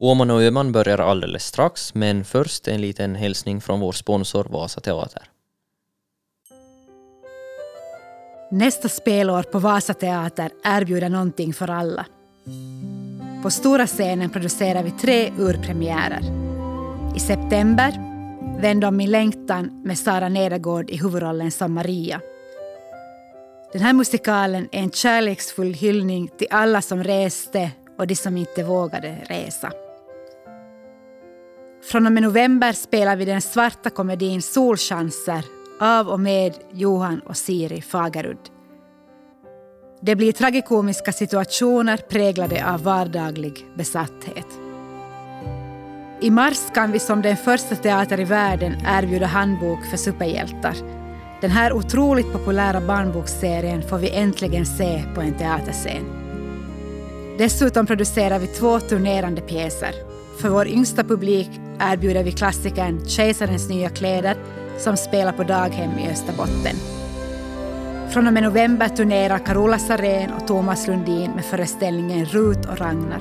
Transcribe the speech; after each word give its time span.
Åman 0.00 0.30
och 0.30 0.42
Öman 0.42 0.72
börjar 0.72 0.98
alldeles 0.98 1.46
strax, 1.46 1.94
men 1.94 2.24
först 2.24 2.68
en 2.68 2.80
liten 2.80 3.14
hälsning 3.14 3.60
från 3.60 3.80
vår 3.80 3.92
sponsor 3.92 4.46
Vasa 4.50 4.80
Teater. 4.80 5.22
Nästa 8.50 8.88
spelår 8.88 9.42
på 9.42 9.58
Vasa 9.58 9.94
Teater 9.94 10.50
erbjuder 10.64 11.08
någonting 11.08 11.54
för 11.54 11.70
alla. 11.70 12.06
På 13.42 13.50
stora 13.50 13.86
scenen 13.86 14.30
producerar 14.30 14.82
vi 14.82 14.90
tre 14.90 15.32
urpremiärer. 15.38 16.20
I 17.16 17.20
september 17.20 18.14
Vänd 18.60 18.84
om 18.84 18.96
min 18.96 19.10
längtan 19.10 19.82
med 19.84 19.98
Sara 19.98 20.28
Nedergård 20.28 20.90
i 20.90 20.96
huvudrollen 20.96 21.50
som 21.50 21.72
Maria. 21.72 22.20
Den 23.72 23.82
här 23.82 23.92
musikalen 23.92 24.68
är 24.72 24.78
en 24.78 24.90
kärleksfull 24.90 25.74
hyllning 25.74 26.28
till 26.28 26.46
alla 26.50 26.82
som 26.82 27.04
reste 27.04 27.70
och 27.98 28.06
de 28.06 28.16
som 28.16 28.36
inte 28.36 28.62
vågade 28.62 29.16
resa. 29.28 29.72
Från 31.90 32.06
och 32.06 32.12
med 32.12 32.22
november 32.22 32.72
spelar 32.72 33.16
vi 33.16 33.24
den 33.24 33.42
svarta 33.42 33.90
komedin 33.90 34.42
Solchanser 34.42 35.44
av 35.80 36.08
och 36.08 36.20
med 36.20 36.54
Johan 36.72 37.20
och 37.20 37.36
Siri 37.36 37.82
Fagerud. 37.82 38.38
Det 40.00 40.16
blir 40.16 40.32
tragikomiska 40.32 41.12
situationer 41.12 41.96
präglade 41.96 42.72
av 42.72 42.82
vardaglig 42.82 43.66
besatthet. 43.76 44.46
I 46.20 46.30
mars 46.30 46.60
kan 46.74 46.92
vi 46.92 46.98
som 46.98 47.22
den 47.22 47.36
första 47.36 47.76
teater 47.76 48.20
i 48.20 48.24
världen 48.24 48.76
erbjuda 48.86 49.26
handbok 49.26 49.84
för 49.90 49.96
superhjältar. 49.96 50.74
Den 51.40 51.50
här 51.50 51.72
otroligt 51.72 52.32
populära 52.32 52.80
barnboksserien 52.80 53.82
får 53.82 53.98
vi 53.98 54.10
äntligen 54.10 54.66
se 54.66 55.02
på 55.14 55.20
en 55.20 55.38
teaterscen. 55.38 56.04
Dessutom 57.38 57.86
producerar 57.86 58.38
vi 58.38 58.46
två 58.46 58.80
turnerande 58.80 59.40
pjäser. 59.40 60.13
För 60.38 60.48
vår 60.48 60.68
yngsta 60.68 61.04
publik 61.04 61.50
erbjuder 61.80 62.24
vi 62.24 62.32
klassikern 62.32 63.06
Kejsarens 63.06 63.68
nya 63.68 63.88
kläder 63.88 64.36
som 64.78 64.96
spelar 64.96 65.32
på 65.32 65.42
daghem 65.42 65.98
i 65.98 66.08
Österbotten. 66.10 66.76
Från 68.12 68.26
och 68.26 68.32
med 68.32 68.42
november 68.42 68.88
turnerar 68.88 69.38
Carola 69.38 69.78
Sarén 69.78 70.32
och 70.32 70.46
Thomas 70.46 70.86
Lundin 70.86 71.30
med 71.30 71.44
föreställningen 71.44 72.26
Rut 72.26 72.66
och 72.66 72.78
Ragnar. 72.78 73.20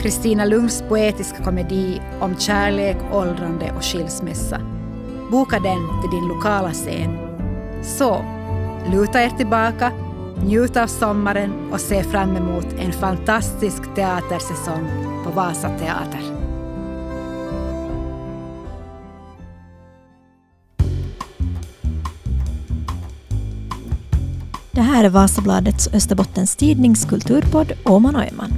Kristina 0.00 0.44
Lunds 0.44 0.82
poetiska 0.88 1.44
komedi 1.44 2.00
om 2.20 2.36
kärlek, 2.36 2.96
åldrande 3.12 3.72
och 3.76 3.84
skilsmässa. 3.84 4.60
Boka 5.30 5.58
den 5.58 6.02
till 6.02 6.10
din 6.10 6.28
lokala 6.28 6.72
scen. 6.72 7.18
Så, 7.82 8.24
luta 8.92 9.22
er 9.22 9.30
tillbaka, 9.30 9.92
njut 10.44 10.76
av 10.76 10.86
sommaren 10.86 11.72
och 11.72 11.80
se 11.80 12.02
fram 12.02 12.36
emot 12.36 12.66
en 12.78 12.92
fantastisk 12.92 13.94
teatersäsong 13.94 14.88
på 15.24 15.30
Vasa 15.30 15.68
Teater. 15.78 16.20
Det 24.70 24.82
här 24.82 25.04
är 25.04 25.08
Vasabladets 25.08 25.88
Österbottens 25.94 26.56
tidnings 26.56 27.04
kulturpodd 27.04 27.72
Åman 27.84 28.16
och 28.16 28.22
Öman. 28.32 28.52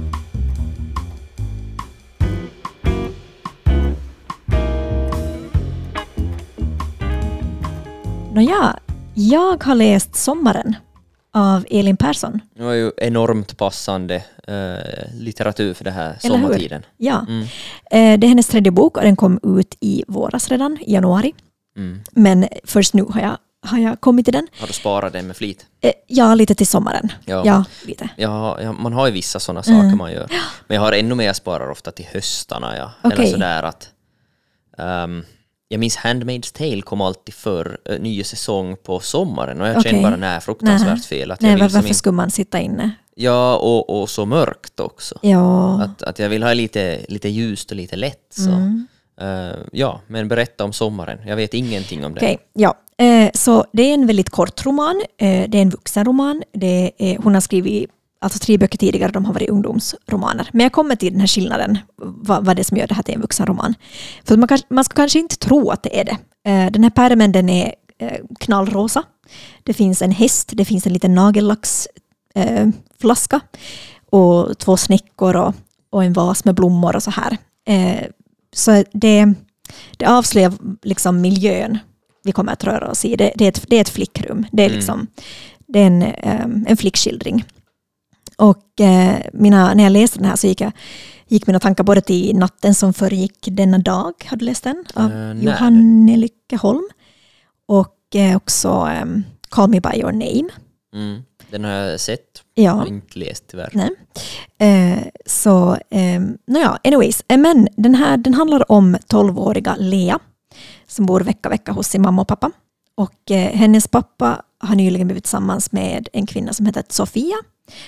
Nåja, 8.33 8.79
jag 9.13 9.63
har 9.63 9.75
läst 9.75 10.15
Sommaren 10.15 10.75
av 11.33 11.65
Elin 11.69 11.97
Persson. 11.97 12.39
Det 12.55 12.63
var 12.63 12.73
ju 12.73 12.91
enormt 12.97 13.57
passande 13.57 14.15
eh, 14.47 15.13
litteratur 15.19 15.73
för 15.73 15.83
det 15.83 15.91
här 15.91 16.17
Eller 16.23 16.35
hur? 16.37 16.43
sommartiden. 16.43 16.85
Ja. 16.97 17.25
Mm. 17.27 17.41
Eh, 17.91 18.19
Det 18.19 18.27
är 18.27 18.29
hennes 18.29 18.47
tredje 18.47 18.71
bok 18.71 18.97
och 18.97 19.03
den 19.03 19.15
kom 19.15 19.39
ut 19.59 19.77
i 19.79 20.03
våras 20.07 20.47
redan, 20.49 20.77
i 20.81 20.93
januari. 20.93 21.33
Mm. 21.77 22.01
Men 22.11 22.47
först 22.63 22.93
nu 22.93 23.03
har 23.09 23.21
jag, 23.21 23.37
har 23.61 23.77
jag 23.77 24.01
kommit 24.01 24.25
till 24.25 24.33
den. 24.33 24.47
Har 24.59 24.67
du 24.67 24.73
sparat 24.73 25.13
den 25.13 25.27
med 25.27 25.37
flit? 25.37 25.65
Eh, 25.81 25.91
Ja, 26.07 26.35
lite 26.35 26.55
till 26.55 26.67
sommaren. 26.67 27.09
Ja. 27.25 27.41
Ja, 27.45 27.63
lite. 27.85 28.09
Ja, 28.17 28.61
ja, 28.61 28.71
man 28.71 28.93
har 28.93 29.07
ju 29.07 29.13
vissa 29.13 29.39
sådana 29.39 29.63
saker 29.63 29.79
Mm. 29.79 29.97
man 29.97 30.11
gör. 30.11 30.27
Men 30.67 30.75
jag 30.75 30.81
har 30.81 30.91
ännu 30.93 31.15
mer, 31.15 31.25
jag 31.25 31.35
sparar 31.35 31.69
ofta 31.69 31.91
till 31.91 32.05
höstarna. 32.05 32.77
Ja. 32.77 32.91
Okej. 33.03 33.17
Eller 33.19 33.31
sådär 33.33 33.63
att... 33.63 33.89
ehm, 34.77 35.23
jag 35.71 35.79
minns 35.79 35.97
Handmaid's 35.97 36.57
Tale 36.57 36.81
kom 36.81 37.01
alltid 37.01 37.35
för 37.35 37.77
uh, 37.89 37.99
nya 37.99 38.23
säsong 38.23 38.77
på 38.83 38.99
sommaren 38.99 39.61
och 39.61 39.67
jag 39.67 39.77
Okej. 39.77 39.91
kände 39.91 40.09
bara 40.09 40.15
nej, 40.15 40.41
fruktansvärt 40.41 40.89
Nej. 40.89 41.01
fel. 41.01 41.31
Att 41.31 41.41
Nej, 41.41 41.51
jag 41.51 41.57
vill 41.57 41.73
varför 41.73 41.87
in, 41.87 41.95
skulle 41.95 42.15
man 42.15 42.31
sitta 42.31 42.59
inne? 42.59 42.91
ja, 43.15 43.55
och, 43.55 44.01
och 44.01 44.09
så 44.09 44.25
mörkt 44.25 44.79
också. 44.79 45.19
Ja. 45.21 45.81
Att, 45.81 46.03
att 46.03 46.19
jag 46.19 46.29
vill 46.29 46.43
ha 46.43 46.53
lite, 46.53 47.05
lite 47.07 47.29
ljust 47.29 47.71
och 47.71 47.77
lite 47.77 47.95
lätt. 47.95 48.27
Så. 48.29 48.49
Mm. 48.49 48.87
Eh, 49.21 49.57
ja, 49.71 50.01
men 50.07 50.27
berätta 50.27 50.63
om 50.63 50.73
sommaren. 50.73 51.19
Jag 51.27 51.35
vet 51.35 51.53
ingenting 51.53 52.05
om 52.05 52.13
det. 52.13 52.19
Okej, 52.19 52.39
ja. 52.53 52.75
Eh, 52.97 53.29
så 53.33 53.65
det 53.73 53.83
är 53.83 53.93
en 53.93 54.07
väldigt 54.07 54.29
kort 54.29 54.65
roman. 54.65 55.01
Eh, 55.17 55.49
det 55.49 55.57
är 55.57 55.61
en 55.61 55.69
vuxenroman. 55.69 56.43
Det 56.53 56.91
är, 56.97 57.17
hon 57.17 57.33
har 57.33 57.41
skrivit 57.41 57.89
alltså 58.21 58.39
tre 58.39 58.57
böcker 58.57 58.77
tidigare, 58.77 59.11
de 59.11 59.25
har 59.25 59.33
varit 59.33 59.49
ungdomsromaner. 59.49 60.49
Men 60.53 60.63
jag 60.63 60.71
kommer 60.71 60.95
till 60.95 61.11
den 61.11 61.19
här 61.19 61.27
skillnaden, 61.27 61.77
vad, 61.97 62.45
vad 62.45 62.55
det 62.55 62.61
är 62.61 62.63
som 62.63 62.77
gör 62.77 62.87
det 62.87 62.93
här 62.93 63.03
till 63.03 63.15
en 63.15 63.21
vuxenroman. 63.21 63.73
För 64.23 64.37
man, 64.37 64.47
kanske, 64.47 64.67
man 64.69 64.83
ska 64.83 64.95
kanske 64.95 65.19
inte 65.19 65.37
tro 65.37 65.69
att 65.69 65.83
det 65.83 65.99
är 65.99 66.05
det. 66.05 66.17
Eh, 66.51 66.71
den 66.71 66.83
här 66.83 66.89
pärmen 66.89 67.31
den 67.31 67.49
är 67.49 67.73
eh, 67.99 68.19
knallrosa. 68.39 69.03
Det 69.63 69.73
finns 69.73 70.01
en 70.01 70.11
häst, 70.11 70.49
det 70.53 70.65
finns 70.65 70.87
en 70.87 70.93
liten 70.93 71.15
nagellacksflaska 71.15 73.35
eh, 73.35 73.41
och 74.09 74.57
två 74.57 74.77
snäckor 74.77 75.35
och, 75.35 75.53
och 75.89 76.03
en 76.03 76.13
vas 76.13 76.45
med 76.45 76.55
blommor 76.55 76.95
och 76.95 77.03
så 77.03 77.11
här. 77.11 77.37
Så 78.55 78.83
det, 78.93 79.33
det 79.97 80.05
avslöjar 80.05 80.53
liksom 80.83 81.21
miljön 81.21 81.77
vi 82.23 82.31
kommer 82.31 82.53
att 82.53 82.63
röra 82.63 82.91
oss 82.91 83.05
i. 83.05 83.15
Det, 83.15 83.31
det, 83.35 83.45
är, 83.45 83.49
ett, 83.49 83.63
det 83.67 83.75
är 83.75 83.81
ett 83.81 83.89
flickrum. 83.89 84.45
Det 84.51 84.63
är, 84.63 84.67
Mm. 84.67 84.77
liksom, 84.77 85.07
det 85.67 85.79
är 85.79 85.87
en, 85.87 86.03
en 86.67 86.77
flickskildring. 86.77 87.45
Och 88.39 88.81
eh, 88.81 89.19
mina, 89.33 89.73
när 89.73 89.83
jag 89.83 89.91
läste 89.91 90.19
den 90.19 90.29
här 90.29 90.35
så 90.35 90.47
gick, 90.47 90.61
jag, 90.61 90.71
gick 91.27 91.47
mina 91.47 91.59
tankar 91.59 91.83
både 91.83 92.01
till 92.01 92.35
Natten 92.35 92.75
som 92.75 92.93
föregick 92.93 93.47
denna 93.51 93.77
dag, 93.77 94.13
har 94.29 94.37
du 94.37 94.45
läst 94.45 94.63
den? 94.63 94.85
Av 94.93 95.11
Eh, 95.11 95.33
nej. 95.33 95.45
Johanne 95.45 96.17
Lyckeholm. 96.17 96.89
Och 97.65 98.15
eh, 98.15 98.35
också 98.37 98.69
em, 98.69 99.23
Call 99.49 99.69
me 99.69 99.79
by 99.79 99.99
your 99.99 100.11
name. 100.11 100.49
Mm. 100.93 101.21
Den 101.51 101.63
har 101.63 101.71
jag 101.71 101.99
sett, 101.99 102.43
Ja. 102.55 102.71
har 102.71 102.85
inte 102.85 103.19
läst 103.19 103.43
tyvärr. 103.47 103.69
Nej. 103.73 103.89
Eh, 104.59 105.03
så, 105.25 105.77
eh, 105.89 106.21
nåja, 106.47 106.79
anyways. 106.83 107.23
Eh, 107.27 107.37
men 107.37 107.67
den 107.77 107.95
här 107.95 108.17
den 108.17 108.33
handlar 108.33 108.71
om 108.71 108.95
12-åriga 109.07 109.75
Lea 109.79 110.19
som 110.87 111.05
bor 111.05 111.19
vecka 111.21 111.49
vecka 111.49 111.71
hos 111.71 111.87
sin 111.87 112.01
mamma 112.01 112.21
och 112.21 112.27
pappa. 112.27 112.51
Och 112.95 113.31
eh, 113.31 113.51
hennes 113.57 113.87
pappa 113.87 114.41
har 114.59 114.75
nyligen 114.75 115.07
blivit 115.07 115.23
tillsammans 115.23 115.71
med 115.71 116.09
en 116.13 116.25
kvinna 116.25 116.53
som 116.53 116.65
heter 116.65 116.83
Sofia 116.89 117.35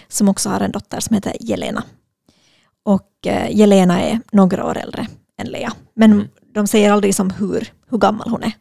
som 0.08 0.30
också 0.30 0.50
har 0.50 0.60
en 0.62 0.72
dotter 0.72 1.00
som 1.00 1.14
heter 1.14 1.36
Jelena. 1.40 1.84
Och 2.84 3.28
eh, 3.28 3.58
Jelena 3.58 4.02
är 4.02 4.20
några 4.32 4.66
år 4.66 4.78
äldre 4.78 5.08
än 5.38 5.48
Lea. 5.48 5.74
Men 5.94 6.12
Mm. 6.12 6.28
de 6.54 6.68
säger 6.68 6.92
aldrig 6.92 7.16
som 7.16 7.30
hur, 7.30 7.74
hur 7.90 7.98
gammal 7.98 8.30
hon 8.30 8.44
är. 8.44 8.52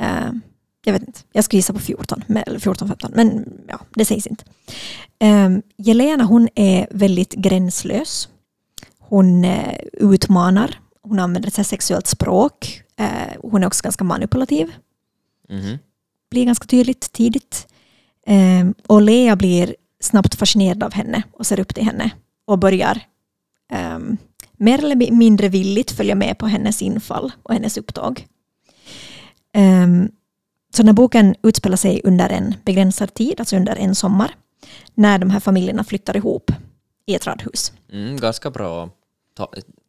Eh, 0.00 0.32
jag 0.84 0.92
vet 0.92 1.02
inte, 1.06 1.20
jag 1.32 1.44
skulle 1.44 1.58
gissa 1.58 1.72
på 1.72 1.78
14, 1.78 2.24
men- 2.26 2.42
eller 2.46 2.58
14-15, 2.58 3.10
men 3.14 3.52
ja, 3.68 3.80
det 3.94 4.04
sägs 4.04 4.26
inte. 4.26 4.44
Um, 5.20 5.62
Jelena 5.76 6.24
hon 6.24 6.48
är 6.54 6.86
väldigt 6.90 7.32
gränslös. 7.32 8.28
Hon 8.98 9.44
eh, 9.44 9.78
utmanar, 9.92 10.78
hon 11.02 11.18
använder 11.18 11.48
ett 11.60 11.66
sexuellt 11.66 12.06
språk. 12.06 12.82
Hon 13.42 13.62
är 13.62 13.66
också 13.66 13.82
ganska 13.82 14.04
manipulativ, 14.04 14.72
Mhm. 15.48 15.78
blir 16.30 16.44
ganska 16.44 16.66
tydligt 16.66 17.12
tidigt. 17.12 17.66
Ehm, 18.26 18.74
och 18.86 19.02
Lea 19.02 19.36
blir 19.36 19.76
snabbt 20.06 20.34
fascinerad 20.34 20.82
av 20.82 20.92
henne 20.92 21.22
och 21.32 21.46
ser 21.46 21.60
upp 21.60 21.74
till 21.74 21.84
henne 21.84 22.10
och 22.46 22.58
börjar 22.58 23.00
ehm, 23.72 24.16
mer 24.56 24.78
eller 24.78 25.10
mindre 25.12 25.48
villigt 25.48 25.90
följa 25.90 26.14
med 26.14 26.38
på 26.38 26.46
hennes 26.46 26.82
infall 26.82 27.32
och 27.42 27.54
hennes 27.54 27.76
upptåg. 27.78 28.26
Ehm, 29.52 30.08
så 30.74 30.82
den 30.82 30.88
här 30.88 30.94
boken 30.94 31.34
utspelar 31.42 31.76
sig 31.76 32.00
under 32.04 32.28
en 32.28 32.54
begränsad 32.64 33.14
tid, 33.14 33.34
alltså 33.40 33.56
under 33.56 33.76
en 33.76 33.94
sommar, 33.94 34.34
när 34.94 35.18
de 35.18 35.30
här 35.30 35.40
familjerna 35.40 35.84
flyttar 35.84 36.16
ihop 36.16 36.50
i 37.06 37.14
ett 37.14 37.26
radhus. 37.26 37.72
Mm, 37.92 38.16
ganska 38.16 38.50
bra 38.50 38.90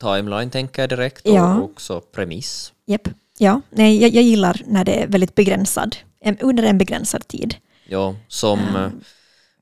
timeline 0.01 0.49
tänker 0.49 0.81
jag 0.81 0.89
direkt 0.89 1.27
och 1.27 1.33
Ja. 1.35 1.61
också 1.61 2.01
premiss. 2.01 2.73
Japp. 2.85 3.09
Ja, 3.37 3.61
nej, 3.69 4.01
jag, 4.01 4.11
jag 4.11 4.23
gillar 4.23 4.61
när 4.65 4.85
det 4.85 5.03
är 5.03 5.07
väldigt 5.07 5.35
begränsad, 5.35 5.95
under 6.41 6.63
en 6.63 6.77
begränsad 6.77 7.27
tid. 7.27 7.55
Ja, 7.89 8.15
som 8.27 8.59
Mm. 8.59 8.91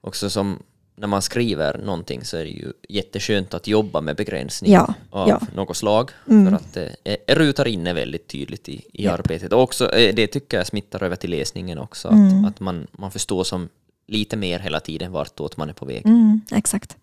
Eh, 0.05 0.07
också 0.07 0.29
som 0.29 0.59
när 0.97 1.07
man 1.07 1.21
skriver 1.21 1.77
någonting 1.77 2.23
så 2.25 2.37
är 2.37 2.43
det 2.43 2.49
ju 2.49 2.71
jätteskönt 2.89 3.53
att 3.53 3.67
jobba 3.67 4.01
med 4.01 4.15
begränsning 4.15 4.71
Ja, 4.71 4.93
av 5.09 5.29
ja. 5.29 5.41
något 5.55 5.77
slag 5.77 6.11
Mm. 6.29 6.45
för 6.49 6.55
att 6.55 6.73
det 6.73 6.95
eh, 7.03 7.35
rutar 7.35 7.67
inne 7.67 7.93
väldigt 7.93 8.27
tydligt 8.27 8.69
i, 8.69 8.81
i 8.93 9.03
Japp. 9.03 9.19
arbetet. 9.19 9.53
Och 9.53 9.61
också, 9.61 9.91
eh, 9.95 10.15
det 10.15 10.27
tycker 10.27 10.57
jag 10.57 10.67
smittar 10.67 11.03
över 11.03 11.15
till 11.15 11.29
läsningen 11.29 11.77
också, 11.77 12.07
Mm. 12.07 12.45
att, 12.45 12.51
att 12.51 12.59
man, 12.59 12.87
man 12.91 13.11
förstår 13.11 13.43
som 13.43 13.69
lite 14.07 14.37
mer 14.37 14.59
hela 14.59 14.79
tiden 14.79 15.11
vartåt 15.11 15.57
man 15.57 15.69
är 15.69 15.73
på 15.73 15.85
väg. 15.85 16.05
Mm, 16.05 16.41
exakt. 16.51 16.97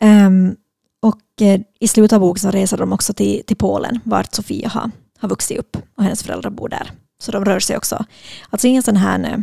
Ehm, 0.00 0.56
och 1.02 1.42
eh, 1.42 1.60
i 1.80 1.88
slutet 1.88 2.12
av 2.12 2.20
boken 2.20 2.40
så 2.40 2.50
reser 2.50 2.76
de 2.76 2.92
också 2.92 3.12
till, 3.14 3.42
till 3.46 3.56
Polen, 3.56 4.00
vart 4.04 4.34
Sofia 4.34 4.68
har, 4.68 4.90
har 5.18 5.28
vuxit 5.28 5.58
upp 5.58 5.76
och 5.94 6.02
hennes 6.02 6.22
föräldrar 6.22 6.50
bor 6.50 6.68
där. 6.68 6.90
Så 7.18 7.32
de 7.32 7.44
rör 7.44 7.60
sig 7.60 7.76
också, 7.76 8.04
alltså 8.50 8.66
ingen 8.66 8.82
sån 8.82 8.96
här 8.96 9.42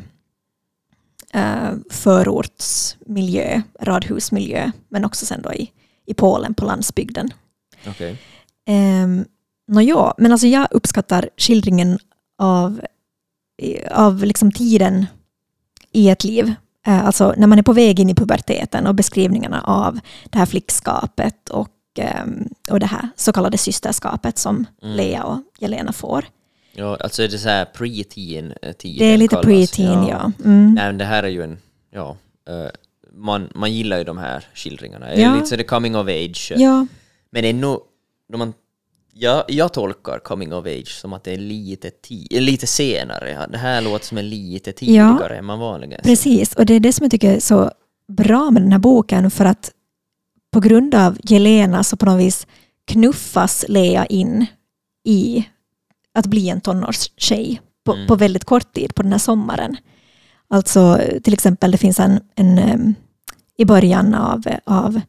eh, 1.33 1.71
förortsmiljö, 1.89 3.61
radhusmiljö, 3.79 4.71
men 4.89 5.05
också 5.05 5.25
sen 5.25 5.41
då 5.41 5.53
i, 5.53 5.71
i 6.05 6.13
Polen 6.13 6.53
på 6.53 6.65
landsbygden. 6.65 7.29
Okej. 7.87 8.17
Um, 9.03 9.25
ja, 9.81 10.15
men 10.17 10.31
alltså 10.31 10.47
jag 10.47 10.67
uppskattar 10.71 11.29
skildringen 11.37 11.99
av, 12.37 12.81
av 13.91 14.23
liksom 14.23 14.51
tiden 14.51 15.05
i 15.91 16.09
ett 16.09 16.23
liv. 16.23 16.53
Uh, 16.87 17.05
alltså 17.05 17.33
när 17.37 17.47
man 17.47 17.59
är 17.59 17.63
på 17.63 17.73
väg 17.73 17.99
in 17.99 18.09
i 18.09 18.15
puberteten 18.15 18.87
och 18.87 18.95
beskrivningarna 18.95 19.61
av 19.61 19.99
det 20.29 20.37
här 20.37 20.45
flickskapet 20.45 21.49
och, 21.49 21.69
um, 22.25 22.49
och 22.71 22.79
det 22.79 22.85
här 22.85 23.09
så 23.15 23.33
kallade 23.33 23.57
systerskapet 23.57 24.37
som 24.37 24.65
Mm. 24.81 24.95
Lea 24.95 25.23
och 25.23 25.39
Jelena 25.59 25.93
får. 25.93 26.25
Ja, 26.73 26.95
alltså 26.99 27.23
är 27.23 27.27
det 27.27 27.37
så 27.37 27.49
här 27.49 27.65
pre-teen 27.75 28.53
eh, 28.61 28.73
Det 28.81 29.03
är 29.13 29.17
lite 29.17 29.35
pre-teen, 29.35 30.07
ja. 30.09 30.31
Mm. 30.45 30.73
Nej, 30.73 30.85
men 30.85 30.97
det 30.97 31.05
här 31.05 31.23
är 31.23 31.27
ju 31.27 31.43
en, 31.43 31.57
ja, 31.91 32.17
eh, 32.49 32.69
man, 33.13 33.49
man 33.55 33.73
gillar 33.73 33.97
ju 33.97 34.03
de 34.03 34.17
här 34.17 34.45
skildringarna. 34.53 35.05
Det 35.05 35.11
är 35.11 35.19
Ja. 35.21 35.35
Lite 35.35 35.45
så 35.47 35.55
det 35.55 35.63
coming 35.63 35.95
of 35.95 36.07
age. 36.07 36.51
Ja, 36.55 36.87
Men 37.31 37.45
ännu, 37.45 37.77
då 38.31 38.37
man, 38.37 38.53
jag, 39.13 39.43
jag 39.47 39.73
tolkar 39.73 40.19
coming 40.19 40.53
of 40.53 40.65
age 40.65 40.87
som 41.01 41.13
att 41.13 41.23
det 41.23 41.31
är 41.33 41.37
lite, 41.37 41.89
ti- 41.89 42.39
lite 42.39 42.67
senare. 42.67 43.47
Det 43.51 43.57
här 43.57 43.81
låter 43.81 44.05
som 44.05 44.17
är 44.17 44.23
lite 44.23 44.71
tidigare 44.71 45.37
än 45.37 45.45
man 45.45 45.59
vanligen. 45.59 46.01
Precis, 46.03 46.53
och 46.53 46.65
det 46.65 46.73
är 46.73 46.79
det 46.79 46.93
som 46.93 47.03
jag 47.03 47.11
tycker 47.11 47.35
är 47.35 47.39
så 47.39 47.71
bra 48.07 48.51
med 48.51 48.61
den 48.61 48.71
här 48.71 48.79
boken 48.79 49.31
för 49.31 49.45
att 49.45 49.71
på 50.53 50.59
grund 50.59 50.95
av 50.95 51.17
Jelena 51.23 51.83
så 51.83 51.97
på 51.97 52.05
något 52.05 52.19
vis 52.21 52.47
knuffas 52.87 53.65
Lea 53.67 54.05
in 54.05 54.45
i 55.05 55.45
att 56.13 56.25
bli 56.25 56.49
en 56.49 56.61
tonårstjej 56.61 57.61
på, 57.83 57.93
Mm. 57.93 58.07
på 58.07 58.15
väldigt 58.15 58.45
kort 58.45 58.73
tid 58.73 58.95
på 58.95 59.01
den 59.01 59.11
här 59.11 59.19
sommaren. 59.19 59.77
Alltså 60.49 60.99
till 61.23 61.33
exempel 61.33 61.71
det 61.71 61.77
finns 61.77 61.99
en, 61.99 62.19
en 62.35 62.95
i 63.57 63.65
början 63.65 64.15
av, 64.15 64.43
av 64.65 65.01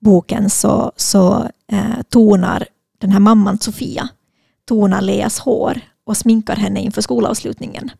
boken 0.00 0.50
så, 0.50 0.92
så 0.96 1.48
eh, 1.72 2.02
tonar 2.08 2.66
den 2.98 3.12
här 3.12 3.20
mamman 3.20 3.58
Sofia 3.58 4.08
tonar 4.68 5.00
Leas 5.00 5.38
hår 5.38 5.80
och 6.04 6.16
sminkar 6.16 6.56
henne 6.56 6.80
inför 6.80 7.02
skolavslutningen. 7.02 7.90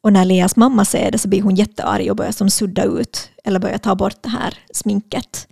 Och 0.00 0.12
när 0.12 0.24
Leas 0.24 0.56
mamma 0.56 0.84
ser 0.84 1.10
det 1.10 1.18
så 1.18 1.28
blir 1.28 1.42
hon 1.42 1.54
jättearg 1.54 2.10
och 2.10 2.16
börjar 2.16 2.32
som 2.32 2.50
sudda 2.50 2.84
ut 2.84 3.30
eller 3.44 3.60
börjar 3.60 3.78
ta 3.78 3.94
bort 3.94 4.22
det 4.22 4.28
här 4.28 4.54
sminket. 4.74 5.48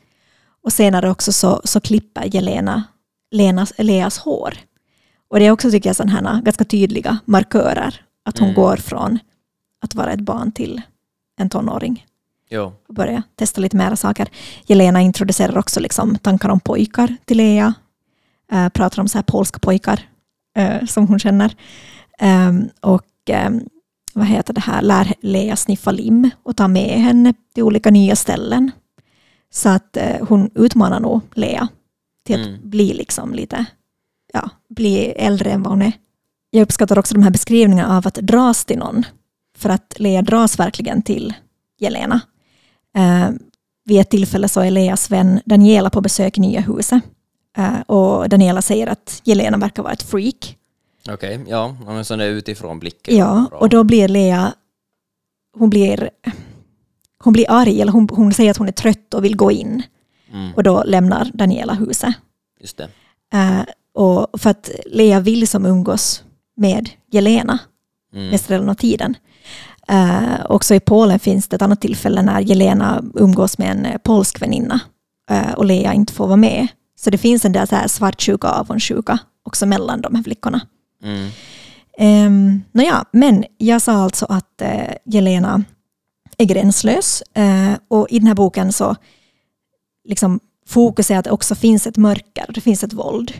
Och 0.65 0.73
senare 0.73 1.11
också 1.11 1.32
så, 1.32 1.61
så 1.65 1.81
klipper 1.81 2.35
Jelena 2.35 2.85
Lenas, 3.31 3.73
Leas 3.79 4.19
hår. 4.19 4.55
Och 5.34 5.40
det 5.40 5.46
är 5.46 5.50
också 5.50 5.70
tycker 5.70 5.88
jag 5.88 5.96
sådana 5.96 6.12
här 6.31 6.42
ganska 6.42 6.64
tydliga 6.64 7.19
markörer. 7.25 8.00
Att 8.25 8.38
hon 8.38 8.48
Mm. 8.48 8.60
går 8.60 8.76
från 8.76 9.19
att 9.84 9.94
vara 9.94 10.12
ett 10.12 10.20
barn 10.20 10.52
till 10.52 10.82
en 11.40 11.48
tonåring 11.50 12.06
Jo. 12.50 12.72
och 12.88 12.94
börja 12.94 13.22
testa 13.36 13.60
lite 13.60 13.76
mera 13.76 13.96
saker. 13.96 14.28
Jelena 14.66 15.00
introducerar 15.00 15.58
också 15.58 15.81
liksom 15.81 16.19
tankar 16.19 16.48
om 16.48 16.60
pojkar 16.60 17.16
till 17.25 17.36
Lea. 17.36 17.75
Eh, 18.52 18.69
pratar 18.69 19.00
om 19.02 19.08
så 19.08 19.19
här 19.19 19.22
polska 19.22 19.58
pojkar 19.58 20.00
eh, 20.56 20.84
som 20.86 21.06
hon 21.06 21.19
känner. 21.19 21.54
Ehm, 22.19 22.69
och 22.81 23.06
ehm, 23.31 23.60
vad 24.14 24.26
heter 24.26 24.54
det 24.54 24.60
här, 24.60 24.82
lär 24.82 25.14
Lea 25.20 25.56
sniffa 25.56 25.90
lim 25.90 26.31
och 26.42 26.56
ta 26.56 26.69
med 26.69 27.00
henne 27.00 27.34
till 27.54 27.62
olika 27.62 27.90
nya 27.90 28.16
ställen. 28.16 28.70
Så 29.50 29.69
att 29.69 29.96
eh, 29.96 30.26
hon 30.28 30.50
utmanar 30.54 31.00
nog 31.00 31.20
Lea 31.34 31.69
till 32.26 32.40
att 32.40 32.46
Mm. 32.46 32.70
bli 32.70 32.94
liksom 32.94 33.34
lite, 33.34 33.64
ja, 34.34 34.50
bli 34.69 35.04
äldre 35.06 35.50
än 35.50 35.62
vad 35.62 35.72
hon 35.72 35.82
är. 35.82 35.92
Jag 36.50 36.62
uppskattar 36.62 36.98
också 36.98 37.14
de 37.14 37.22
här 37.22 37.31
beskrivningarna 37.31 37.96
av 37.96 38.06
att 38.06 38.14
dras 38.14 38.64
till 38.64 38.78
någon. 38.78 39.04
För 39.58 39.70
att 39.70 39.94
Lea 39.96 40.22
dras 40.22 40.58
verkligen 40.58 41.02
till 41.02 41.34
Jelena. 41.78 42.20
Eh, 42.96 43.31
vid 43.84 44.00
ett 44.00 44.10
tillfälle 44.10 44.48
så 44.48 44.60
är 44.60 44.70
Leas 44.70 45.10
vän 45.10 45.40
Daniela 45.44 45.90
på 45.90 46.00
besök 46.00 46.38
i 46.38 46.40
nya 46.40 46.60
huset. 46.60 47.02
Eh, 47.56 47.81
och 47.81 48.28
Daniela 48.28 48.62
säger 48.62 48.86
att 48.86 49.20
Jelena 49.25 49.56
verkar 49.58 49.82
vara 49.82 49.92
ett 49.92 50.02
freak. 50.02 50.56
Okej, 51.08 51.40
ja, 51.48 51.76
ja, 51.86 51.92
men 51.92 52.04
sån 52.04 52.19
där 52.19 52.26
utifrån 52.26 52.78
blicken. 52.78 53.16
Ja, 53.16 53.46
och 53.52 53.69
då 53.69 53.84
blir 53.84 54.08
Lea, 54.08 54.52
hon 55.58 55.70
blir, 55.70 56.10
hon 57.25 57.32
blir 57.32 57.46
arg, 57.48 57.81
eller 57.81 57.92
hon, 57.92 58.08
hon 58.12 58.32
säger 58.34 58.50
att 58.50 58.56
hon 58.56 58.69
är 58.69 58.72
trött 58.72 59.14
och 59.14 59.25
vill 59.25 59.36
gå 59.36 59.52
in. 59.52 59.82
Mm, 60.32 60.52
Och 60.54 60.62
då 60.62 60.82
lämnar 60.86 61.31
Daniela 61.34 61.75
huset. 61.75 62.14
just 62.60 62.76
det. 62.76 62.88
Eh, 63.34 63.60
och 63.94 64.41
för 64.41 64.50
att 64.50 64.70
Lea 64.87 65.20
vill 65.20 65.49
som 65.49 65.67
umgås 65.67 66.23
med 66.56 66.91
Jelena 67.11 67.58
Mm. 68.14 68.31
mesta 68.31 68.55
delen 68.55 68.69
av 68.69 68.75
tiden. 68.75 69.17
Uh, 69.93 70.46
också 70.49 70.75
i 70.75 70.81
Polen 70.81 71.19
finns 71.19 71.49
det 71.49 71.56
ett 71.56 71.62
annat 71.62 71.81
tillfälle 71.81 72.23
när 72.23 72.41
Jelena 72.41 73.05
umgås 73.14 73.58
med 73.58 73.70
en 73.70 73.87
eh, 73.87 73.99
polsk 73.99 74.43
väninna 74.43 74.81
eh, 75.31 75.52
och 75.52 75.64
Lea 75.64 75.94
inte 75.94 76.12
får 76.12 76.26
vara 76.26 76.37
med. 76.37 76.67
Så 76.96 77.11
det 77.11 77.19
finns 77.19 77.44
en 77.44 77.52
del 77.52 77.69
så 77.69 77.76
här 77.76 77.88
svartsjuka 77.88 78.50
och 78.50 78.58
avundsjuka 78.58 79.19
också 79.43 79.67
mellan 79.67 80.00
de 80.00 80.14
här 80.14 80.23
flickorna. 80.23 80.61
Mm. 81.02 81.31
Um, 81.99 82.62
Nåja, 82.73 83.05
men 83.11 83.44
jag 83.58 83.82
sa 83.82 83.93
alltså 83.93 84.26
att 84.29 84.61
eh, 84.62 84.94
Jelena 85.05 85.64
är 86.38 86.44
gränslös 86.44 87.23
eh, 87.35 87.73
och 87.88 88.06
i 88.11 88.19
den 88.19 88.29
här 88.29 88.35
boken 88.35 88.73
så 88.73 88.96
liksom 90.05 90.41
fokus 90.67 91.11
är 91.11 91.19
att 91.19 91.25
det 91.25 91.31
också 91.31 91.55
finns 91.55 91.87
ett 91.87 91.96
mörker, 91.96 92.44
det 92.49 92.61
finns 92.61 92.85
ett 92.85 92.93
våld. 92.93 93.32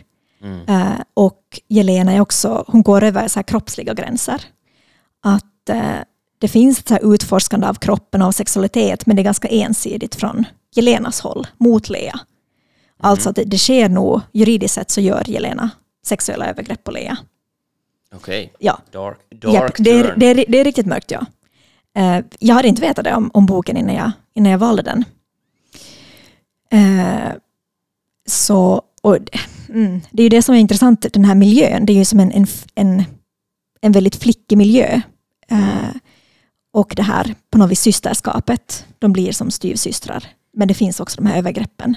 Mm. 0.45 0.69
Eh, 0.69 1.01
och 1.13 1.61
Jelena 1.67 2.13
är 2.13 2.19
också, 2.19 2.65
hon 2.67 2.83
går 2.83 3.03
över 3.03 3.27
så 3.27 3.39
här 3.39 3.43
kroppsliga 3.43 3.93
gränser. 3.93 4.41
Att 5.23 5.69
eh, 5.69 5.99
det 6.39 6.47
finns 6.47 6.79
ett 6.79 6.87
så 6.87 6.93
här 6.93 7.13
utforskande 7.13 7.67
av 7.67 7.73
kroppen 7.73 8.21
och 8.21 8.27
av 8.27 8.31
sexualitet 8.31 9.05
men 9.05 9.15
det 9.15 9.21
är 9.21 9.23
ganska 9.23 9.47
ensidigt 9.47 10.15
från 10.15 10.45
Jelenas 10.75 11.19
håll 11.19 11.47
mot 11.57 11.89
Lea. 11.89 12.19
Alltså 12.99 13.29
att 13.29 13.35
det, 13.35 13.43
det 13.43 13.57
sker 13.57 13.89
nog, 13.89 14.21
juridiskt 14.31 14.73
sett 14.73 14.91
så 14.91 15.01
gör 15.01 15.29
Jelena 15.29 15.69
sexuella 16.05 16.45
övergrepp 16.47 16.83
på 16.83 16.91
Lea. 16.91 17.17
Okej, 18.15 18.53
Ja, 18.59 18.79
dark, 18.91 19.17
Japp, 19.29 19.41
dark 19.41 19.75
det, 19.79 19.91
är, 19.91 20.13
det, 20.17 20.25
är, 20.25 20.45
det 20.47 20.59
är 20.59 20.63
riktigt 20.63 20.85
mörkt 20.85 21.11
ja. 21.11 21.25
Eh, 21.95 22.25
jag 22.39 22.55
hade 22.55 22.67
inte 22.67 22.81
vetat 22.81 23.03
det 23.03 23.15
om, 23.15 23.31
om 23.33 23.45
boken 23.45 23.77
innan 23.77 23.95
jag, 23.95 24.11
innan 24.33 24.51
jag 24.51 24.59
valde 24.59 24.81
den. 24.81 25.05
Eh, 26.71 27.33
så, 28.27 28.81
och, 29.01 29.17
mm, 29.69 30.01
det 30.11 30.21
är 30.21 30.23
ju 30.23 30.29
det 30.29 30.41
som 30.41 30.55
är 30.55 30.59
intressant, 30.59 31.05
den 31.13 31.25
här 31.25 31.35
miljön. 31.35 31.85
Det 31.85 31.93
är 31.93 31.97
ju 31.97 32.05
som 32.05 32.19
en, 32.19 32.31
en, 32.31 32.47
en, 32.75 33.03
en 33.81 33.91
väldigt 33.91 34.15
flickig 34.15 34.57
miljö. 34.57 35.01
Eh, 35.47 35.89
och 36.73 36.93
det 36.95 37.01
här 37.03 37.35
på 37.49 37.57
något 37.57 37.71
vis 37.71 37.81
systerskapet. 37.81 38.85
De 38.99 39.13
blir 39.13 39.31
som 39.31 39.51
styvsystrar. 39.51 40.27
Men 40.53 40.67
det 40.67 40.73
finns 40.73 40.99
också 40.99 41.21
de 41.21 41.27
här 41.27 41.37
övergreppen. 41.37 41.95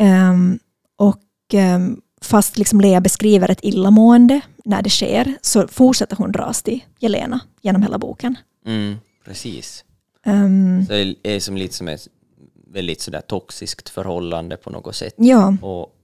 Ehm, 0.00 0.58
och 0.96 1.22
ehm, 1.52 2.00
fast 2.20 2.58
liksom 2.58 2.80
Lea 2.80 3.00
beskriver 3.00 3.50
ett 3.50 3.64
illamående 3.64 4.40
när 4.64 4.82
det 4.82 4.90
sker 4.90 5.34
så 5.42 5.68
fortsätter 5.68 6.16
hon 6.16 6.32
dras 6.32 6.62
till 6.62 6.84
Jelena 6.98 7.40
genom 7.62 7.82
hela 7.82 7.98
boken. 7.98 8.36
Mm, 8.66 8.96
precis. 9.24 9.84
Ehm, 10.24 10.84
Så 10.86 10.92
det 10.92 11.14
är 11.22 11.40
som 11.40 11.56
lite 11.56 11.74
som 11.74 11.88
ett 11.88 12.08
väldigt 12.66 13.00
sådär 13.00 13.20
toxiskt 13.20 13.88
förhållande 13.88 14.56
på 14.56 14.70
något 14.70 14.96
sätt. 14.96 15.14
ja, 15.16 15.56
Och, 15.62 15.94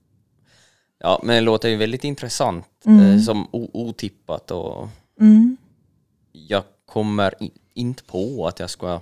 ja, 0.99 1.19
men 1.23 1.35
det 1.35 1.41
låter 1.41 1.69
ju 1.69 1.75
väldigt 1.75 2.03
intressant, 2.03 2.65
Mm. 2.85 2.99
eh, 3.15 3.21
som 3.21 3.47
o- 3.51 3.69
otippat 3.73 4.51
och 4.51 4.87
mm, 5.21 5.57
jag 6.31 6.63
kommer 6.85 7.33
inte 7.73 8.03
på 8.03 8.47
att 8.47 8.59
jag 8.59 8.69
ska 8.69 9.01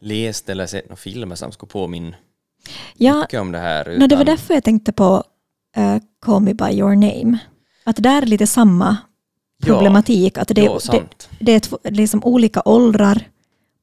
läst 0.00 0.48
eller 0.48 0.66
sett 0.66 0.84
några 0.84 0.96
filmer 0.96 1.36
som 1.36 1.52
ska 1.52 1.66
på 1.66 1.86
min 1.86 2.14
ja 2.96 3.20
mycket 3.20 3.40
om 3.40 3.52
det 3.52 3.58
här. 3.58 3.84
no, 3.98 4.06
det 4.06 4.16
var 4.16 4.22
utan- 4.22 4.26
därför 4.36 4.54
jag 4.54 4.64
tänkte 4.64 4.92
på 4.92 5.24
eh, 5.76 5.96
Call 6.20 6.42
me 6.42 6.54
by 6.54 6.64
your 6.78 6.94
name. 6.94 7.38
Att 7.84 7.96
där 7.96 8.22
är 8.22 8.26
lite 8.26 8.46
samma 8.46 8.96
problematik. 9.62 10.38
Att 10.38 10.48
det, 10.48 10.62
ja, 10.62 10.78
det, 10.90 11.28
det 11.40 11.52
är 11.52 11.60
två- 11.60 11.78
liksom 11.84 12.24
olika 12.24 12.62
åldrar 12.64 13.28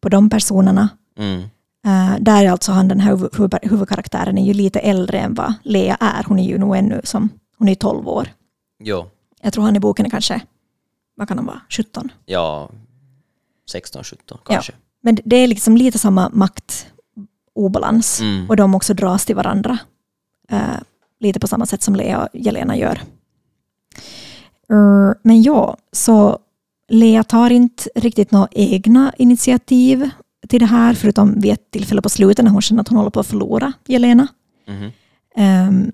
på 0.02 0.10
de 0.10 0.30
personerna. 0.30 0.90
Mm. 1.18 1.42
Uh, 1.88 2.16
där 2.20 2.46
är 2.46 2.52
alltså 2.52 2.72
han 2.72 2.88
den 2.88 3.00
här 3.00 3.12
huvud, 3.12 3.30
huvud, 3.38 3.54
huvudkaraktären 3.62 4.38
är 4.38 4.46
ju 4.46 4.54
lite 4.54 4.80
äldre 4.80 5.20
än 5.20 5.34
vad 5.34 5.54
Lea 5.64 5.98
är. 6.00 6.24
Hon 6.28 6.40
är 6.40 6.44
ju 6.44 6.58
nog 6.58 6.78
ännu 6.78 7.02
som, 7.04 7.30
hon 7.58 7.68
är 7.68 7.76
12 7.76 8.08
år. 8.08 8.28
Jo, 8.84 9.06
Jag 9.42 9.54
tror 9.54 9.64
han 9.64 9.76
i 9.76 9.80
boken 9.80 10.06
är 10.06 10.10
kanske, 10.10 10.42
vad 11.16 11.28
kan 11.28 11.38
han 11.38 11.46
vara, 11.48 11.62
17? 11.70 12.12
ja, 12.26 12.70
16-17 13.74 14.38
kanske. 14.46 14.74
Men 15.02 15.18
det 15.26 15.36
är 15.36 15.48
liksom 15.48 15.78
lite 15.78 16.00
samma 16.00 16.30
maktobalans 16.34 18.20
Mm. 18.22 18.50
och 18.50 18.56
de 18.56 18.76
också 18.76 18.94
dras 18.94 19.26
till 19.26 19.36
varandra. 19.36 19.78
Eh, 20.50 20.60
lite 21.20 21.40
på 21.40 21.48
samma 21.48 21.66
sätt 21.66 21.84
som 21.84 21.96
Lea 21.96 22.22
och 22.24 22.28
Jelena 22.34 22.78
gör. 22.78 23.02
Eh, 24.70 25.12
men 25.24 25.42
ja, 25.44 25.78
så 25.92 26.40
Lea 26.88 27.24
tar 27.24 27.50
inte 27.50 27.90
riktigt 27.96 28.32
några 28.32 28.48
egna 28.52 29.14
initiativ 29.18 30.10
till 30.48 30.60
det 30.60 30.66
här, 30.66 30.94
förutom 30.94 31.40
vid 31.40 31.54
ett 31.54 31.72
tillfälle 31.72 32.02
på 32.02 32.10
slutet 32.10 32.46
när 32.46 32.52
hon 32.52 32.62
känner 32.62 32.82
att 32.82 32.88
hon 32.88 32.98
håller 32.98 33.12
på 33.12 33.20
att 33.20 33.28
förlora 33.28 33.74
Jelena. 33.88 34.28
Mhm. 34.68 34.92
Ehm, 35.36 35.92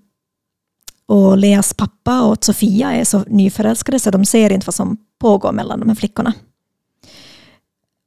och 1.05 1.37
Leas 1.37 1.73
pappa 1.73 2.21
och 2.21 2.45
Sofia 2.45 2.91
är 2.91 3.03
så 3.03 3.19
nyförälskade 3.27 3.99
så 3.99 4.11
de 4.11 4.25
ser 4.25 4.51
inte 4.51 4.65
vad 4.65 4.75
som 4.75 4.97
pågår 5.19 5.51
mellan 5.51 5.79
de 5.79 5.89
här 5.89 5.95
flickorna. 5.95 6.33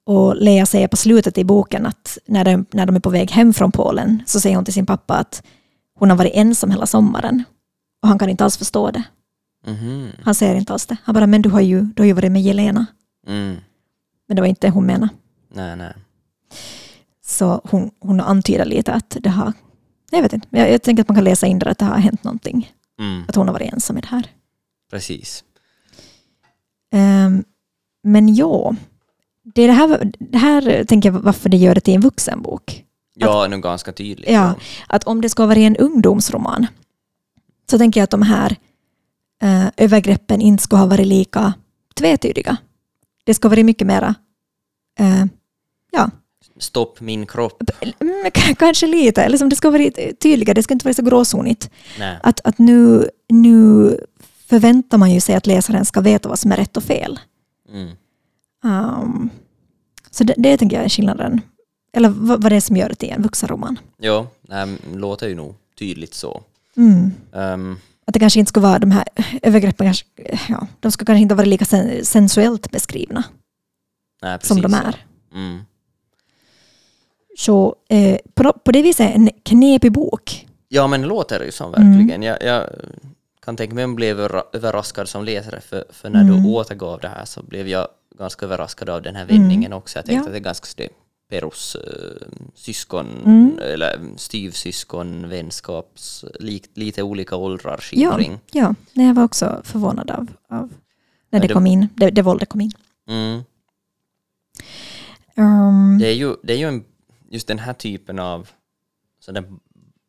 Och 0.06 0.36
Lea 0.36 0.66
säger 0.66 0.88
på 0.88 0.96
slutet 0.96 1.38
i 1.38 1.44
boken 1.44 1.86
att 1.86 2.18
när 2.26 2.44
de, 2.44 2.66
när 2.72 2.86
de 2.86 2.96
är 2.96 3.00
på 3.00 3.10
väg 3.10 3.30
hem 3.30 3.52
från 3.52 3.72
Polen 3.72 4.22
så 4.26 4.40
säger 4.40 4.56
hon 4.56 4.64
till 4.64 4.74
sin 4.74 4.86
pappa 4.86 5.14
att 5.14 5.42
hon 5.98 6.10
har 6.10 6.16
varit 6.16 6.34
ensam 6.34 6.70
hela 6.70 6.86
sommaren. 6.86 7.44
Och 8.02 8.08
han 8.08 8.18
kan 8.18 8.28
inte 8.28 8.44
alls 8.44 8.56
förstå 8.56 8.90
det. 8.90 9.02
Mhm. 9.66 10.08
Han 10.22 10.34
säger 10.34 10.54
inte 10.54 10.72
alls 10.72 10.86
det. 10.86 10.96
Han 11.04 11.14
bara, 11.14 11.26
men 11.26 11.42
du 11.42 11.48
har 11.48 11.60
ju, 11.60 11.80
du 11.82 12.02
har 12.02 12.06
ju 12.06 12.12
varit 12.12 12.32
med 12.32 12.42
Jelena. 12.42 12.86
Mm. 13.26 13.56
Men 14.28 14.36
det 14.36 14.42
var 14.42 14.46
inte 14.46 14.68
hon 14.68 14.86
menade. 14.86 15.08
Nej, 15.54 15.76
nej. 15.76 15.94
Så 17.30 17.60
hon, 17.64 17.90
hon 18.00 18.20
antyder 18.20 18.64
lite 18.64 18.92
att 18.92 19.16
det 19.20 19.30
har, 19.30 19.52
jag 20.10 20.22
vet 20.22 20.32
inte, 20.32 20.48
jag, 20.50 20.70
jag 20.70 20.82
tänker 20.82 21.02
att 21.02 21.08
man 21.08 21.14
kan 21.14 21.24
läsa 21.24 21.46
in 21.46 21.58
där 21.58 21.66
att 21.66 21.78
det 21.78 21.84
har 21.84 21.98
hänt 21.98 22.24
någonting. 22.24 22.72
Mm. 22.98 23.24
Att 23.28 23.34
hon 23.34 23.48
har 23.48 23.52
varit 23.52 23.72
ensam 23.72 23.98
i 23.98 24.00
det 24.00 24.06
här. 24.06 24.26
Precis. 24.90 25.44
Ehm, 26.92 27.44
men 28.02 28.34
ja, 28.34 28.74
det, 29.42 29.66
det, 29.66 29.72
här, 29.72 30.12
det 30.18 30.38
här 30.38 30.84
tänker 30.84 31.12
jag 31.12 31.20
varför 31.20 31.48
det 31.48 31.56
gör 31.56 31.74
det 31.74 31.80
till 31.80 31.94
en 31.94 32.00
vuxenbok. 32.00 32.84
Ja, 33.14 33.46
nu 33.46 33.60
ganska 33.60 33.92
tydligt. 33.92 34.30
Ja, 34.30 34.54
att 34.86 35.04
om 35.04 35.20
det 35.20 35.28
ska 35.28 35.46
vara 35.46 35.58
en 35.58 35.76
ungdomsroman 35.76 36.66
så 37.70 37.78
tänker 37.78 38.00
jag 38.00 38.04
att 38.04 38.10
de 38.10 38.22
här 38.22 38.56
eh, 39.42 39.66
övergreppen 39.76 40.40
inte 40.40 40.62
ska 40.62 40.76
ha 40.76 40.86
varit 40.86 41.06
lika 41.06 41.52
tvetydiga. 41.94 42.56
Det 43.24 43.34
ska 43.34 43.48
vara 43.48 43.62
mycket 43.64 43.86
mera, 43.86 44.14
eh, 44.98 45.24
ja, 45.90 46.10
Stopp 46.60 47.00
min 47.00 47.26
kropp. 47.26 47.62
mm, 48.00 48.30
k- 48.34 48.54
kanske 48.58 48.86
lite, 48.86 49.22
eller 49.22 49.38
som 49.38 49.48
det 49.48 49.56
ska 49.56 49.70
vara 49.70 49.90
tydligare, 50.20 50.54
det 50.54 50.62
ska 50.62 50.74
inte 50.74 50.84
vara 50.86 50.94
så 50.94 51.02
gråzonigt. 51.02 51.70
Nej. 51.98 52.18
Att, 52.22 52.40
att 52.44 52.58
nu, 52.58 53.08
nu 53.28 53.96
förväntar 54.46 54.98
man 54.98 55.10
ju 55.10 55.20
sig 55.20 55.34
att 55.34 55.46
läsaren 55.46 55.84
ska 55.84 56.00
veta 56.00 56.28
vad 56.28 56.38
som 56.38 56.52
är 56.52 56.56
rätt 56.56 56.76
och 56.76 56.82
fel. 56.84 57.18
Mm. 57.72 57.88
Um, 58.64 59.30
så 60.10 60.24
det, 60.24 60.34
det 60.36 60.56
tänker 60.58 60.76
jag 60.76 60.84
är 60.84 60.88
skillnaden. 60.88 61.40
Eller 61.92 62.08
vad, 62.08 62.42
vad 62.42 62.52
det 62.52 62.56
är 62.56 62.60
som 62.60 62.76
gör 62.76 62.88
det 62.88 62.94
till 62.94 63.10
en 63.10 63.22
vuxenroman. 63.22 63.78
Ja, 63.96 64.26
men 64.42 64.78
låter 64.94 65.28
ju 65.28 65.34
nog 65.34 65.54
tydligt 65.78 66.14
så. 66.14 66.42
Mm. 66.76 67.10
Ehm, 67.34 67.76
Att 68.06 68.14
det 68.14 68.20
kanske 68.20 68.38
inte 68.40 68.48
ska 68.48 68.60
vara 68.60 68.78
de 68.78 68.90
här 68.90 69.04
övergreppen, 69.42 69.86
kanske, 69.86 70.06
ja, 70.48 70.66
de 70.80 70.92
ska 70.92 71.04
kanske 71.04 71.22
inte 71.22 71.34
vara 71.34 71.46
lika 71.46 71.64
sen, 71.64 72.04
sensuellt 72.04 72.70
beskrivna 72.70 73.24
nej, 74.22 74.38
precis 74.38 74.48
som 74.48 74.62
de 74.62 74.74
är. 74.74 75.04
Mm. 75.34 75.58
Så 77.40 77.76
eh, 77.88 78.18
på, 78.34 78.52
på 78.52 78.72
det 78.72 78.82
viset 78.82 79.14
en 79.16 79.28
knepig 79.42 79.92
bok. 79.92 80.46
Ja, 80.68 80.86
men 80.86 81.00
det 81.00 81.06
låter 81.06 81.44
ju 81.44 81.50
som 81.52 81.74
Mm. 81.74 81.90
verkligen. 81.96 82.22
Jag, 82.22 82.42
jag 82.42 82.66
kan 83.44 83.56
tänka 83.56 83.74
mig 83.74 83.84
att 83.84 83.88
jag 83.90 83.96
blev 83.96 84.20
överra- 84.20 84.44
överraskad 84.52 85.08
som 85.08 85.24
läsare, 85.24 85.60
för, 85.60 85.84
för 85.90 86.10
när 86.10 86.20
Mm. 86.22 86.42
du 86.42 86.48
återgav 86.48 87.00
det 87.00 87.08
här 87.08 87.24
så 87.24 87.42
blev 87.42 87.68
jag 87.68 87.88
ganska 88.18 88.46
överraskad 88.46 88.88
av 88.88 89.02
den 89.02 89.16
här 89.16 89.26
vändningen 89.26 89.72
också. 89.72 89.98
Jag 89.98 90.04
tänkte 90.06 90.12
Mm. 90.20 90.24
Ja. 90.24 90.28
att 90.28 90.32
det 90.32 90.38
är 90.38 90.50
ganska 90.50 90.66
det 90.76 90.88
Perus 91.30 91.74
eh, 91.76 92.26
syskon, 92.54 93.06
Mm. 93.24 93.58
eller 93.62 94.00
styvsyskon, 94.16 95.28
vänskaps, 95.28 96.24
li, 96.40 96.62
lite 96.74 97.02
olika 97.02 97.36
åldrar 97.36 97.70
Ja, 97.92 98.10
skildring. 98.10 98.38
ja 98.52 98.74
nej, 98.92 99.06
jag 99.06 99.14
var 99.14 99.24
också 99.24 99.60
förvånad 99.64 100.10
av, 100.10 100.26
av 100.48 100.68
när 101.30 101.38
Ja, 101.38 101.42
det 101.42 101.48
det- 101.48 101.54
kom 101.54 101.66
in, 101.66 101.88
det, 101.96 102.10
det 102.10 102.22
våldet 102.22 102.48
kom 102.48 102.60
in. 102.60 102.72
Mm. 103.08 103.40
Um, 105.36 105.98
Det 105.98 106.06
är 106.08 106.14
ju, 106.14 106.34
det 106.42 106.52
är 106.52 106.56
ju 106.58 106.68
en, 106.68 106.84
just 107.30 107.48
den 107.48 107.58
här 107.58 107.72
typen 107.72 108.18
av 108.18 108.48
sådär 109.20 109.44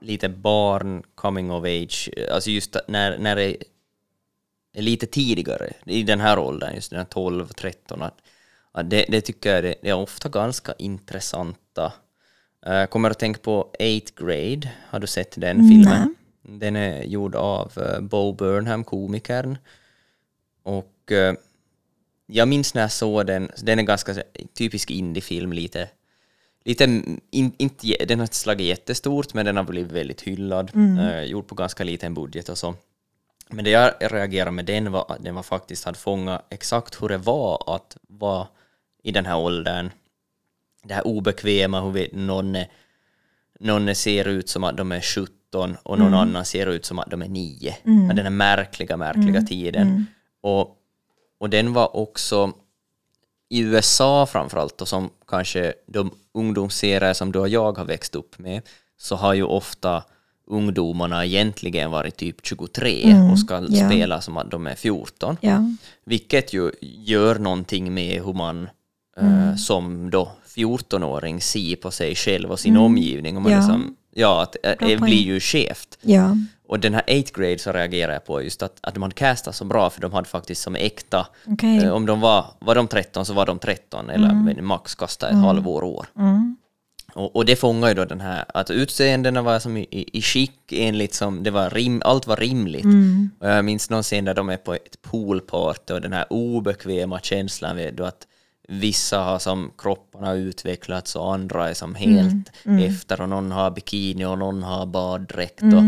lite 0.01 0.29
barn 0.29 1.03
coming 1.15 1.51
of 1.51 1.65
age, 1.65 2.09
alltså 2.31 2.49
just 2.49 2.75
när, 2.87 3.17
när 3.17 3.35
det 3.35 3.57
är 4.73 4.81
lite 4.81 5.05
tidigare 5.05 5.73
i 5.85 6.03
den 6.03 6.19
här 6.19 6.39
åldern, 6.39 6.75
just 6.75 6.89
den 6.89 6.99
här 6.99 7.05
12-13, 7.05 8.03
att, 8.05 8.21
att 8.71 8.89
det, 8.89 9.05
det 9.09 9.21
tycker 9.21 9.55
jag 9.55 9.63
det, 9.63 9.75
det 9.81 9.89
är 9.89 9.93
ofta 9.93 10.29
ganska 10.29 10.73
intressanta. 10.77 11.93
Eh, 12.65 12.73
Jag 12.73 12.89
kommer 12.89 13.09
att 13.09 13.19
tänka 13.19 13.39
på 13.39 13.71
8th 13.79 14.11
grade, 14.15 14.71
har 14.89 14.99
du 14.99 15.07
sett 15.07 15.41
den 15.41 15.57
filmen? 15.69 16.15
Den 16.41 16.75
är 16.75 17.03
gjord 17.03 17.35
av 17.35 17.71
eh, 17.77 17.99
Bo 18.01 18.33
Burnham, 18.33 18.83
komikern. 18.83 19.57
Och 20.63 21.11
eh, 21.11 21.33
jag 22.27 22.47
minns 22.47 22.73
när 22.73 22.81
jag 22.81 22.91
såg 22.91 23.25
den, 23.27 23.51
den 23.63 23.79
är 23.79 23.83
ganska 23.83 24.13
så- 24.13 24.21
typisk 24.53 24.91
indiefilm 24.91 25.53
lite. 25.53 25.89
Lite, 26.65 26.83
in, 27.31 27.51
inte, 27.57 28.05
den 28.05 28.19
har 28.19 28.23
inte 28.23 28.35
slagit 28.35 28.67
jättestort 28.67 29.33
men 29.33 29.45
den 29.45 29.57
har 29.57 29.63
blivit 29.63 29.91
väldigt 29.91 30.21
hyllad. 30.21 30.71
Eh, 30.99 31.23
gjord 31.23 31.47
på 31.47 31.55
ganska 31.55 31.83
liten 31.83 32.13
budget 32.13 32.49
och 32.49 32.57
så. 32.57 32.75
Men 33.49 33.65
det 33.65 33.71
jag 33.71 33.93
reagerade 33.99 34.51
med 34.51 34.65
den 34.65 34.91
var 34.91 35.05
att 35.09 35.23
den 35.23 35.35
var 35.35 35.43
faktiskt 35.43 35.85
hade 35.85 35.97
fångat 35.97 36.45
exakt 36.49 37.01
hur 37.01 37.09
det 37.09 37.17
var 37.17 37.75
att 37.75 37.97
vara 38.01 38.47
i 39.03 39.11
den 39.11 39.25
här 39.25 39.37
åldern. 39.37 39.89
Det 40.83 40.93
här 40.93 41.07
obekväma, 41.07 41.81
hur 41.81 41.91
vet, 41.91 42.11
någon, 42.13 42.55
är, 42.55 42.67
någon 43.59 43.95
ser 43.95 44.27
ut 44.27 44.49
som 44.49 44.63
att 44.63 44.77
de 44.77 44.91
är 44.91 45.01
17 45.01 45.77
och 45.83 45.99
någon 45.99 46.13
annan 46.13 46.45
ser 46.45 46.67
ut 46.67 46.85
som 46.85 46.99
att 46.99 47.09
de 47.09 47.21
är 47.21 47.27
9. 47.29 47.75
Den 47.83 48.17
här 48.17 48.29
märkliga, 48.29 48.97
märkliga 48.97 49.41
tiden. 49.41 50.05
Och, 50.41 50.77
och 51.39 51.49
den 51.49 51.73
var 51.73 51.95
också 51.95 52.53
i 53.51 53.59
USA 53.59 54.25
framförallt 54.25 54.81
och 54.81 54.87
som 54.87 55.09
kanske 55.27 55.73
de 55.87 56.11
ungdomsserier 56.33 57.13
som 57.13 57.31
du 57.31 57.39
och 57.39 57.49
jag 57.49 57.77
har 57.77 57.85
växt 57.85 58.15
upp 58.15 58.39
med 58.39 58.61
så 58.97 59.15
har 59.15 59.33
ju 59.33 59.43
ofta 59.43 60.03
ungdomarna 60.47 61.25
egentligen 61.25 61.91
varit 61.91 62.17
typ 62.17 62.35
23 62.43 63.15
och 63.31 63.39
ska 63.39 63.65
ja. 63.69 63.89
spela 63.89 64.21
som 64.21 64.37
att 64.37 64.51
de 64.51 64.67
är 64.67 64.75
14. 64.75 65.37
ja. 65.41 65.63
Vilket 66.05 66.53
ju 66.53 66.71
gör 66.81 67.39
någonting 67.39 67.93
med 67.93 68.23
hur 68.25 68.33
man 68.33 68.69
Mm. 69.17 69.49
eh, 69.49 69.55
som 69.55 70.09
då 70.09 70.31
14-åring 70.55 71.41
ser 71.41 71.75
på 71.75 71.91
sig 71.91 72.15
själv 72.15 72.51
och 72.51 72.59
sin 72.59 72.77
omgivning. 72.77 73.35
Och 73.37 73.41
man 73.41 73.51
Mm. 73.51 73.63
Ja. 73.63 73.67
liksom, 73.75 73.95
ja, 74.13 74.41
att, 74.41 74.55
eh, 74.63 74.87
det 74.87 74.97
blir 74.97 75.21
ju 75.23 75.39
skevt. 75.39 75.97
ja. 76.01 76.37
Och 76.71 76.79
den 76.79 76.93
här 76.93 77.03
8th 77.07 77.39
grade 77.39 77.59
så 77.59 77.71
reagerar 77.71 78.13
jag 78.13 78.25
på 78.25 78.41
just 78.41 78.63
att, 78.63 78.77
att 78.81 78.93
de 78.93 79.03
hade 79.03 79.15
castat 79.15 79.55
så 79.55 79.65
bra 79.65 79.89
för 79.89 80.01
de 80.01 80.13
hade 80.13 80.27
faktiskt 80.27 80.61
som 80.61 80.75
äkta, 80.75 81.27
Okej. 81.47 81.83
eh, 81.83 81.91
om 81.91 82.05
de 82.05 82.21
var, 82.21 82.45
var 82.59 82.75
de 82.75 82.87
13 82.87 83.25
så 83.25 83.33
var 83.33 83.45
de 83.45 83.59
13 83.59 84.09
eller 84.09 84.33
men 84.33 84.65
max 84.65 84.95
kasta 84.95 85.29
ett 85.29 85.35
halvår 85.35 85.83
år. 85.83 86.05
Mm. 86.17 86.57
Och, 87.13 87.35
och 87.35 87.45
det 87.45 87.55
fångar 87.55 87.87
ju 87.87 87.93
då 87.93 88.05
den 88.05 88.21
här, 88.21 88.45
att 88.53 88.71
utseendena 88.71 89.41
var 89.41 89.59
som 89.59 89.77
i, 89.77 89.87
i, 89.91 90.17
i 90.17 90.21
skick 90.21 90.71
enligt 90.71 91.13
som, 91.13 91.43
det 91.43 91.51
var 91.51 91.69
rim, 91.69 92.01
allt 92.05 92.27
var 92.27 92.35
rimligt. 92.35 92.83
Mm. 92.83 93.29
Och 93.39 93.49
jag 93.49 93.65
minns 93.65 93.89
någon 93.89 94.03
scen 94.03 94.25
där 94.25 94.33
de 94.33 94.49
är 94.49 94.57
på 94.57 94.73
ett 94.73 95.01
poolparty 95.01 95.93
och 95.93 96.01
den 96.01 96.13
här 96.13 96.25
obekväma 96.29 97.19
känslan 97.19 97.75
vid 97.75 97.93
då 97.93 98.03
att 98.03 98.27
vissa 98.67 99.19
har 99.19 99.39
som 99.39 99.71
kropparna 99.77 100.33
utvecklats 100.33 101.15
och 101.15 101.33
andra 101.33 101.69
är 101.69 101.73
som 101.73 101.95
helt 101.95 102.51
efter 102.87 103.21
och 103.21 103.29
någon 103.29 103.51
har 103.51 103.71
bikini 103.71 104.25
och 104.25 104.37
någon 104.37 104.63
har 104.63 104.85
baddräkt. 104.85 105.63
Och, 105.63 105.83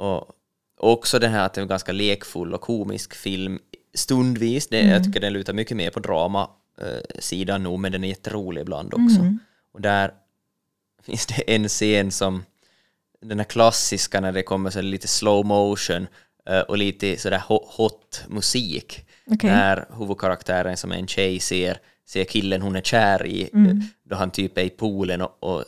och 0.00 0.28
också 0.76 1.18
den 1.18 1.30
här 1.30 1.46
att 1.46 1.54
det 1.54 1.58
är 1.58 1.62
en 1.62 1.68
ganska 1.68 1.92
lekfull 1.92 2.54
och 2.54 2.60
komisk 2.60 3.14
film 3.14 3.58
stundvis. 3.94 4.66
Det, 4.68 4.80
Jag 4.80 5.04
tycker 5.04 5.20
den 5.20 5.32
lutar 5.32 5.52
mycket 5.52 5.76
mer 5.76 5.90
på 5.90 6.00
drama 6.00 6.50
eh, 6.80 7.58
nog, 7.58 7.78
men 7.80 7.92
den 7.92 8.04
är 8.04 8.08
jätterolig 8.08 8.60
ibland 8.62 8.94
också. 8.94 9.34
Och 9.72 9.80
där 9.80 10.12
finns 11.02 11.26
det 11.26 11.54
en 11.54 11.68
scen 11.68 12.10
som 12.10 12.44
den 13.22 13.38
här 13.38 13.44
klassiska 13.44 14.20
när 14.20 14.32
det 14.32 14.42
kommer 14.42 14.70
så 14.70 14.80
lite 14.80 15.08
slow 15.08 15.46
motion 15.46 16.06
eh, 16.48 16.60
och 16.60 16.78
lite 16.78 17.16
sådär 17.16 17.42
ho- 17.48 17.66
hot 17.76 18.24
musik. 18.28 19.06
Okej. 19.26 19.50
När 19.50 19.86
huvudkaraktären 19.98 20.76
som 20.76 20.92
är 20.92 20.96
en 20.96 21.06
tjej 21.06 21.40
ser, 21.40 21.78
ser 22.06 22.24
killen 22.24 22.62
hon 22.62 22.76
är 22.76 22.80
kär 22.82 23.26
i 23.26 23.50
Mm. 23.52 23.66
eh, 23.70 23.84
då 24.02 24.16
han 24.16 24.30
typ 24.30 24.58
är 24.58 24.62
i 24.62 24.70
poolen 24.70 25.20
och, 25.22 25.36
och, 25.42 25.64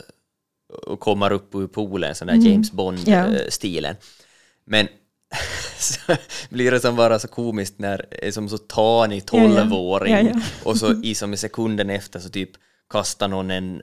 och 0.87 1.01
kommer 1.01 1.33
upp 1.33 1.55
ur 1.55 1.67
poolen, 1.67 2.15
sån 2.15 2.27
där 2.27 2.35
Mm. 2.35 2.47
James 2.53 2.69
Ja. 2.71 2.77
Bond-stilen. 2.77 3.97
Men 4.65 4.89
blir 6.51 6.71
det 6.71 6.81
som 6.81 6.97
bara 6.97 7.19
så 7.19 7.29
komiskt 7.29 7.79
när 7.79 8.07
det 8.11 8.27
är 8.27 8.31
som 8.31 8.49
så 8.49 8.59
tanig 8.59 9.23
Ja, 9.33 9.39
ja. 9.39 9.57
tolvåring 9.57 10.13
Ja, 10.13 10.21
ja. 10.21 10.41
och 10.65 10.77
så 10.77 10.93
i 11.03 11.15
som 11.15 11.33
i 11.35 11.37
sekunden 11.37 11.91
efter 11.91 12.21
så 12.21 12.29
typ 12.29 12.51
kastar 12.91 13.29
någon 13.29 13.51
en 13.51 13.83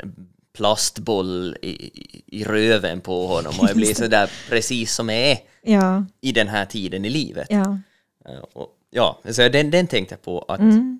plastboll 0.57 1.57
i, 1.61 1.69
i, 1.69 2.23
i 2.27 2.43
röven 2.43 3.01
på 3.01 3.27
honom 3.27 3.53
och 3.59 3.69
jag 3.69 3.75
blir 3.75 3.93
sådär 3.93 4.31
precis 4.49 4.93
som 4.95 5.09
jag 5.09 5.17
är 5.31 5.37
Ja. 5.61 6.05
i 6.21 6.31
den 6.31 6.47
här 6.47 6.65
tiden 6.65 7.05
i 7.05 7.09
livet. 7.09 7.47
Ja. 7.49 7.79
Eh, 8.25 8.39
Och, 8.53 8.69
ja, 8.89 9.19
så 9.31 9.49
den, 9.49 9.71
den 9.71 9.87
tänkte 9.87 10.13
jag 10.13 10.21
på 10.21 10.45
att 10.47 10.59
Mm. 10.59 10.99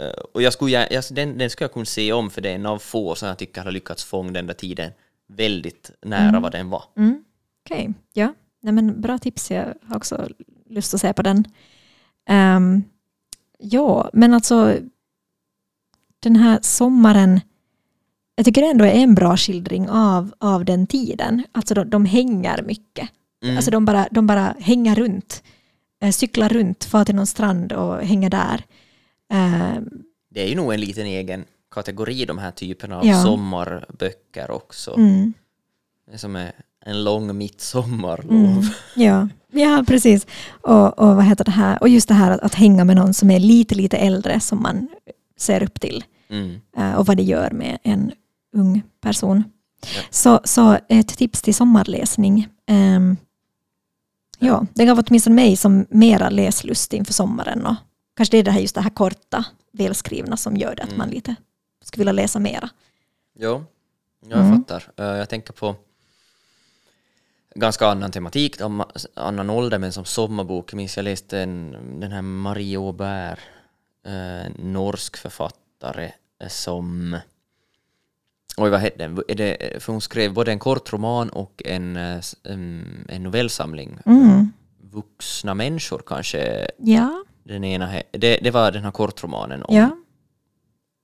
eh, 0.00 0.06
och 0.34 0.42
jag 0.42 0.52
skulle, 0.52 0.70
jag, 0.90 1.04
den, 1.10 1.38
den 1.38 1.50
skulle 1.50 1.64
jag 1.64 1.72
kunna 1.72 1.84
se 1.84 2.12
om 2.12 2.30
för 2.30 2.40
det 2.40 2.50
är 2.50 2.54
en 2.54 2.66
av 2.66 2.78
få 2.78 3.14
som 3.14 3.28
jag 3.28 3.38
tycker 3.38 3.62
har 3.62 3.70
lyckats 3.70 4.04
fånga 4.04 4.32
den 4.32 4.46
där 4.46 4.54
tiden 4.54 4.92
väldigt 5.28 5.90
nära 6.02 6.40
vad 6.40 6.52
den 6.52 6.70
var. 6.70 6.84
Mm. 6.96 7.24
Okej, 7.64 7.90
ja. 8.12 8.34
Nej, 8.62 8.72
men 8.72 9.00
bra 9.00 9.18
tips. 9.18 9.50
Jag 9.50 9.74
har 9.86 9.96
också 9.96 10.28
lust 10.70 10.94
att 10.94 11.00
se 11.00 11.12
på 11.12 11.22
den. 11.22 11.44
Ehm, 12.28 12.82
ja, 13.58 14.10
men 14.12 14.34
alltså 14.34 14.76
den 16.20 16.36
här 16.36 16.58
sommaren 16.62 17.40
jag 18.34 18.44
tycker 18.44 18.62
det 18.62 18.68
ändå 18.70 18.84
är 18.84 18.92
en 18.94 19.14
bra 19.14 19.36
skildring 19.36 19.88
av, 19.90 20.32
av 20.38 20.64
den 20.64 20.86
tiden. 20.86 21.44
Alltså 21.52 21.74
de, 21.74 21.90
de 21.90 22.04
hänger 22.04 22.62
mycket. 22.62 23.08
Mm. 23.42 23.56
Alltså 23.56 23.70
de 23.70 23.84
bara, 23.84 24.08
de 24.10 24.26
bara 24.26 24.54
hänger 24.60 24.94
runt, 24.94 25.42
eh, 26.00 26.10
cyklar 26.10 26.48
runt, 26.48 26.84
far 26.84 27.04
till 27.04 27.14
någon 27.14 27.26
strand 27.26 27.72
och 27.72 27.96
hänger 28.02 28.30
där. 28.30 28.64
Eh, 29.32 29.82
Det 30.30 30.42
är 30.42 30.48
ju 30.48 30.54
nog 30.56 30.72
en 30.74 30.80
liten 30.80 31.06
egen 31.06 31.44
kategori, 31.70 32.24
de 32.24 32.38
här 32.38 32.50
typerna 32.50 32.98
av 32.98 33.06
Ja. 33.06 33.22
sommarböcker 33.22 34.50
också. 34.50 34.96
mm, 34.96 35.32
som 36.16 36.36
är 36.36 36.52
en 36.88 37.04
lång 37.04 37.36
midsommarlov. 37.38 38.30
mm, 38.30 38.62
ja. 38.96 39.28
ja, 39.52 39.84
precis. 39.86 40.26
Och, 40.48 40.98
och 40.98 41.16
vad 41.16 41.24
heter 41.24 41.44
det 41.44 41.50
här? 41.50 41.78
Och 41.82 41.88
just 41.88 42.08
det 42.08 42.14
här 42.14 42.30
att, 42.30 42.40
att 42.40 42.54
hänga 42.54 42.84
med 42.84 42.96
någon 42.96 43.14
som 43.14 43.30
är 43.30 43.40
lite, 43.40 43.74
lite 43.74 43.96
äldre 43.96 44.40
som 44.40 44.62
man 44.62 44.88
ser 45.38 45.62
upp 45.62 45.80
till. 45.80 46.04
Mm. 46.30 46.60
eh, 46.76 46.92
och 46.94 47.06
vad 47.06 47.16
det 47.16 47.22
gör 47.22 47.50
med 47.50 47.78
en 47.82 48.12
ung 48.56 48.82
person. 49.00 49.44
Ja. 49.94 50.00
Så, 50.10 50.40
så 50.44 50.78
ett 50.88 51.08
tips 51.08 51.42
till 51.42 51.54
sommarläsning. 51.54 52.48
Ehm, 52.66 53.16
ja, 54.38 54.66
det 54.74 54.84
gav 54.84 54.98
åtminstone 55.06 55.36
mig 55.36 55.56
som 55.56 55.86
mera 55.90 56.30
läslust 56.30 56.92
inför 56.92 57.12
sommaren. 57.12 57.66
Och 57.66 57.74
kanske 58.16 58.36
det 58.36 58.38
är 58.40 58.44
det 58.44 58.50
här, 58.50 58.60
just 58.60 58.74
det 58.74 58.80
här 58.80 58.90
korta, 58.90 59.44
välskrivna 59.72 60.36
som 60.36 60.56
gör 60.56 60.74
det 60.74 60.82
att 60.82 60.88
Mm. 60.88 60.98
man 60.98 61.08
lite 61.10 61.34
skulle 61.84 62.00
vilja 62.00 62.12
läsa 62.22 62.38
mera. 62.38 62.68
Jo, 63.38 63.64
jag 64.28 64.40
Mm. 64.40 64.58
fattar. 64.64 64.90
Eh, 64.96 65.04
Jag 65.18 65.28
tänker 65.28 65.52
på 65.52 65.74
ganska 67.54 67.86
annan 67.86 68.10
tematik, 68.10 68.56
annan 69.14 69.50
ålder, 69.50 69.78
men 69.78 69.92
som 69.92 70.04
sommarbok. 70.04 70.72
Jag 70.72 70.76
minns 70.76 70.96
jag 70.96 71.04
läste 71.04 71.40
en, 71.40 71.76
den 72.00 72.12
här 72.12 72.22
Marie 72.22 72.78
Aubert, 72.78 73.38
eh, 74.06 74.46
en 74.46 74.52
norsk 74.58 75.16
författare 75.16 76.12
eh, 76.42 76.48
som... 76.48 77.16
Oj, 78.56 78.70
vad 78.70 78.80
hette 78.80 78.98
den? 78.98 79.22
Är 79.28 79.34
det, 79.34 79.82
för 79.82 79.92
hon 79.92 80.00
skrev 80.00 80.32
både 80.34 80.50
en 80.52 80.58
kort 80.58 80.92
roman 80.92 81.28
och 81.30 81.62
en, 81.64 81.96
eh, 81.96 82.16
s- 82.16 82.36
en, 82.42 82.84
en 83.08 83.22
novellsamling. 83.22 83.98
Mm. 84.06 84.52
Vuxna 84.92 85.54
människor 85.54 86.02
kanske 86.06 86.70
Ja, 86.78 87.24
den 87.44 87.64
ena... 87.64 87.92
Det, 88.10 88.38
det 88.42 88.50
var 88.50 88.72
den 88.72 88.84
här 88.84 88.90
kortromanen 88.90 89.62
om... 89.62 89.76
ja, 89.76 89.90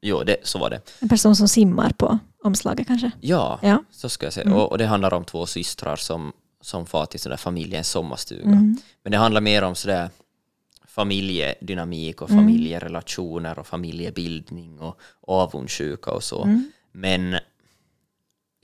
Jo, 0.07 0.23
det, 0.23 0.37
så 0.43 0.59
var 0.59 0.71
det. 0.71 0.81
en 1.01 1.09
person 1.09 1.37
som 1.37 1.49
simmar 1.49 1.91
på 1.91 2.19
omslaget 2.43 2.87
kanske. 2.87 3.11
Ja, 3.21 3.59
Ja. 3.63 3.83
så 3.91 4.09
ska 4.09 4.27
jag 4.27 4.33
säga. 4.33 4.47
Mm. 4.47 4.59
Och, 4.59 4.71
och 4.73 4.79
det 4.79 4.87
handlar 4.87 5.15
om 5.15 5.25
två 5.25 5.47
systrar 5.47 5.97
som, 5.97 6.33
som 6.61 6.87
far 6.87 7.07
till 7.07 7.21
sådär 7.21 7.37
familjens 7.37 7.89
sommarstuga. 7.91 8.43
Mm. 8.43 8.77
Men 9.03 9.13
det 9.13 9.19
handlar 9.19 9.41
mer 9.41 9.63
om 9.63 9.75
sådär 9.75 10.11
familjedynamik 10.87 12.23
och 12.23 12.31
Mm. 12.31 12.43
familjerelationer 12.45 13.59
och 13.59 13.67
familjebildning 13.67 14.81
och 14.81 14.99
avundsjuka 15.27 16.11
och 16.11 16.23
så. 16.25 16.43
Mm. 16.45 16.71
Men 16.93 17.37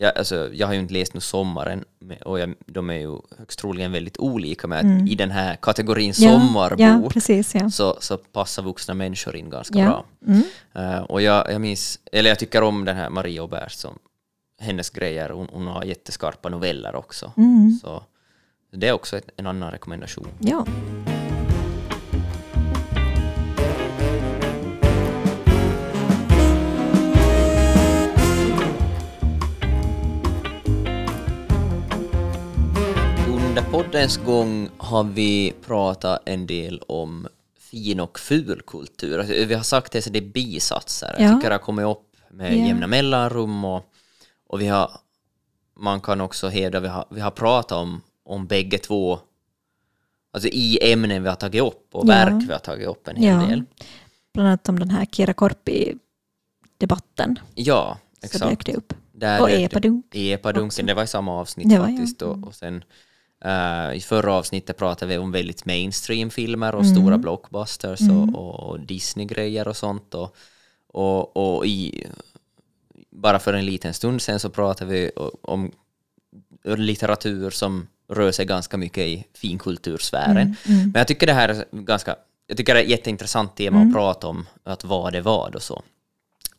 jag, 0.03 0.19
alltså, 0.19 0.51
jag 0.53 0.67
har 0.67 0.75
ju 0.75 0.81
inte 0.81 0.95
läst 0.95 1.15
nu 1.15 1.21
Sommaren 1.21 1.85
och 2.25 2.41
jag, 2.41 2.55
de 2.67 2.91
är 2.91 2.95
ju 2.95 3.19
högst 3.39 3.59
troligen 3.59 3.93
väldigt 3.93 4.19
olika 4.19 4.67
med 4.67 4.79
att 4.79 5.09
i 5.11 5.15
den 5.15 5.31
här 5.31 5.57
kategorin 5.57 6.13
Mm. 6.19 6.33
Ja, 6.33 6.41
sommarbok 6.41 6.81
ja, 6.81 7.11
precis. 7.11 7.55
Ja. 7.55 7.71
så, 7.71 7.97
så 8.01 8.17
passar 8.17 8.63
vuxna 8.63 8.95
människor 8.95 9.37
in 9.37 9.51
ganska 9.51 9.75
bra. 9.75 10.05
Mm. 10.27 10.43
Eh, 10.75 11.03
och 11.03 11.23
jag, 11.23 11.53
jag 11.53 11.61
minns, 11.61 11.99
eller 12.13 12.31
jag 12.31 12.39
tycker 12.39 12.63
om 12.63 12.85
den 12.85 12.97
här 12.97 13.11
Marie 13.11 13.41
Aubert 13.41 13.73
som 13.73 13.99
hennes 14.61 14.91
grejer, 14.91 15.31
hon, 15.31 15.49
hon 15.53 15.67
har 15.67 15.85
jätteskarpa 15.85 16.49
noveller 16.49 16.95
också. 16.95 17.33
Mm. 17.37 17.79
Så 17.83 18.03
det 18.73 18.89
är 18.89 18.93
också 18.93 19.17
ett, 19.17 19.31
en 19.37 19.47
annan 19.47 19.71
rekommendation. 19.71 20.29
Ja. 20.39 20.67
Under 33.61 33.73
poddens 33.83 34.17
gång 34.17 34.69
har 34.79 35.05
vi 35.05 35.53
pratat 35.67 36.23
en 36.25 36.47
del 36.47 36.83
om 36.89 37.29
fin 37.59 38.01
och 38.01 38.19
ful 38.21 38.63
kultur. 38.67 39.19
Alltså, 39.19 39.35
Vi 39.35 39.55
har 39.55 39.63
sagt 39.63 39.93
det, 39.93 40.03
så 40.03 40.11
det 40.11 40.19
är 40.19 40.33
bisatser. 40.33 41.15
Ja. 41.19 41.25
Jag 41.25 41.35
tycker 41.37 41.49
det 41.51 41.55
har 41.55 41.61
kommit 41.61 41.87
upp 41.87 42.17
med 42.31 42.57
Ja. 42.59 42.67
jämna 42.67 42.87
mellanrum 42.87 43.65
och, 43.65 43.85
och 44.47 44.61
vi 44.61 44.67
har, 44.67 44.91
man 45.77 46.01
kan 46.01 46.21
också 46.21 46.49
hävda, 46.49 46.81
vi 46.81 46.89
har, 46.89 47.05
vi 47.11 47.21
har 47.21 47.31
pratat 47.31 47.79
om, 47.79 48.01
om 48.25 48.47
bägge 48.47 48.79
två, 48.79 49.19
alltså 50.33 50.49
i 50.49 50.93
ämnen 50.93 51.23
vi 51.23 51.29
har 51.29 51.37
tagit 51.37 51.63
upp 51.63 51.89
och 51.95 52.05
Ja. 52.05 52.09
verk 52.09 52.45
vi 52.49 52.53
har 52.53 52.59
tagit 52.61 52.89
upp 52.89 53.09
en 53.09 53.17
hel 53.17 53.41
Ja. 53.41 53.47
del. 53.47 53.65
Bland 54.35 54.49
annat 54.49 54.69
om 54.69 54.79
den 54.79 54.91
här 54.91 55.05
Kira 55.05 55.33
Korpi-debatten. 55.33 57.39
Ja, 57.55 57.99
Så 58.21 58.27
exakt. 58.27 58.51
dök 58.51 58.67
det 58.67 58.75
upp. 58.75 58.95
Där 59.13 59.41
Och 59.43 59.51
epadunk. 59.51 60.07
Epadunken, 60.15 60.87
det 60.87 60.95
var 60.95 61.03
i 61.03 61.07
samma 61.07 61.41
avsnitt 61.41 61.69
Det 61.71 61.79
var, 61.79 61.89
ja. 61.89 61.97
faktiskt. 61.97 62.23
Och, 62.23 62.47
och 62.47 62.55
sen, 62.55 62.85
eh, 63.45 63.97
I 63.97 64.01
förra 64.01 64.33
avsnittet 64.35 64.77
pratade 64.77 65.09
vi 65.13 65.19
om 65.19 65.33
väldigt 65.33 65.65
mainstream-filmer 65.65 66.75
och 66.75 66.85
Mm. 66.85 66.95
stora 66.97 67.19
blockbusters 67.19 68.01
Mm. 68.01 68.35
och, 68.35 68.61
och 68.71 68.81
Disney-grejer 68.81 69.69
och 69.69 69.77
sånt. 69.77 70.15
Och, 70.15 70.37
och, 70.89 71.37
och 71.57 71.67
i, 71.67 72.07
bara 73.11 73.39
för 73.39 73.53
en 73.55 73.67
liten 73.67 73.95
stund 73.95 74.23
sen 74.23 74.41
så 74.41 74.51
pratade 74.51 74.91
vi 74.91 75.11
om 75.43 75.73
litteratur 76.65 77.51
som 77.51 77.87
rör 78.09 78.33
sig 78.33 78.47
ganska 78.47 78.77
mycket 78.77 79.07
i 79.07 79.25
finkultursfären. 79.35 80.31
Mm, 80.37 80.55
mm. 80.67 80.83
Men 80.83 81.01
jag 81.01 81.09
tycker 81.09 81.27
det 81.27 81.33
här 81.33 81.49
är 81.49 81.65
ganska, 81.73 82.17
jag 82.47 82.57
tycker 82.57 82.75
det 82.75 82.81
är 82.81 82.85
ett 82.85 82.91
jätteintressant 82.91 83.57
tema 83.57 83.77
Mm. 83.77 83.89
att 83.89 83.95
prata 83.95 84.27
om, 84.27 84.47
att 84.65 84.85
vad 84.85 85.15
är 85.15 85.21
vad 85.21 85.55
och 85.55 85.63
så. 85.63 85.83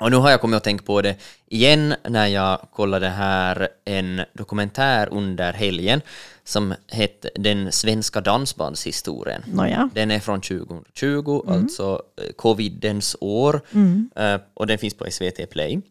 Och 0.01 0.11
nu 0.11 0.17
har 0.17 0.29
jag 0.31 0.41
kommit 0.41 0.57
att 0.57 0.63
tänka 0.63 0.85
på 0.85 1.01
det 1.01 1.15
igen 1.47 1.95
när 2.09 2.27
jag 2.27 2.67
kollade 2.71 3.09
här 3.09 3.69
en 3.85 4.21
dokumentär 4.33 5.07
under 5.11 5.53
helgen 5.53 6.01
som 6.43 6.73
hette 6.87 7.29
Den 7.35 7.71
svenska 7.71 8.21
dansbandshistorien. 8.21 9.43
Nåja. 9.47 9.89
Den 9.93 10.11
är 10.11 10.19
från 10.19 10.41
2020, 10.41 11.43
alltså 11.47 12.01
eh, 12.21 12.31
covidens 12.35 13.15
år, 13.19 13.61
Mm. 13.71 14.09
eh, 14.15 14.41
och 14.53 14.67
den 14.67 14.77
finns 14.77 14.93
på 14.93 15.11
SVT 15.11 15.49
Play. 15.49 15.81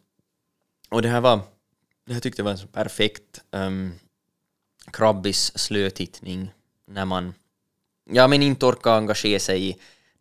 Och 0.90 1.03
det 1.03 1.09
här 1.09 1.20
var, 1.20 1.40
det 2.07 2.12
här 2.12 2.20
tyckte 2.20 2.40
jag 2.40 2.44
var 2.44 2.53
en 2.53 2.59
så 2.59 2.66
perfekt 2.66 3.40
um, 3.51 3.92
krabbis 4.92 5.59
slötittning 5.59 6.53
när 6.90 7.05
man, 7.05 7.35
ja 8.11 8.29
men 8.29 8.42
inte 8.42 8.66
orkar 8.66 8.96
engagera 8.96 9.40
sig 9.40 9.68
i 9.68 9.77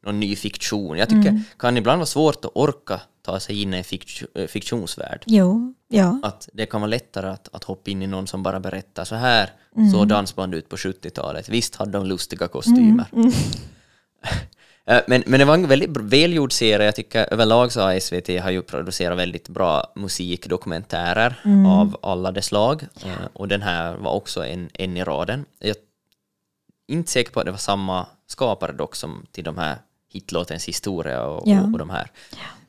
någon 0.05 0.19
ny 0.19 0.35
fiktion. 0.35 0.97
Jag 0.97 1.09
tycker 1.09 1.41
kan 1.59 1.77
ibland 1.77 1.97
vara 1.99 2.05
svårt 2.05 2.45
att 2.45 2.51
orka 2.55 3.01
ta 3.31 3.39
sig 3.39 3.61
in 3.61 3.73
i 3.73 3.77
en 3.77 3.83
fikt, 3.83 4.23
fiktionsvärld. 4.47 5.23
Jo, 5.25 5.73
ja. 5.87 6.19
Att 6.23 6.49
det 6.53 6.65
kan 6.65 6.81
vara 6.81 6.89
lättare 6.89 7.27
att, 7.29 7.49
att 7.55 7.63
hoppa 7.63 7.91
in 7.91 8.01
i 8.01 8.07
någon 8.07 8.27
som 8.27 8.43
bara 8.43 8.59
berättar 8.59 9.05
så 9.05 9.15
här 9.15 9.49
så 9.93 10.05
dansband 10.05 10.55
ut 10.55 10.69
på 10.69 10.75
70-talet. 10.75 11.49
Visst 11.49 11.75
hade 11.75 11.91
de 11.91 12.05
lustiga 12.05 12.47
kostymer. 12.47 13.05
Eh, 14.85 15.01
Men, 15.07 15.23
men 15.27 15.39
det 15.39 15.45
var 15.45 15.53
en 15.53 15.67
väldigt 15.67 15.97
välgjord 15.97 16.53
serie. 16.53 16.85
Jag 16.85 16.95
tycker 16.95 17.33
överlag 17.33 17.71
så 17.71 17.81
har 17.81 17.99
SVT 17.99 18.41
har 18.43 18.51
ju 18.51 18.61
producerat 18.61 19.17
väldigt 19.17 19.49
bra 19.49 19.91
musikdokumentärer 19.95 21.35
av 21.67 21.97
alla 22.01 22.31
dess 22.31 22.45
slag. 22.45 22.83
Eh, 23.05 23.11
Och 23.33 23.47
den 23.47 23.61
här 23.61 23.95
var 23.95 24.11
också 24.13 24.45
en, 24.45 24.69
en 24.73 24.97
i 24.97 25.03
raden. 25.03 25.45
Jag 25.59 25.69
är 25.69 25.75
inte 26.87 27.11
säker 27.11 27.31
på 27.31 27.39
att 27.39 27.45
det 27.45 27.51
var 27.51 27.57
samma 27.57 28.05
skapare 28.27 28.71
dock 28.71 28.95
som 28.95 29.25
till 29.31 29.43
de 29.43 29.57
här 29.57 29.75
hitlåtens 30.13 30.65
historia 30.67 31.23
och, 31.25 31.43
Ja. 31.47 31.61
och, 31.61 31.71
och 31.71 31.77
de 31.79 31.89
här. 31.89 32.11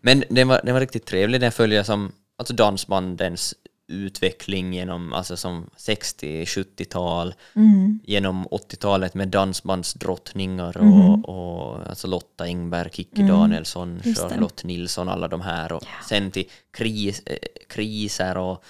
Men 0.00 0.24
den 0.30 0.48
var, 0.48 0.60
den 0.64 0.74
var 0.74 0.80
riktigt 0.80 1.06
trevlig. 1.06 1.40
Den 1.40 1.52
följer 1.52 1.82
som 1.82 2.12
alltså 2.38 2.54
dansbandens 2.54 3.54
utveckling 3.88 4.72
genom 4.74 5.12
alltså 5.12 5.36
som 5.36 5.70
60-70-tal 5.76 7.34
Mm. 7.56 8.00
genom 8.04 8.46
80-talet 8.46 9.14
med 9.14 9.28
dansbandsdrottningar 9.28 10.76
och, 10.76 10.84
Mhm. 10.84 11.24
och 11.24 11.88
alltså 11.88 12.06
Lotta 12.06 12.44
Engberg, 12.44 12.90
Kikki 12.92 13.22
Danielsson, 13.22 13.88
Mm. 13.88 14.00
Det. 14.04 14.14
Charlotte 14.14 14.64
Nilsson, 14.64 15.08
alla 15.08 15.28
de 15.28 15.40
här 15.40 15.72
och 15.72 15.82
sen 16.08 16.30
till 16.30 16.44
kris, 16.70 17.22
eh, 17.26 17.36
kriser 17.68 18.36
och 18.38 18.64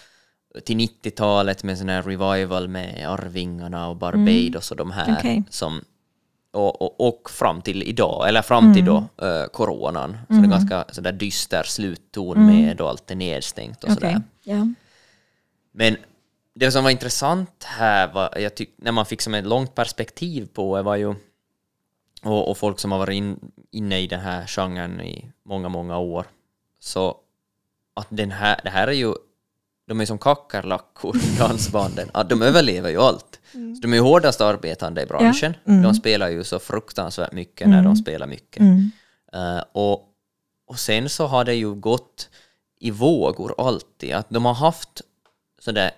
till 0.64 0.76
90-talet 0.76 1.62
med 1.62 1.78
sån 1.78 1.88
här 1.88 2.02
revival 2.02 2.68
med 2.68 3.08
Arvingarna 3.08 3.88
och 3.88 3.96
Barbados 3.96 4.70
och 4.70 4.76
de 4.76 4.90
här 4.90 5.04
Mm. 5.08 5.16
Okej. 5.18 5.42
som 5.50 5.84
och, 6.52 6.82
och, 6.82 7.08
och 7.08 7.30
fram 7.30 7.62
till 7.62 7.82
idag, 7.82 8.28
eller 8.28 8.42
fram 8.42 8.74
till 8.74 8.88
Mm. 8.88 9.04
då 9.16 9.26
eh, 9.26 9.46
coronan. 9.46 10.18
Så 10.28 10.32
det 10.34 10.40
är 10.46 10.50
ganska 10.50 10.84
sådär 10.92 11.12
dyster 11.12 11.62
slutton 11.62 12.46
med 12.46 12.80
och 12.80 12.88
allt 12.88 13.10
är 13.10 13.14
nedstängt 13.14 13.84
och 13.84 13.90
Mm. 13.90 13.98
Okej. 13.98 14.10
sådär. 14.12 14.22
Ja. 14.42 14.66
Men 15.72 15.96
det 16.54 16.72
som 16.72 16.84
var 16.84 16.90
intressant 16.90 17.64
här 17.64 18.12
var, 18.12 18.38
jag 18.38 18.54
tyck, 18.54 18.70
när 18.76 18.92
man 18.92 19.06
fick 19.06 19.20
som 19.22 19.34
ett 19.34 19.46
långt 19.46 19.74
perspektiv 19.74 20.48
på 20.52 20.76
det 20.76 20.82
var 20.82 20.96
ju, 20.96 21.14
och, 22.22 22.50
och 22.50 22.58
folk 22.58 22.78
som 22.80 22.92
har 22.92 22.98
varit 22.98 23.14
in, 23.14 23.52
inne 23.70 23.98
i 24.00 24.06
den 24.06 24.20
här 24.20 24.46
genren 24.46 25.00
i 25.00 25.30
många, 25.44 25.68
många 25.68 25.98
år, 25.98 26.26
så 26.80 27.16
att 27.94 28.06
den 28.10 28.30
här, 28.30 28.60
det 28.64 28.70
här 28.70 28.88
är 28.88 28.92
ju, 28.92 29.14
de 29.90 30.00
är 30.00 30.04
som 30.06 30.18
kackerlackor, 30.18 31.16
dansbanden, 31.38 32.08
att 32.12 32.28
de 32.30 32.42
överlever 32.42 32.90
ju 32.90 32.98
allt. 33.00 33.40
Så 33.52 33.80
de 33.82 33.92
är 33.92 33.96
ju 33.96 34.02
hårdast 34.02 34.40
arbetande 34.40 35.02
i 35.02 35.06
branschen. 35.06 35.54
Mm. 35.66 35.82
De 35.82 35.94
spelar 35.94 36.28
ju 36.28 36.44
så 36.44 36.58
fruktansvärt 36.58 37.32
mycket 37.32 37.68
när 37.68 37.82
de 37.82 37.96
spelar 37.96 38.26
mycket. 38.26 38.60
Mm. 38.60 38.90
Eh, 39.32 39.62
och, 39.72 40.02
och 40.66 40.78
sen 40.78 41.08
så 41.08 41.26
har 41.26 41.44
det 41.44 41.54
ju 41.54 41.74
gått 41.74 42.28
i 42.80 42.90
vågor 42.90 43.54
alltid. 43.58 44.12
Att 44.14 44.30
de 44.30 44.44
har 44.44 44.54
haft 44.54 45.02
sådär 45.60 45.90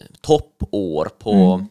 eh, 0.00 0.06
toppår 0.20 1.10
på 1.18 1.32
Mm. 1.32 1.66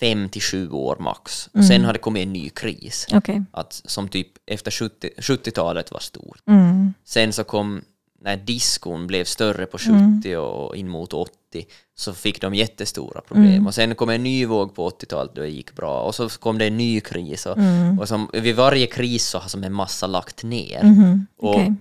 fem 0.00 0.28
till 0.28 0.42
sju 0.42 0.70
år 0.70 0.96
max. 1.00 1.48
Och 1.54 1.64
sen 1.64 1.84
har 1.84 1.92
det 1.92 1.98
kommit 1.98 2.22
en 2.26 2.32
ny 2.32 2.48
kris. 2.50 3.06
Okej. 3.12 3.42
Att, 3.52 3.82
som 3.84 4.08
typ 4.08 4.28
efter 4.46 4.70
70 4.70 5.10
70-talet 5.18 5.90
var 5.92 6.00
stor. 6.00 6.38
Mm. 6.46 6.94
Sen 7.04 7.32
så 7.32 7.44
kom, 7.44 7.82
när 8.24 8.36
diskon 8.36 9.06
blev 9.06 9.24
större 9.24 9.66
på 9.66 9.78
70 9.78 10.36
och 10.36 10.76
in 10.76 10.88
mot 10.88 11.12
80, 11.12 11.66
så 11.94 12.14
fick 12.14 12.40
de 12.40 12.54
jättestora 12.54 13.20
problem. 13.20 13.66
Och 13.66 13.74
sen 13.74 13.94
kom 13.94 14.08
en 14.08 14.22
ny 14.22 14.46
våg 14.46 14.74
på 14.74 14.90
80-talet 14.90 15.34
då 15.34 15.42
det 15.42 15.48
gick 15.48 15.74
bra. 15.74 16.02
Och 16.02 16.14
så 16.14 16.28
kom 16.28 16.58
det 16.58 16.66
en 16.66 16.76
ny 16.76 17.00
kris. 17.00 17.46
Och, 17.46 17.58
och 18.00 18.08
som, 18.08 18.30
vid 18.32 18.56
varje 18.56 18.86
kris 18.86 19.28
så 19.28 19.38
har 19.38 19.48
som 19.48 19.64
en 19.64 19.72
massa 19.72 20.06
lagt 20.06 20.42
ner. 20.42 20.82
Och, 21.36 21.50
Okej. 21.50 21.74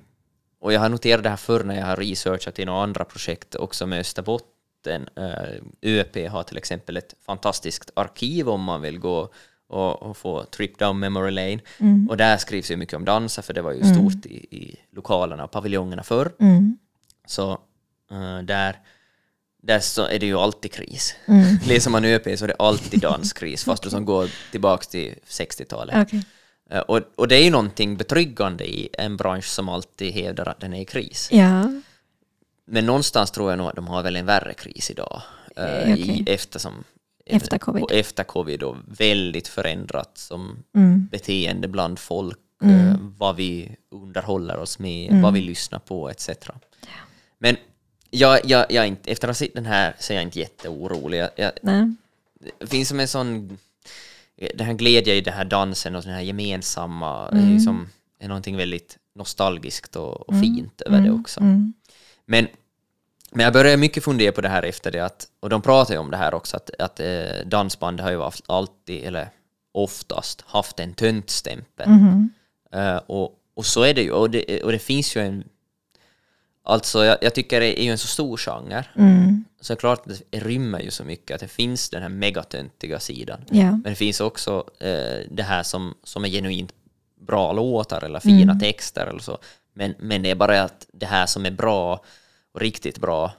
och 0.61 0.73
jag 0.73 0.79
har 0.79 0.89
noterat 0.89 1.23
det 1.23 1.29
här 1.29 1.37
förr 1.37 1.63
när 1.63 1.75
jag 1.79 1.85
har 1.85 1.95
researchat 1.95 2.59
i 2.59 2.65
några 2.65 2.83
andra 2.83 3.05
projekt 3.05 3.55
också 3.55 3.87
med 3.87 3.99
Österbotten. 3.99 5.09
Uh, 5.19 5.61
ÖP 5.81 6.29
har 6.29 6.43
till 6.43 6.57
exempel 6.57 6.97
ett 6.97 7.15
fantastiskt 7.25 7.91
arkiv 7.93 8.49
om 8.49 8.61
man 8.63 8.81
vill 8.81 8.99
gå 8.99 9.29
och, 9.71 10.03
och 10.03 10.17
få 10.17 10.43
trip 10.43 10.79
down 10.79 10.99
memory 10.99 11.31
lane. 11.31 11.59
Och 12.09 12.17
där 12.17 12.37
skrivs 12.37 12.71
ju 12.71 12.77
mycket 12.77 12.95
om 12.95 13.05
dansa 13.05 13.41
för 13.41 13.53
det 13.53 13.61
var 13.61 13.71
ju 13.71 13.83
stort 13.83 14.25
i, 14.25 14.35
i 14.35 14.75
lokalerna 14.95 15.43
och 15.43 15.51
paviljongerna 15.51 16.03
förr. 16.03 16.31
Mm. 16.39 16.77
Så 17.27 17.51
eh, 18.11 18.39
där, 18.43 18.79
där 19.63 19.79
så 19.79 20.05
är 20.05 20.19
det 20.19 20.25
ju 20.25 20.37
alltid 20.37 20.71
kris. 20.73 21.15
Mm. 21.25 21.57
Läser 21.67 21.89
man 21.95 22.05
ÖP 22.05 22.23
så 22.39 22.43
är 22.45 22.47
det 22.47 22.55
alltid 22.59 22.99
danskris 22.99 23.63
fast 23.63 23.83
du 23.83 23.89
som 23.89 24.05
går 24.11 24.29
tillbaka 24.51 24.83
till 24.83 25.15
60-talet. 25.27 25.95
Okej. 26.07 26.25
Eh, 26.69 26.79
Och, 26.79 26.99
och 27.15 27.27
det 27.27 27.35
är 27.35 27.43
ju 27.43 27.51
någonting 27.51 27.97
betryggande 27.97 28.69
i 28.69 28.89
en 28.93 29.17
bransch 29.17 29.45
som 29.45 29.69
alltid 29.69 30.13
hävdar 30.13 30.47
att 30.47 30.59
den 30.59 30.73
är 30.73 30.81
i 30.81 30.85
kris. 30.85 31.29
Ja. 31.31 31.71
Men 32.65 32.85
någonstans 32.85 33.31
tror 33.31 33.49
jag 33.51 33.57
nog 33.57 33.67
att 33.67 33.75
de 33.75 33.87
har 33.87 34.03
väl 34.03 34.15
en 34.15 34.25
värre 34.25 34.53
kris 34.53 34.91
idag. 34.91 35.21
eh, 35.55 35.63
Eh, 35.65 35.81
okej. 35.93 36.23
i, 36.27 36.33
eftersom, 36.33 36.83
Efter 37.31 37.57
covid. 37.57 37.83
och 37.83 37.91
efter 37.91 38.23
covid 38.23 38.63
och 38.63 38.77
väldigt 38.85 39.47
förändrat 39.47 40.11
som 40.17 40.63
Mm. 40.75 41.07
beteende 41.11 41.67
bland 41.67 41.99
folk, 41.99 42.37
eh, 42.63 42.95
vad 43.17 43.35
vi 43.35 43.75
underhåller 43.91 44.57
oss 44.57 44.79
med, 44.79 45.21
vad 45.21 45.33
vi 45.33 45.41
lyssnar 45.41 45.79
på 45.79 46.09
etc. 46.09 46.29
Men 47.37 47.55
jag, 48.09 48.39
jag, 48.45 48.65
jag 48.71 48.87
inte, 48.87 49.11
efter 49.11 49.27
att 49.27 49.29
ha 49.29 49.45
sett 49.45 49.53
den 49.53 49.65
här 49.65 49.95
så 49.99 50.13
är 50.13 50.17
jag 50.17 50.23
inte 50.23 50.39
jätteorolig. 50.39 51.19
Jag, 51.19 51.29
jag, 51.35 51.51
det 52.59 52.67
finns 52.67 52.89
som 52.89 52.99
en 52.99 53.07
sån 53.07 53.57
den 54.55 54.67
här 54.67 54.73
glädje 54.73 55.15
i 55.15 55.21
den 55.21 55.33
här 55.33 55.45
dansen 55.45 55.95
och 55.95 56.03
den 56.03 56.13
här 56.13 56.21
gemensamma 56.21 57.29
är 57.29 57.49
ju 57.51 57.59
som 57.59 57.89
är 58.19 58.27
någonting 58.27 58.57
väldigt 58.57 58.97
nostalgiskt 59.15 59.95
och, 59.95 60.29
och 60.29 60.39
fint 60.41 60.81
över 60.81 61.01
det 61.01 61.11
också. 61.11 61.39
Mm. 61.39 61.73
Men, 62.25 62.47
men 63.31 63.43
jag 63.43 63.53
började 63.53 63.77
mycket 63.77 64.03
fundera 64.03 64.31
på 64.31 64.41
det 64.41 64.49
här 64.49 64.63
efter 64.63 64.91
det 64.91 64.99
att, 64.99 65.27
och 65.39 65.49
de 65.49 65.61
pratar 65.61 65.93
ju 65.93 65.99
om 65.99 66.11
det 66.11 66.17
här 66.17 66.33
också, 66.33 66.57
att, 66.57 66.69
att 66.79 66.99
eh, 66.99 67.45
dansband 67.45 67.99
har 67.99 68.11
ju 68.11 68.21
alltid, 68.47 69.03
eller 69.03 69.29
oftast, 69.71 70.43
haft 70.47 70.79
en 70.79 70.93
töntstämpel. 70.93 71.89
Mhm. 71.89 72.29
Eh, 72.73 72.95
och, 72.95 73.31
och 73.55 73.65
så 73.65 73.83
är 73.83 73.93
det 73.93 74.01
ju, 74.01 74.11
och 74.11 74.29
det, 74.29 74.63
och 74.63 74.71
det 74.71 74.79
finns 74.79 75.15
ju 75.15 75.21
en 75.21 75.43
Alltså 76.63 77.05
jag, 77.05 77.17
jag 77.21 77.35
tycker 77.35 77.59
det 77.59 77.81
är 77.81 77.83
ju 77.83 77.91
en 77.91 77.97
så 77.97 78.07
stor 78.07 78.37
genre, 78.37 78.85
Mm. 78.95 79.45
så 79.61 79.75
klart 79.75 80.07
att 80.07 80.21
det 80.29 80.39
rymmer 80.39 80.79
ju 80.79 80.91
så 80.91 81.03
mycket, 81.03 81.35
att 81.35 81.41
det 81.41 81.47
finns 81.47 81.89
den 81.89 82.01
här 82.01 82.09
megatöntiga 82.09 82.99
sidan. 82.99 83.45
Ja. 83.49 83.71
Men 83.71 83.83
det 83.83 83.95
finns 83.95 84.21
också 84.21 84.65
eh, 84.79 85.19
det 85.31 85.43
här 85.43 85.63
som, 85.63 85.95
som 86.03 86.25
är 86.25 86.29
genuint 86.29 86.73
bra 87.27 87.51
låtar 87.53 88.03
eller 88.03 88.19
fina 88.19 88.59
texter 88.59 89.07
eller 89.07 89.19
så. 89.19 89.37
Men, 89.73 89.95
men 89.99 90.21
det 90.23 90.29
är 90.29 90.35
bara 90.35 90.63
att 90.63 90.87
det 90.93 91.05
här 91.05 91.25
som 91.25 91.45
är 91.45 91.51
bra 91.51 92.03
och 92.53 92.59
riktigt 92.61 92.99
bra 92.99 93.31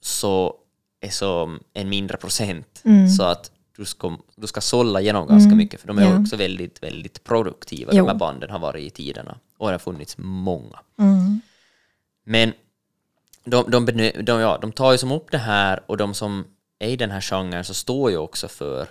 så 0.00 0.54
är 1.00 1.10
som 1.10 1.60
en 1.72 1.88
mindre 1.88 2.16
procent. 2.16 2.82
Så 3.16 3.22
att 3.22 3.50
du 3.76 3.84
ska, 3.84 4.18
du 4.36 4.46
ska 4.46 4.60
sålla 4.60 5.00
igenom 5.00 5.28
ganska 5.28 5.54
mycket 5.54 5.80
för 5.80 5.88
de 5.88 5.98
är 5.98 6.02
Ja. 6.02 6.20
också 6.20 6.36
väldigt, 6.36 6.82
väldigt 6.82 7.24
produktiva. 7.24 7.92
Jo. 7.94 8.04
De 8.04 8.10
här 8.10 8.18
banden 8.18 8.50
har 8.50 8.58
varit 8.58 8.84
i 8.86 8.90
tiderna 8.90 9.38
och 9.58 9.66
det 9.68 9.74
har 9.74 9.78
funnits 9.78 10.14
många. 10.18 10.78
Mm. 10.98 11.40
Men 12.24 12.52
de, 13.44 13.70
de, 13.70 13.86
de, 14.22 14.40
ja, 14.40 14.58
de 14.62 14.72
tar 14.72 14.92
ju 14.92 14.98
som 14.98 15.12
upp 15.12 15.30
det 15.30 15.38
här 15.38 15.80
och 15.86 15.96
de 15.96 16.14
som 16.14 16.44
är 16.78 16.88
i 16.88 16.96
den 16.96 17.10
här 17.10 17.20
genren 17.20 17.64
så 17.64 17.74
står 17.74 18.10
ju 18.10 18.16
också 18.16 18.48
för 18.48 18.86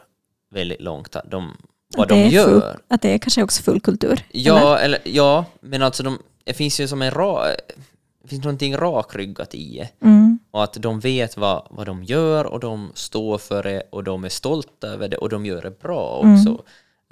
väldigt 0.49 0.81
långt 0.81 1.15
de, 1.31 1.57
vad 1.97 2.07
de 2.07 2.27
gör. 2.29 2.45
Full, 2.45 2.81
att 2.87 3.01
det 3.01 3.13
är 3.13 3.17
kanske 3.17 3.43
också 3.43 3.63
full 3.63 3.81
kultur. 3.81 4.25
Ja, 4.31 4.77
eller? 4.77 4.99
ja, 5.03 5.45
men 5.61 5.81
alltså 5.81 6.03
de, 6.03 6.19
det 6.43 6.53
finns 6.53 6.79
ju 6.79 6.87
som 6.87 7.01
en 7.01 7.11
ra, 7.11 7.47
det 8.21 8.27
finns 8.27 8.43
någonting 8.43 8.77
rakryggat 8.77 9.55
i 9.55 9.77
det. 9.77 10.05
Mm. 10.05 10.39
Och 10.51 10.63
att 10.63 10.73
de 10.73 10.99
vet 10.99 11.37
vad, 11.37 11.67
vad 11.69 11.85
de 11.85 12.03
gör 12.03 12.45
och 12.45 12.59
de 12.59 12.91
står 12.93 13.37
för 13.37 13.63
det 13.63 13.83
och 13.91 14.03
de 14.03 14.23
är 14.23 14.29
stolta 14.29 14.87
över 14.87 15.07
det 15.09 15.17
och 15.17 15.29
de 15.29 15.45
gör 15.45 15.61
det 15.61 15.79
bra 15.79 16.21
Mm. 16.23 16.33
också. 16.35 16.63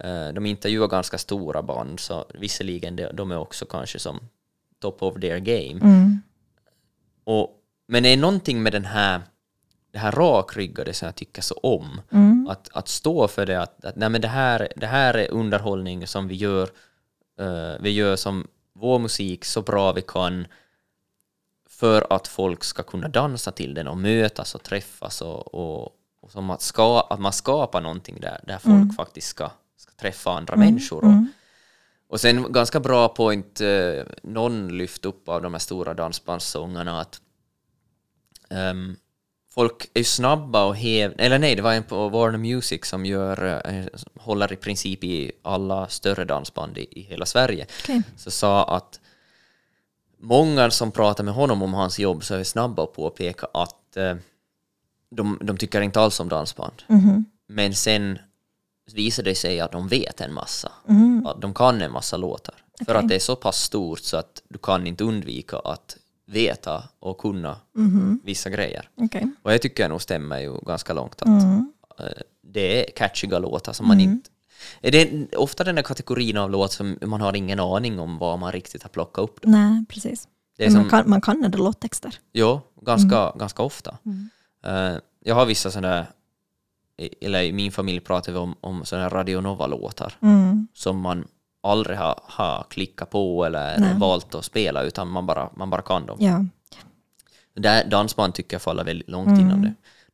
Eh, 0.03 0.33
De 0.33 0.45
intervjuar 0.45 0.87
ganska 0.87 1.17
stora 1.17 1.61
band 1.61 1.99
så 1.99 2.25
visserligen 2.33 2.95
de, 3.13 3.31
är 3.31 3.37
också 3.37 3.65
kanske 3.65 3.99
som 3.99 4.19
top 4.81 5.03
of 5.03 5.13
their 5.21 5.37
game. 5.39 5.79
Mm. 5.81 6.21
Och, 7.23 7.49
men 7.87 8.03
det 8.03 8.09
är 8.09 8.17
någonting 8.17 8.63
med 8.63 8.73
den 8.73 8.85
här, 8.85 9.21
det 9.91 9.99
här 9.99 10.11
rakryggade 10.11 10.93
som 10.93 11.05
jag 11.05 11.15
tycker 11.15 11.41
så 11.41 11.55
om. 11.55 12.01
Mm. 12.11 12.47
Att, 12.49 12.69
att 12.73 12.87
stå 12.87 13.27
för 13.27 13.45
det, 13.45 13.61
att, 13.61 13.85
att 13.85 13.95
nej 13.95 14.09
men 14.09 14.21
det, 14.21 14.27
här, 14.27 14.67
det 14.75 14.87
här 14.87 15.13
är 15.13 15.31
underhållning 15.31 16.07
som 16.07 16.27
vi 16.27 16.35
gör, 16.35 16.69
eh, 17.39 17.73
vi 17.79 17.89
gör 17.89 18.15
som 18.15 18.47
vår 18.73 18.99
musik 18.99 19.45
så 19.45 19.61
bra 19.61 19.91
vi 19.93 20.01
kan 20.01 20.45
för 21.79 22.07
att 22.09 22.27
folk 22.27 22.63
ska 22.63 22.83
kunna 22.83 23.07
dansa 23.07 23.51
till 23.51 23.73
den 23.73 23.87
och 23.87 23.97
mötas 23.97 24.55
och 24.55 24.63
träffas 24.63 25.21
och, 25.21 25.55
och, 25.55 25.91
och 26.21 26.31
som 26.31 26.49
att, 26.49 26.61
ska, 26.61 27.07
att 27.09 27.19
man 27.19 27.33
skapar 27.33 27.81
någonting 27.81 28.19
där, 28.21 28.39
där 28.47 28.57
folk 28.57 28.95
faktiskt 28.95 29.27
ska, 29.27 29.51
ska 29.77 29.91
träffa 29.91 30.31
andra 30.31 30.55
människor. 30.55 31.05
Och, 31.05 31.11
och 32.13 32.21
sen 32.21 32.51
ganska 32.51 32.79
bra 32.79 33.07
point, 33.07 33.61
eh, 33.61 34.03
någon 34.23 34.77
lyft 34.77 35.05
upp 35.05 35.29
av 35.29 35.41
de 35.41 35.53
här 35.53 35.59
stora 35.59 35.93
dansbandssångarna 35.93 37.01
att 37.01 37.21
ehm, 38.49 38.95
folk 39.53 39.89
är 39.93 39.99
ju 39.99 40.03
snabba 40.03 40.65
och 40.65 40.75
hev... 40.75 41.13
Eller 41.17 41.39
nej, 41.39 41.55
det 41.55 41.61
var 41.61 41.73
en 41.73 41.83
på 41.83 42.09
Warner 42.09 42.37
Music 42.37 42.85
som 42.85 43.05
gör, 43.05 43.61
eh, 43.67 43.85
håller 44.19 44.53
i 44.53 44.55
princip 44.55 45.03
i 45.03 45.31
alla 45.41 45.87
större 45.87 46.25
dansband 46.25 46.77
i, 46.77 46.87
i 46.91 47.01
hela 47.01 47.25
Sverige. 47.25 47.65
Okej. 47.83 48.01
Så 48.17 48.31
sa 48.31 48.63
att 48.63 48.98
många 50.19 50.71
som 50.71 50.91
pratar 50.91 51.23
med 51.23 51.33
honom 51.33 51.61
om 51.61 51.73
hans 51.73 51.99
jobb 51.99 52.23
så 52.23 52.35
är 52.35 52.43
snabba 52.43 52.83
att 52.83 52.93
påpeka 52.93 53.47
att 53.53 53.97
eh, 53.97 54.15
de, 55.11 55.37
de 55.41 55.57
tycker 55.57 55.81
inte 55.81 55.99
alls 56.01 56.19
om 56.19 56.29
dansband. 56.29 56.83
Mhm. 56.87 57.25
Men 57.47 57.73
sen 57.75 58.19
visar 58.93 59.23
det 59.23 59.35
sig 59.35 59.59
att 59.59 59.71
de 59.71 59.87
vet 59.87 60.21
en 60.21 60.33
massa. 60.33 60.71
Mhm. 60.85 61.25
Att 61.27 61.41
de 61.41 61.53
kan 61.53 61.81
en 61.81 61.91
massa 61.91 62.17
låtar. 62.17 62.55
För 62.77 62.83
Okej. 62.93 62.95
att 62.95 63.07
det 63.09 63.15
är 63.15 63.19
så 63.19 63.35
pass 63.35 63.57
stort 63.63 63.99
så 63.99 64.17
att 64.17 64.41
du 64.49 64.57
kan 64.59 64.87
inte 64.87 65.03
undvika 65.03 65.57
att 65.59 65.97
veta 66.25 66.83
och 66.99 67.17
kunna 67.17 67.57
Mhm. 67.75 68.19
vissa 68.23 68.49
grejer. 68.49 68.89
Okej. 68.95 69.31
Och 69.43 69.53
jag 69.53 69.61
tycker 69.61 69.89
nog 69.89 70.01
stämmer 70.01 70.39
ju 70.39 70.59
ganska 70.65 70.93
långt 70.93 71.21
att 71.21 71.27
Mm. 71.27 71.71
eh, 71.99 72.05
det 72.41 72.87
är 72.89 72.91
catchiga 72.91 73.39
låtar 73.39 73.73
som 73.73 73.87
man 73.87 73.99
inte... 73.99 74.29
Är 74.81 74.91
det 74.91 75.35
ofta 75.35 75.63
den 75.63 75.75
där 75.75 75.83
kategorin 75.83 76.37
av 76.37 76.51
låt 76.51 76.71
som 76.71 76.97
man 77.01 77.21
har 77.21 77.35
ingen 77.35 77.59
aning 77.59 77.99
om 77.99 78.17
vad 78.17 78.39
man 78.39 78.51
riktigt 78.51 78.83
har 78.83 78.89
plockat 78.89 79.23
upp? 79.23 79.41
Då? 79.41 79.49
Nej, 79.49 79.85
precis. 79.89 80.27
Är 80.57 80.65
Men 80.65 80.73
man, 80.73 80.81
som, 80.83 80.89
kan, 80.89 81.09
man 81.09 81.21
kan 81.21 81.43
ändå 81.43 81.57
låttexter. 81.57 82.13
Jo, 82.33 82.61
ganska, 82.81 83.31
ganska 83.35 83.63
ofta. 83.63 83.97
Eh, 84.65 84.93
jag 85.23 85.35
har 85.35 85.45
vissa 85.45 85.71
sådana, 85.71 86.05
eller 87.21 87.41
i 87.41 87.51
min 87.51 87.71
familj 87.71 87.99
pratar 87.99 88.31
vi 88.31 88.37
om, 88.37 88.55
om 88.61 88.85
sådana 88.85 89.09
Radionova-låtar 89.09 90.13
Mm. 90.21 90.67
som 90.73 90.99
man 90.99 91.27
aldrig 91.63 91.97
har, 91.97 92.19
har 92.23 92.65
klickat 92.69 93.09
på 93.09 93.45
eller 93.45 93.77
Nej. 93.79 93.93
valt 93.97 94.35
att 94.35 94.45
spela 94.45 94.83
utan 94.83 95.07
man 95.07 95.25
bara, 95.25 95.49
man 95.55 95.69
bara 95.69 95.81
kan 95.81 96.05
dem. 96.05 96.17
Ja. 96.21 96.45
Där, 97.53 97.85
dansband 97.85 98.33
tycker 98.33 98.55
jag 98.55 98.61
faller 98.61 98.83
väldigt 98.83 99.09
långt 99.09 99.27
Mm. 99.27 99.39
inom 99.39 99.61
det. 99.61 99.73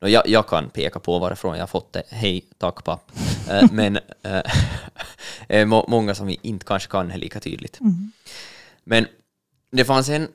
Jag, 0.10 0.28
jag 0.28 0.48
kan 0.48 0.70
peka 0.70 1.00
på 1.00 1.20
varifrån 1.20 1.54
jag 1.56 1.62
har 1.62 1.68
fått 1.68 1.94
det. 1.94 2.04
Hej, 2.10 2.46
tack 2.58 2.84
papp. 2.84 3.12
Eh, 3.50 3.72
Men 3.72 4.00
eh, 4.22 5.66
må, 5.68 5.86
många 5.88 6.16
som 6.16 6.28
vi 6.28 6.40
inte 6.42 6.66
kanske 6.66 6.90
kan 6.92 7.08
det 7.08 7.18
lika 7.18 7.40
tydligt. 7.40 7.80
Mm. 7.80 8.12
Men 8.84 9.08
det 9.72 9.86
fanns 9.86 10.10
en... 10.10 10.28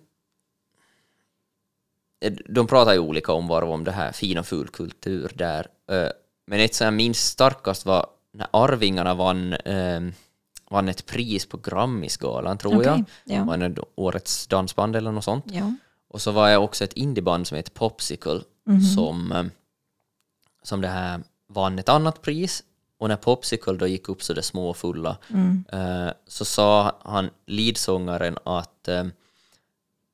eh, 2.20 2.32
De 2.48 2.66
pratar 2.66 2.92
ju 2.92 2.98
olika 2.98 3.32
om 3.32 3.46
vad 3.48 3.64
om 3.64 3.84
det 3.84 3.92
här 3.92 4.12
fin 4.12 4.38
och 4.38 4.46
ful 4.46 4.68
kultur 4.68 5.32
där. 5.34 5.66
eh, 5.90 6.08
Men 6.46 6.60
ett 6.60 6.74
som 6.74 6.84
jag 6.84 6.94
minns 6.94 7.18
starkast 7.26 7.86
var 7.86 8.06
när 8.32 8.46
Arvingarna 8.50 9.14
vann, 9.14 9.52
eh, 9.52 10.00
vann 10.70 10.88
ett 10.88 11.06
pris 11.06 11.46
på 11.46 11.56
Grammisgalan, 11.56 12.58
tror 12.58 12.76
Okej, 12.76 12.86
jag. 12.86 13.04
ja. 13.38 13.44
Vann 13.44 13.76
årets 13.94 14.46
dansband 14.46 14.96
eller 14.96 15.12
något 15.12 15.24
sånt. 15.24 15.44
Ja. 15.48 15.74
Och 16.08 16.22
så 16.22 16.30
var 16.30 16.48
jag 16.48 16.64
också 16.64 16.84
ett 16.84 16.92
indieband 16.92 17.46
som 17.46 17.56
heter 17.56 17.70
Popsicle 17.72 18.40
Mhm. 18.64 18.80
som, 18.82 19.32
eh, 19.32 19.44
som 20.62 20.80
det 20.80 20.88
här 20.88 21.20
vann 21.48 21.78
ett 21.78 21.88
annat 21.88 22.22
pris. 22.22 22.62
Och 23.00 23.08
när 23.08 23.16
Popsicle 23.16 23.72
då 23.72 23.86
gick 23.86 24.08
upp 24.08 24.22
så 24.22 24.32
det 24.32 24.42
små 24.42 24.70
och 24.70 24.76
fulla 24.76 25.16
Mm. 25.30 25.64
eh, 25.72 26.12
så 26.26 26.44
sa 26.44 26.96
han, 27.04 27.30
leadsångaren, 27.46 28.38
att 28.44 28.88
eh, 28.88 29.04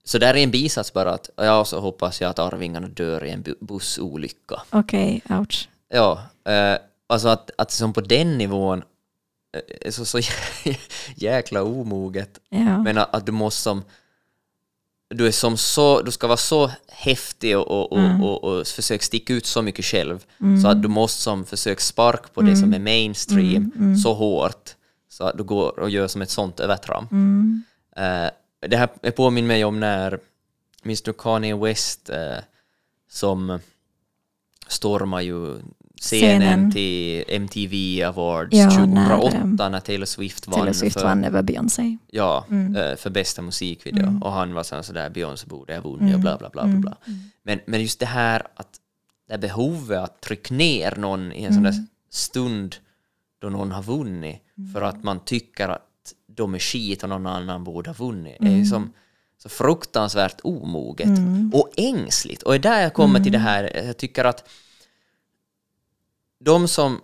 Så 0.05 0.18
där 0.18 0.35
är 0.35 0.38
en 0.42 0.51
bisats 0.51 0.92
bara 0.92 1.11
att 1.11 1.31
ja, 1.37 1.64
så 1.64 1.81
hoppas 1.81 2.20
jag 2.20 2.31
att 2.31 2.38
Arvingarna 2.38 2.88
dör 2.88 3.25
i 3.25 3.31
en 3.31 3.44
bu- 3.44 3.57
bussolycka. 3.61 4.62
Okej, 4.70 5.22
ouch. 5.31 5.68
Ja, 5.88 6.22
eh, 6.44 6.79
alltså 7.07 7.29
att, 7.29 7.51
att 7.59 7.70
som 7.70 7.92
på 7.92 8.01
den 8.01 8.38
nivån 8.38 8.83
eh, 9.83 9.90
så, 9.90 10.05
så 10.05 10.18
jäkla 11.16 11.62
omoget. 11.62 12.40
Ja. 12.49 12.83
Men 12.83 12.99
att, 12.99 13.14
att 13.14 13.27
du 13.27 13.33
måste 13.33 13.62
som 13.62 13.85
du, 15.09 15.27
är 15.27 15.31
som 15.31 15.57
så, 15.57 16.03
du 16.03 16.11
ska 16.11 16.27
vara 16.27 16.37
så 16.37 16.71
häftig 16.88 17.59
och, 17.59 17.71
och, 17.71 17.92
och, 17.92 18.21
och, 18.23 18.45
och 18.45 18.66
försöka 18.66 19.03
sticka 19.05 19.35
ut 19.35 19.47
så 19.47 19.62
mycket 19.62 19.85
själv 19.85 20.25
så 20.62 20.69
att 20.69 20.83
du 20.83 20.88
måste 20.88 21.23
som 21.23 21.45
försöka 21.45 21.81
sparka 21.81 22.29
på 22.35 22.42
det 22.42 22.57
som 22.57 22.75
är 22.75 22.79
mainstream 22.79 23.97
så 24.05 24.14
hårt 24.14 24.75
så 25.09 25.25
att 25.25 25.38
du 25.38 25.45
går 25.45 25.79
och 25.79 25.90
gör 25.90 26.09
som 26.09 26.23
ett 26.23 26.31
sånt 26.31 26.61
övertramp. 26.61 27.12
Eh, 27.97 28.31
det 28.69 28.77
här 28.77 28.88
är 29.03 29.11
påminner 29.11 29.49
mig 29.49 29.64
om 29.64 29.81
när, 29.81 30.19
minns 30.83 31.03
du 31.03 31.12
Kanye 31.12 31.57
West 31.57 32.11
eh, 32.11 32.38
som 33.09 33.59
stormar 34.69 35.21
ju 35.21 35.59
scenen, 36.07 36.73
till 36.73 37.25
MTV 37.29 38.03
Awards 38.05 38.57
Ja, 38.57 38.71
2008 38.71 39.45
när, 39.45 39.71
när, 39.71 39.81
Taylor 39.81 40.07
Swift 40.07 40.47
vann 40.47 40.55
Taylor 40.59 40.73
Swift 40.73 41.01
för, 41.01 41.05
vann 41.07 41.25
över 41.25 41.42
Beyoncé. 41.42 41.97
ja, 42.11 42.45
Mm. 42.51 42.77
eh, 42.77 42.97
för 42.97 43.11
bästa 43.11 43.42
musikvideo 43.42 44.21
och 44.23 44.33
han 44.33 44.55
var 44.55 44.62
sån 44.62 44.85
sådär 44.85 45.11
Beyoncé 45.11 45.47
borde 45.47 45.75
ha 45.75 45.81
vunnit 45.81 46.01
Mm. 46.01 46.14
och 46.14 46.21
bla 46.21 46.37
bla 46.38 46.49
bla 46.51 46.64
bla. 46.66 46.79
bla. 46.81 46.97
Men, 47.42 47.61
men 47.66 47.81
just 47.81 48.01
det 48.01 48.07
här 48.07 48.42
att 48.55 48.69
det 49.29 49.33
här 49.33 49.40
behovet 49.40 49.99
att 49.99 50.21
trycka 50.21 50.55
ner 50.55 50.97
någon 50.97 51.33
i 51.33 51.45
en 51.45 51.55
sån 51.55 51.62
där 51.62 51.71
Mm. 51.73 51.87
stund 52.11 52.77
då 53.38 53.49
någon 53.49 53.73
har 53.73 53.83
vunnit 53.83 54.42
för 54.75 54.83
att 54.83 55.05
man 55.05 55.21
tycker 55.21 55.69
att 55.69 55.83
de 56.37 56.55
är 56.55 56.59
skit 56.59 57.03
och 57.03 57.09
någon 57.09 57.27
annan 57.27 57.64
borde 57.64 57.90
ha 57.90 57.95
vunnit 57.95 58.37
är 58.40 58.45
ju 58.47 58.53
Mm. 58.53 58.64
som 58.66 58.92
så 59.42 59.49
fruktansvärt 59.49 60.40
omoget 60.42 61.09
och 61.53 61.71
ängsligt. 61.77 62.42
Och 62.42 62.53
det 62.53 62.57
är 62.59 62.62
där 62.73 62.83
jag 62.83 62.95
kommer 62.95 63.21
till 63.21 63.33
det 63.33 63.38
Mm. 63.38 63.49
här, 63.49 63.83
jag 63.87 63.97
tycker 63.97 64.25
att 64.25 64.49
de 66.40 66.68
som 66.68 67.01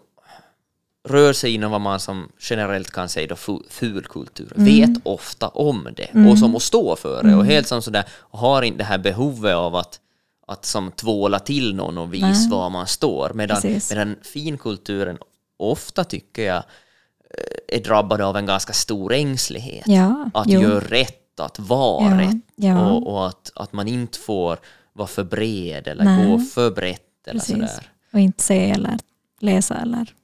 rör 1.08 1.32
sig 1.32 1.54
inom 1.54 1.70
vad 1.70 1.80
man 1.80 2.00
som 2.00 2.28
generellt 2.40 2.90
kan 2.90 3.08
säga 3.08 3.26
då 3.26 3.34
fu- 3.34 3.62
fulkultur 3.70 4.52
vet 4.56 4.90
ofta 5.02 5.48
om 5.48 5.88
det 5.96 6.30
och 6.30 6.38
som 6.38 6.56
att 6.56 6.62
stå 6.62 6.96
för 6.96 7.22
det 7.22 7.34
och 7.34 7.46
helt 7.46 7.66
som 7.68 7.82
sådär 7.82 8.04
och 8.12 8.38
har 8.38 8.62
inte 8.62 8.78
det 8.78 8.84
här 8.84 8.98
behovet 8.98 9.54
av 9.54 9.76
att 9.76 9.98
att 10.46 10.64
som 10.64 10.90
tvåla 10.90 11.38
till 11.38 11.74
någon 11.74 11.98
och 11.98 12.14
visa 12.14 12.26
Nej. 12.26 12.48
var 12.50 12.70
man 12.70 12.86
står 12.86 13.32
medan, 13.34 13.60
Precis. 13.62 13.90
medan 13.90 14.16
finkulturen 14.22 15.18
ofta 15.56 16.04
tycker 16.04 16.42
jag 16.42 16.56
eh, 16.56 17.76
är 17.78 17.80
drabbad 17.84 18.20
av 18.20 18.36
en 18.36 18.46
ganska 18.46 18.72
stor 18.72 19.12
ängslighet 19.12 19.84
Ja, 19.86 20.30
att 20.34 20.46
jo. 20.48 20.60
göra 20.60 20.80
rätt, 20.80 21.40
att 21.40 21.58
vara 21.58 22.10
Ja, 22.10 22.20
rätt 22.20 22.42
ja. 22.56 22.90
och, 22.90 23.12
och 23.12 23.28
att, 23.28 23.52
att 23.54 23.72
man 23.72 23.88
inte 23.88 24.18
får 24.18 24.58
vara 24.92 25.08
för 25.08 25.24
bred 25.24 25.88
eller 25.88 26.04
Nej. 26.04 26.26
gå 26.30 26.38
för 26.38 26.70
brett 26.70 27.26
eller 27.26 27.40
Precis. 27.40 27.54
sådär. 27.56 27.90
Och 28.12 28.20
inte 28.20 28.42
se 28.42 28.70
eller 28.70 28.98
läsa 29.42 29.74
eller 29.76 30.14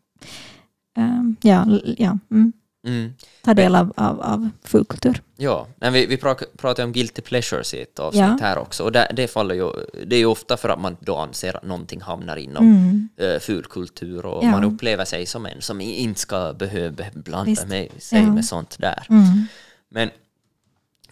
ehm, 0.96 1.36
ja, 1.42 1.66
ja, 1.98 2.18
mm. 2.30 2.52
Mm. 2.86 3.12
ta 3.44 3.54
del 3.54 3.74
av, 3.74 3.92
av, 3.96 4.20
av 4.20 4.48
fulkultur. 4.62 5.22
Ja, 5.36 5.66
men 5.76 5.92
vi, 5.92 6.06
vi 6.06 6.16
pra- 6.16 6.44
pratar 6.56 6.84
om 6.84 6.92
guilty 6.92 7.22
pleasures 7.22 7.74
i 7.74 7.82
ett 7.82 7.98
avsnitt 7.98 8.20
Ja. 8.20 8.38
här 8.40 8.58
också 8.58 8.84
och 8.84 8.92
det, 8.92 9.12
det, 9.16 9.28
faller 9.28 9.54
ju, 9.54 9.70
det 10.06 10.16
är 10.16 10.20
ju 10.20 10.26
ofta 10.26 10.56
för 10.56 10.68
att 10.68 10.80
man 10.80 10.96
då 11.00 11.16
anser 11.16 11.56
att 11.56 11.64
någonting 11.64 12.00
hamnar 12.00 12.36
inom 12.36 12.64
Mm. 12.66 13.08
eh, 13.16 13.38
fulkultur 13.40 14.26
och 14.26 14.44
Ja. 14.44 14.50
man 14.50 14.64
upplever 14.64 15.04
sig 15.04 15.26
som 15.26 15.46
en 15.46 15.62
som 15.62 15.80
inte 15.80 16.20
ska 16.20 16.52
behöva 16.52 17.04
blanda 17.14 17.44
Visst. 17.44 17.66
med, 17.66 17.88
sig 17.98 18.20
Ja. 18.22 18.32
med 18.32 18.44
sånt 18.44 18.76
där. 18.78 19.06
Mm. 19.10 19.44
Men 19.88 20.10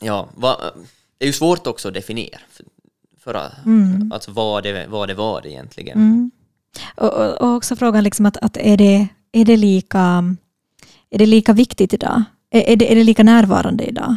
ja, 0.00 0.28
va, 0.34 0.56
det 1.18 1.24
är 1.24 1.26
ju 1.26 1.32
svårt 1.32 1.66
också 1.66 1.88
att 1.88 1.94
definiera 1.94 2.40
för, 2.50 2.64
för 3.18 3.34
att, 3.34 3.64
Mm. 3.66 4.12
alltså 4.12 4.30
vad 4.30 4.62
det, 4.62 4.86
vad 4.88 5.08
det 5.08 5.14
var 5.14 5.46
egentligen. 5.46 6.30
Och, 6.96 7.12
och, 7.12 7.42
och 7.42 7.54
också 7.54 7.76
frågan 7.76 8.04
liksom 8.04 8.26
att, 8.26 8.36
att 8.36 8.56
är, 8.56 8.76
det, 8.76 9.08
är, 9.32 9.44
det 9.44 9.56
lika, 9.56 10.24
är 11.10 11.18
det 11.18 11.26
lika 11.26 11.52
viktigt 11.52 11.94
idag? 11.94 12.22
Är, 12.50 12.60
är, 12.60 12.76
det, 12.76 12.92
är 12.92 12.96
det 12.96 13.04
lika 13.04 13.22
närvarande 13.22 13.84
idag? 13.84 14.16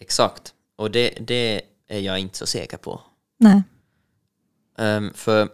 Exakt, 0.00 0.54
och 0.76 0.90
det, 0.90 1.10
det 1.20 1.62
är 1.88 2.00
jag 2.00 2.18
inte 2.18 2.38
så 2.38 2.46
säker 2.46 2.76
på. 2.76 3.00
Nej. 3.38 3.62
Um, 4.78 5.12
för 5.14 5.48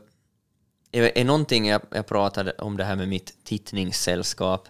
är, 0.93 1.19
är 1.19 1.25
någonting 1.25 1.69
jag, 1.69 1.83
jag 1.91 2.07
pratade 2.07 2.53
om 2.53 2.77
det 2.77 2.85
här 2.85 2.97
med 2.97 3.09
mitt 3.09 3.45
tittningssällskap 3.45 4.69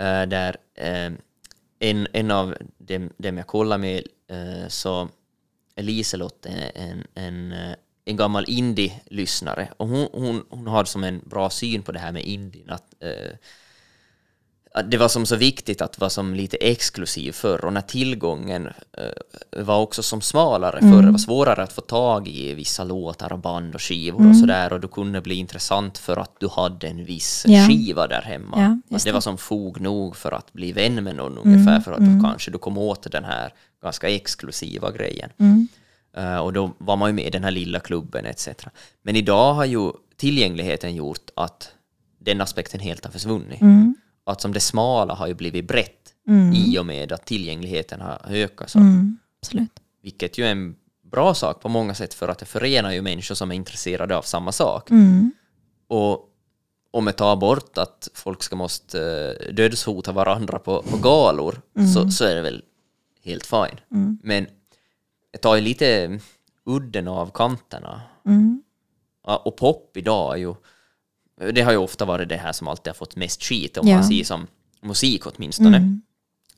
eh, 0.00 0.22
där 0.22 0.56
eh, 0.74 1.12
en, 1.78 2.06
en 2.12 2.30
av 2.30 2.56
dem, 2.78 3.10
dem 3.16 3.36
jag 3.36 3.46
kollar 3.46 3.78
med 3.78 4.02
uh, 4.32 4.68
så 4.68 5.08
är 5.74 5.82
Liselott 5.82 6.46
en, 6.46 6.70
en, 6.74 7.06
en, 7.14 7.52
eh, 7.52 7.74
en 8.12 8.16
gammal 8.16 8.44
indie-lyssnare 8.48 9.68
och 9.76 9.88
hon, 9.88 10.08
hon, 10.12 10.44
hon 10.50 10.66
har 10.66 10.84
som 10.84 11.04
en 11.04 11.20
bra 11.24 11.50
syn 11.50 11.82
på 11.82 11.92
det 11.92 11.98
här 11.98 12.12
med 12.12 12.24
indien 12.24 12.70
att 12.70 12.94
eh, 13.00 13.36
att 14.74 14.90
det 14.90 14.96
var 14.96 15.08
som 15.08 15.26
så 15.26 15.36
viktigt 15.36 15.82
att 15.82 16.00
vara 16.00 16.10
som 16.10 16.34
lite 16.34 16.56
exklusiv 16.56 17.32
förr 17.32 17.64
och 17.64 17.72
när 17.72 17.80
tillgången 17.80 18.66
eh, 18.66 19.64
var 19.64 19.80
också 19.80 20.02
som 20.02 20.20
smalare 20.20 20.80
förr, 20.80 21.02
det 21.02 21.10
var 21.10 21.18
svårare 21.18 21.62
att 21.62 21.72
få 21.72 21.80
tag 21.80 22.28
i 22.28 22.54
vissa 22.54 22.84
låtar 22.84 23.32
och 23.32 23.38
band 23.38 23.74
och 23.74 23.82
skivor 23.82 24.30
och 24.30 24.36
sådär 24.36 24.72
och 24.72 24.80
du 24.80 24.88
kunde 24.88 25.20
bli 25.20 25.34
intressant 25.34 25.98
för 25.98 26.16
att 26.16 26.40
du 26.40 26.48
hade 26.48 26.88
en 26.88 27.04
viss 27.04 27.44
Ja. 27.48 27.66
skiva 27.68 28.06
där 28.06 28.22
hemma. 28.22 28.80
Just 28.88 29.04
det 29.04 29.10
det. 29.10 29.14
var 29.14 29.20
som 29.20 29.38
fog 29.38 29.80
nog 29.80 30.16
för 30.16 30.32
att 30.32 30.52
bli 30.52 30.72
vän 30.72 31.04
med 31.04 31.16
någon 31.16 31.38
ungefär 31.38 31.80
för 31.80 31.92
att 31.92 31.98
då 31.98 32.28
kanske 32.28 32.50
du 32.50 32.58
kom 32.58 32.78
åt 32.78 33.12
den 33.12 33.24
här 33.24 33.52
ganska 33.82 34.08
exklusiva 34.08 34.90
grejen. 34.90 35.30
Mm. 36.14 36.32
Eh, 36.32 36.38
och 36.38 36.52
då 36.52 36.72
var 36.78 36.96
man 36.96 37.08
ju 37.08 37.12
med 37.12 37.26
i 37.26 37.30
den 37.30 37.44
här 37.44 37.50
lilla 37.50 37.80
klubben 37.80 38.26
etc. 38.26 38.48
Men 39.02 39.16
idag 39.16 39.54
har 39.54 39.64
ju 39.64 39.92
tillgängligheten 40.16 40.94
gjort 40.94 41.30
att 41.36 41.72
den 42.18 42.40
aspekten 42.40 42.80
helt 42.80 43.04
har 43.04 43.12
försvunnit. 43.12 43.60
Mm. 43.60 43.94
Att 44.24 44.40
som 44.40 44.52
det 44.52 44.60
smala 44.60 45.14
har 45.14 45.26
ju 45.26 45.34
blivit 45.34 45.68
brett 45.68 46.02
Mm. 46.28 46.52
i 46.52 46.78
och 46.78 46.86
med 46.86 47.12
att 47.12 47.26
tillgängligheten 47.26 48.00
har 48.00 48.20
ökat. 48.28 48.70
Så. 48.70 48.78
Mm. 48.78 49.18
Absolut. 49.42 49.80
Vilket 50.02 50.38
ju 50.38 50.44
är 50.44 50.50
en 50.50 50.74
bra 51.10 51.34
sak 51.34 51.60
på 51.60 51.68
många 51.68 51.94
sätt 51.94 52.14
för 52.14 52.28
att 52.28 52.38
det 52.38 52.46
förenar 52.46 52.92
ju 52.92 53.02
människor 53.02 53.34
som 53.34 53.50
är 53.50 53.54
intresserade 53.54 54.16
av 54.16 54.22
samma 54.22 54.52
sak. 54.52 54.90
Mm. 54.90 55.32
Och 55.88 56.28
om 56.90 57.06
jag 57.06 57.16
tar 57.16 57.36
bort 57.36 57.78
att 57.78 58.08
folk 58.14 58.42
ska 58.42 58.56
måste 58.56 58.98
uh, 58.98 59.54
dödshota 59.54 60.12
varandra 60.12 60.58
på, 60.58 60.82
på 60.82 60.96
galor 60.96 61.60
så, 61.94 62.10
så 62.10 62.24
är 62.24 62.34
det 62.34 62.42
väl 62.42 62.62
helt 63.24 63.46
fine. 63.46 63.80
Mm. 63.90 64.18
Men 64.22 64.46
jag 65.32 65.40
tar 65.40 65.54
ju 65.56 65.60
lite 65.60 66.18
udden 66.66 67.08
av 67.08 67.30
kanterna. 67.34 68.00
Mm. 68.26 68.62
Och 69.22 69.56
pop 69.56 69.96
idag 69.96 70.32
är 70.34 70.36
ju, 70.38 70.54
det 71.52 71.60
har 71.62 71.72
ju 71.72 71.78
ofta 71.78 72.04
varit 72.04 72.28
det 72.28 72.36
här 72.36 72.52
som 72.52 72.68
alltid 72.68 72.88
har 72.90 72.94
fått 72.94 73.16
mest 73.16 73.42
skit 73.42 73.76
om 73.76 73.88
Ja. 73.88 73.94
man 73.94 74.04
ser 74.04 74.24
som 74.24 74.46
musik 74.80 75.26
åtminstone. 75.26 75.76
Mm. 75.76 76.02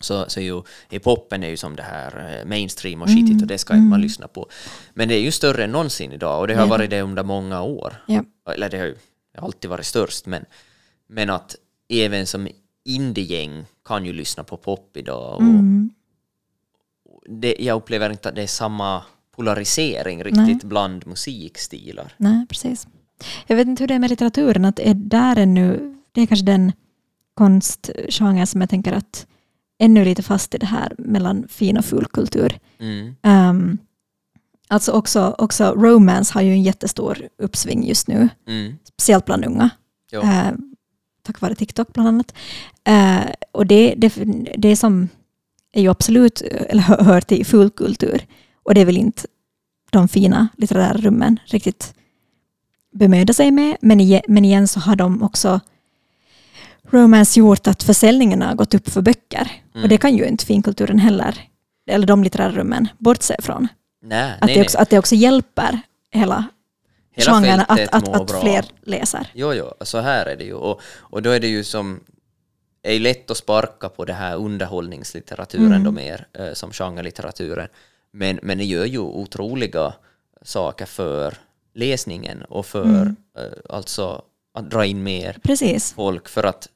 Så, 0.01 0.25
så 0.31 0.41
ju, 0.41 0.63
i 0.91 0.99
poppen 0.99 1.43
är 1.45 1.49
ju 1.49 1.57
som 1.57 1.77
det 1.77 1.83
här 1.83 2.39
eh, 2.41 2.49
mainstream 2.49 3.03
och 3.03 3.09
skitigt 3.09 3.43
och 3.43 3.49
det 3.49 3.59
ska 3.59 3.75
inte 3.75 3.89
man 3.91 4.01
lyssna 4.01 4.29
på. 4.29 4.49
Men 4.95 5.09
det 5.09 5.15
är 5.15 5.21
ju 5.21 5.31
större 5.31 5.65
än 5.65 5.73
någonsin 5.73 6.13
idag 6.13 6.41
och 6.41 6.47
det 6.47 6.55
har 6.55 6.63
Mm. 6.63 6.71
Ja. 6.71 6.77
varit 6.79 6.91
det 6.91 7.01
under 7.03 7.23
många 7.23 7.63
år. 7.63 8.05
Ja. 8.07 8.25
Eller 8.55 8.69
det 8.71 8.79
har 8.79 8.87
ju 8.87 8.97
alltid 9.39 9.71
varit 9.71 9.87
störst 9.87 10.27
men, 10.27 10.45
men 11.07 11.31
att 11.31 11.57
även 11.89 12.27
som 12.27 12.49
indiegäng 12.85 13.65
kan 13.85 14.05
ju 14.07 14.13
lyssna 14.13 14.45
på 14.45 14.57
pop 14.57 14.97
idag. 14.97 15.35
Och 15.35 15.41
Mm. 15.41 15.91
Det, 17.29 17.57
jag 17.59 17.77
upplever 17.77 18.11
inte 18.11 18.29
att 18.29 18.35
det 18.35 18.43
är 18.43 18.47
samma 18.47 19.03
polarisering 19.37 20.25
riktigt 20.25 20.65
bland 20.65 21.07
musikstilar. 21.07 22.15
Nej, 22.17 22.47
precis. 22.49 22.87
Jag 23.47 23.57
vet 23.57 23.67
inte 23.69 23.83
hur 23.83 23.89
det 23.89 23.95
är 23.95 23.99
med 23.99 24.11
litteraturen, 24.11 24.65
att 24.65 24.79
är 24.79 24.95
där 24.95 25.39
ännu, 25.39 25.97
det 26.13 26.21
är 26.21 26.27
kanske 26.27 26.47
den 26.47 26.73
konstgenre 27.35 28.47
som 28.47 28.61
jag 28.61 28.71
tänker 28.71 28.93
att 28.93 29.27
ännu 29.79 30.05
lite 30.05 30.23
fast 30.23 30.55
i 30.55 30.59
det 30.59 30.67
här 30.67 30.95
mellan 30.99 31.49
fin 31.49 31.79
och 31.79 31.85
fulkultur. 31.85 32.59
Mm. 32.79 33.15
Um, 33.23 33.79
alltså 34.69 34.93
också, 34.93 35.35
också 35.39 35.75
romance 35.77 36.35
har 36.35 36.43
ju 36.43 36.51
en 36.51 36.63
jättestor 36.63 37.29
uppsving 37.39 37.87
just 37.89 38.09
nu, 38.09 38.29
Mm. 38.49 38.75
speciellt 38.85 39.25
bland 39.25 39.45
unga. 39.45 39.71
Eh, 40.13 40.53
tack 41.23 41.41
vare 41.41 41.55
TikTok 41.55 41.93
bland 41.93 42.09
annat. 42.09 42.35
Eh, 42.85 43.33
och 43.53 43.67
det, 43.67 43.95
det, 43.97 44.15
det 44.57 44.77
som 44.77 45.09
är 45.75 45.83
ju 45.83 45.91
absolut, 45.91 46.41
eller 46.41 46.83
hör, 46.83 47.21
till 47.21 47.47
fulkultur, 47.47 48.27
och 48.63 48.75
det 48.75 48.81
är 48.81 48.85
väl 48.85 48.97
inte 48.97 49.23
de 49.91 50.09
fina 50.09 50.49
litterära 50.57 50.97
rummen 50.97 51.41
riktigt 51.45 51.95
bemöda 52.93 53.33
sig 53.33 53.51
med, 53.51 53.77
men, 53.81 54.01
igen, 54.01 54.23
men 54.29 54.45
igen 54.45 54.69
så 54.69 54.81
har 54.81 54.97
de 54.97 55.23
också 55.23 55.61
romance 56.91 57.41
gjort 57.41 57.67
att 57.67 57.83
försäljningen 57.83 58.43
har 58.43 58.55
gått 58.55 58.75
upp 58.75 58.91
för 58.91 59.03
böcker. 59.03 59.53
Mm. 59.75 59.83
Och 59.83 59.89
det 59.89 59.99
kan 59.99 60.17
ju 60.17 60.27
inte 60.27 60.47
finkulturen 60.47 60.99
heller, 60.99 61.41
eller 61.91 62.07
de 62.07 62.25
litterära 62.25 62.51
rummen, 62.53 62.89
bortse 62.99 63.37
från. 63.43 63.69
Nej, 64.03 64.33
Att, 64.33 64.47
nej, 64.47 64.55
det 64.55 64.63
också, 64.63 64.79
nej. 64.79 64.83
att 64.83 64.91
det 64.91 64.99
också 64.99 65.15
hjälper 65.15 65.81
hela, 66.11 66.45
Hela 67.17 67.33
genren 67.33 67.61
att, 67.69 67.81
att, 67.81 68.09
att 68.09 68.27
bra. 68.27 68.41
fler 68.41 68.65
läser. 68.83 69.31
Jo, 69.35 69.53
jo, 69.53 69.73
så 69.81 70.01
här 70.01 70.27
är 70.27 70.37
det 70.37 70.45
ju. 70.45 70.55
Och, 70.55 70.81
och 70.85 71.23
då 71.23 71.31
är 71.31 71.41
det 71.41 71.49
ju 71.49 71.65
som 71.65 72.01
är 72.85 73.01
lätt 73.01 73.31
att 73.31 73.37
sparka 73.37 73.89
på 73.89 74.05
det 74.05 74.13
här 74.13 74.37
underhållningslitteraturen 74.37 75.67
Mm. 75.67 75.85
då 75.85 75.91
mer, 75.91 76.27
eh, 76.33 76.53
som 76.53 76.73
genrelitteraturen. 76.73 77.69
Men, 78.11 78.39
men 78.43 78.59
det 78.59 78.65
gör 78.65 78.85
ju 78.85 78.99
otroliga 78.99 79.95
saker 80.43 80.87
för 80.87 81.35
läsningen 81.75 82.43
och 82.43 82.67
för 82.67 82.85
Mm. 82.85 83.17
eh, 83.39 83.45
alltså 83.69 84.23
att 84.55 84.71
dra 84.71 84.85
in 84.87 85.03
mer 85.03 85.37
Precis. 85.43 85.93
folk 85.93 86.29
för 86.29 86.45
att 86.45 86.69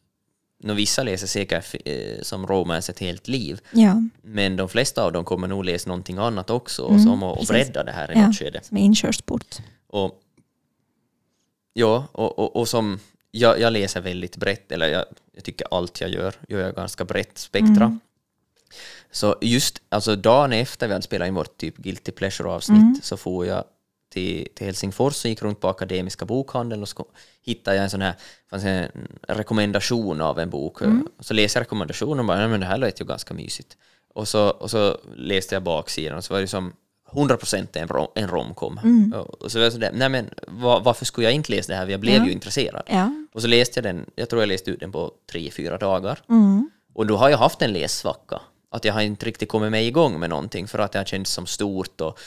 nå 0.64 0.74
vissa 0.74 1.02
läser 1.02 1.26
säkert 1.26 1.74
eh, 1.84 2.22
som 2.22 2.46
romance 2.46 2.92
ett 2.92 2.98
helt 2.98 3.28
liv 3.28 3.60
Ja, 3.72 4.02
men 4.22 4.56
de 4.56 4.68
flesta 4.68 5.04
av 5.04 5.12
dem 5.12 5.24
kommer 5.24 5.48
nog 5.48 5.64
läsa 5.64 5.88
någonting 5.88 6.18
annat 6.18 6.50
också 6.50 6.82
och 6.82 6.90
Mm, 6.90 7.02
som 7.02 7.22
att 7.22 7.38
och 7.38 7.46
bredda 7.46 7.84
det 7.84 7.92
här 7.92 8.10
i 8.10 8.14
ja. 8.14 8.26
något 8.26 8.36
skede. 8.38 8.60
som 8.62 8.76
är 8.76 8.80
inkörsport. 8.80 9.56
Och, 9.86 10.20
ja, 11.72 12.06
och, 12.12 12.38
och, 12.38 12.56
och 12.56 12.68
som 12.68 12.98
jag, 13.30 13.60
jag 13.60 13.72
läser 13.72 14.00
väldigt 14.00 14.36
brett, 14.36 14.72
eller 14.72 14.88
jag, 14.88 15.04
jag 15.32 15.44
tycker 15.44 15.66
allt 15.70 16.00
jag 16.00 16.10
gör, 16.10 16.34
gör 16.48 16.60
jag 16.60 16.74
ganska 16.74 17.04
brett 17.04 17.38
spektra. 17.38 17.84
Mm. 17.84 18.00
Så 19.10 19.36
just 19.40 19.82
alltså 19.88 20.16
dagen 20.16 20.52
efter 20.52 20.86
vi 20.86 20.92
hade 20.92 21.02
spelat 21.02 21.28
in 21.28 21.34
vårt 21.34 21.56
typ 21.56 21.76
Guilty 21.76 22.12
Pleasure-avsnitt 22.12 22.78
Mm. 22.82 23.00
så 23.02 23.16
får 23.16 23.46
jag 23.46 23.64
till, 24.12 24.48
till 24.54 24.66
Helsingfors 24.66 25.24
och 25.24 25.28
gick 25.28 25.42
runt 25.42 25.60
på 25.60 25.68
Akademiska 25.68 26.24
bokhandeln 26.24 26.82
och 26.82 26.88
så 26.88 27.06
hittade 27.42 27.76
jag 27.76 27.84
en 27.84 27.90
sån 27.90 28.02
här 28.02 28.14
fanns 28.50 28.64
en 28.64 28.88
rekommendation 29.28 30.20
av 30.20 30.38
en 30.38 30.50
bok. 30.50 30.80
Mm. 30.80 31.08
Så 31.20 31.34
läste 31.34 31.58
jag 31.58 31.62
rekommendationen 31.62 32.18
och 32.18 32.24
bara, 32.24 32.38
"Nej, 32.38 32.48
men 32.48 32.60
det 32.60 32.66
här 32.66 32.78
lät 32.78 33.00
ju 33.00 33.04
ganska 33.04 33.34
mysigt. 33.34 33.76
Och 34.14 34.28
så, 34.28 34.48
och 34.50 34.70
så 34.70 34.98
läste 35.16 35.54
jag 35.54 35.62
baksidan 35.62 36.16
och 36.18 36.24
så 36.24 36.34
var 36.34 36.40
det 36.40 36.46
som 36.46 36.72
100% 37.12 37.66
en, 37.72 37.88
rom, 37.88 38.06
en 38.14 38.28
romcom. 38.28 38.80
Mm. 38.84 39.12
Och 39.12 39.52
så 39.52 39.58
var 39.58 39.64
jag 39.64 39.72
sådär, 39.72 39.90
nej 39.94 40.08
men 40.08 40.30
va- 40.48 40.80
varför 40.84 41.04
skulle 41.04 41.26
jag 41.26 41.34
inte 41.34 41.52
läsa 41.52 41.72
det 41.72 41.78
här? 41.78 41.86
Jag 41.86 42.00
blev 42.00 42.14
Ja. 42.16 42.26
ju 42.26 42.32
intresserad. 42.32 42.82
Ja. 42.86 43.10
Och 43.32 43.42
så 43.42 43.48
läste 43.48 43.78
jag 43.78 43.84
den, 43.84 44.04
jag 44.14 44.28
tror 44.28 44.42
jag 44.42 44.48
läste 44.48 44.70
ut 44.70 44.80
den 44.80 44.92
på 44.92 45.12
tre, 45.32 45.50
fyra 45.50 45.78
dagar. 45.78 46.18
Mm. 46.28 46.70
Och 46.94 47.06
då 47.06 47.16
har 47.16 47.28
jag 47.28 47.38
haft 47.38 47.62
en 47.62 47.72
lässvacka. 47.72 48.40
Att 48.70 48.84
jag 48.84 48.94
har 48.94 49.00
inte 49.00 49.26
riktigt 49.26 49.48
kommit 49.48 49.70
med 49.70 49.86
igång 49.86 50.20
med 50.20 50.30
någonting 50.30 50.68
för 50.68 50.78
att 50.78 50.92
det 50.92 50.98
har 50.98 51.04
känts 51.04 51.30
som 51.32 51.46
stort 51.46 52.00
och, 52.00 52.18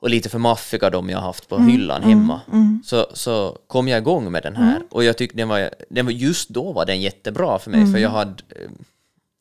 och 0.00 0.10
lite 0.10 0.28
för 0.28 0.38
maffiga 0.38 0.90
de 0.90 1.10
jag 1.10 1.18
har 1.18 1.26
haft 1.26 1.48
på 1.48 1.56
Mm, 1.56 1.68
hyllan 1.68 2.02
hemma. 2.02 2.40
Så, 2.84 3.06
så 3.12 3.58
kom 3.66 3.88
jag 3.88 3.98
igång 3.98 4.32
med 4.32 4.42
den 4.42 4.56
här 4.56 4.82
och 4.90 5.04
jag 5.04 5.18
tyckte 5.18 5.36
den 5.36 5.48
var, 5.48 5.70
den 5.90 6.06
var, 6.06 6.12
just 6.12 6.48
då 6.48 6.72
var 6.72 6.86
den 6.86 7.00
jättebra 7.00 7.58
för 7.58 7.70
mig 7.70 7.80
för 7.80 7.88
Mm. 7.88 8.02
jag 8.02 8.10
hade, 8.10 8.42
eh, 8.48 8.70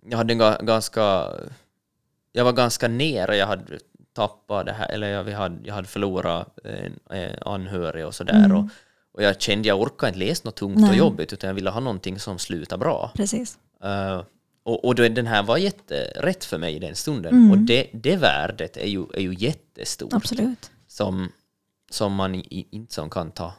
jag 0.10 0.18
hade 0.18 0.34
en 0.34 0.42
ga- 0.42 0.66
ganska, 0.66 1.28
jag 2.32 2.44
var 2.46 2.54
ganska 2.54 2.88
nere, 2.88 3.36
jag 3.38 3.48
hade 3.48 3.80
tappat 4.20 4.66
det 4.66 4.72
här, 4.74 4.90
eller 4.92 5.08
jag, 5.08 5.24
vi 5.24 5.34
hade, 5.34 5.68
jag 5.68 5.74
hade 5.74 5.88
förlorat 5.88 6.60
en, 6.64 7.00
en 7.10 7.36
anhörig 7.46 8.06
och 8.06 8.16
sådär 8.16 8.54
och, 8.56 8.64
och 9.14 9.24
jag 9.24 9.42
kände 9.42 9.68
jag 9.68 9.82
orkade 9.82 10.08
inte 10.10 10.20
läsa 10.20 10.42
något 10.46 10.56
tungt 10.56 10.76
och 10.76 10.80
Mm. 10.80 10.90
Nej. 10.90 11.00
jobbigt 11.00 11.34
utan 11.34 11.48
jag 11.48 11.56
ville 11.56 11.70
ha 11.70 11.80
någonting 11.80 12.20
som 12.20 12.40
slutar 12.40 12.78
bra. 12.78 13.12
Precis. 13.16 13.58
Eh, 13.84 14.24
och, 14.64 14.86
och 14.86 14.96
den 14.96 15.28
här 15.28 15.44
var 15.44 15.58
jätterätt 15.58 16.46
för 16.46 16.58
mig 16.58 16.76
i 16.76 16.80
den 16.80 16.96
stunden. 16.96 17.34
Mm. 17.34 17.52
Och 17.52 17.58
det, 17.58 17.88
det 17.94 18.16
värdet 18.16 18.78
är 18.78 18.88
ju, 18.88 19.06
är 19.14 19.22
ju 19.22 19.34
jättestort. 19.38 20.14
Absolut. 20.14 20.72
Som, 20.88 21.32
som 21.92 22.14
man 22.16 22.36
inte 22.36 22.94
som 22.94 23.10
kan 23.10 23.32
ta 23.32 23.54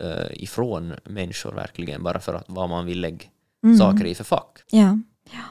eh, 0.00 0.42
ifrån 0.42 0.94
människor 1.04 1.52
verkligen. 1.52 2.02
Bara 2.02 2.20
för 2.20 2.34
att 2.34 2.44
vad 2.48 2.68
man 2.68 2.86
vill 2.86 3.00
lägga 3.00 3.26
Mm. 3.64 3.78
saker 3.78 4.04
i 4.04 4.14
för 4.14 4.24
fack. 4.24 4.58
Ja. 4.70 4.98
ja. 5.32 5.44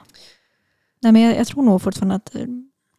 Nej, 1.02 1.12
men 1.12 1.22
jag, 1.22 1.38
jag 1.38 1.48
tror 1.48 1.64
nog 1.64 1.82
fortfarande 1.82 2.16
att 2.16 2.36
eh, 2.36 2.46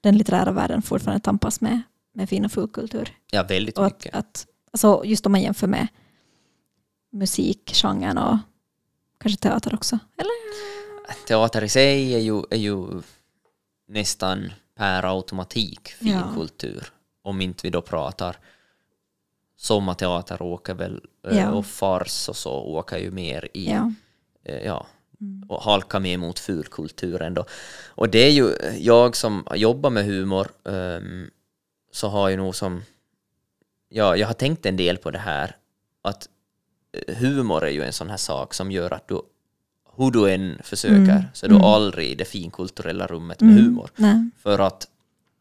den 0.03 0.19
litterära 0.19 0.53
världen 0.53 0.83
fortfarande 0.83 1.21
tampas 1.25 1.61
med, 1.61 1.83
med 2.15 2.29
fin 2.29 2.45
och 2.45 2.53
fulkultur. 2.53 3.17
Ja, 3.31 3.43
väldigt 3.43 3.79
Och 3.79 3.87
att, 3.87 3.93
mycket. 3.95 4.15
att, 4.15 4.47
alltså 4.73 5.03
just 5.05 5.27
om 5.27 5.33
man 5.33 5.43
jämför 5.43 5.67
med 5.67 5.89
musikgenren 7.13 8.19
och 8.19 8.37
kanske 9.21 9.41
teater 9.43 9.75
också. 9.75 9.99
Eller? 10.17 10.33
Teater 11.27 11.65
i 11.65 11.69
sig 11.69 12.15
är 12.15 12.19
ju, 12.19 12.43
är 12.51 12.57
ju 12.57 13.03
nästan 13.89 14.53
per 14.77 15.03
automatik 15.17 15.89
finkultur. 15.89 16.93
Om 17.23 17.41
inte 17.41 17.61
vi 17.67 17.71
då 17.71 17.83
pratar 17.83 18.37
sommarteater 19.57 20.43
åker 20.43 20.75
väl 20.75 21.01
eh, 21.29 21.39
Ja. 21.39 21.51
och 21.51 21.67
fars 21.67 22.29
och 22.29 22.37
så 22.37 22.53
åker 22.53 22.99
ju 22.99 23.11
mer 23.11 23.49
i 23.55 23.71
Ja. 23.71 23.93
eh, 24.45 24.59
ja, 24.67 24.87
och 25.49 25.63
halka 25.63 26.01
mer 26.01 26.19
mot 26.19 26.39
fulkulturen 26.39 27.35
då. 27.35 27.45
Och 27.89 28.09
det 28.09 28.19
är 28.19 28.31
ju, 28.31 28.55
jag 28.79 29.17
som 29.17 29.47
jobbar 29.55 29.91
med 29.91 30.05
humor 30.05 30.49
ehm, 30.69 31.31
så 31.93 32.09
har 32.09 32.29
ju 32.29 32.37
nog 32.37 32.55
som, 32.55 32.83
ja, 33.89 34.17
jag 34.17 34.27
har 34.27 34.35
tänkt 34.35 34.67
en 34.67 34.77
del 34.77 34.97
på 34.97 35.11
det 35.11 35.19
här 35.19 35.57
att 36.03 36.29
eh, 36.93 37.17
humor 37.17 37.65
är 37.65 37.71
ju 37.71 37.83
en 37.83 37.93
sån 37.93 38.11
här 38.11 38.17
sak 38.17 38.55
som 38.55 38.71
gör 38.73 38.93
att 38.93 39.09
du, 39.09 39.21
hur 39.97 40.11
du 40.11 40.31
än 40.33 40.59
försöker, 40.65 40.97
Mm, 40.97 41.23
så 41.35 41.47
är 41.47 41.51
du 41.51 41.55
mm. 41.57 41.67
aldrig 41.67 42.09
i 42.11 42.15
det 42.15 42.25
finkulturella 42.25 43.07
rummet 43.07 43.41
med 43.41 43.51
Mm. 43.53 43.65
humor. 43.65 43.91
Nej. 43.97 44.31
För 44.43 44.59
att 44.59 44.89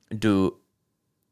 du, 0.10 0.52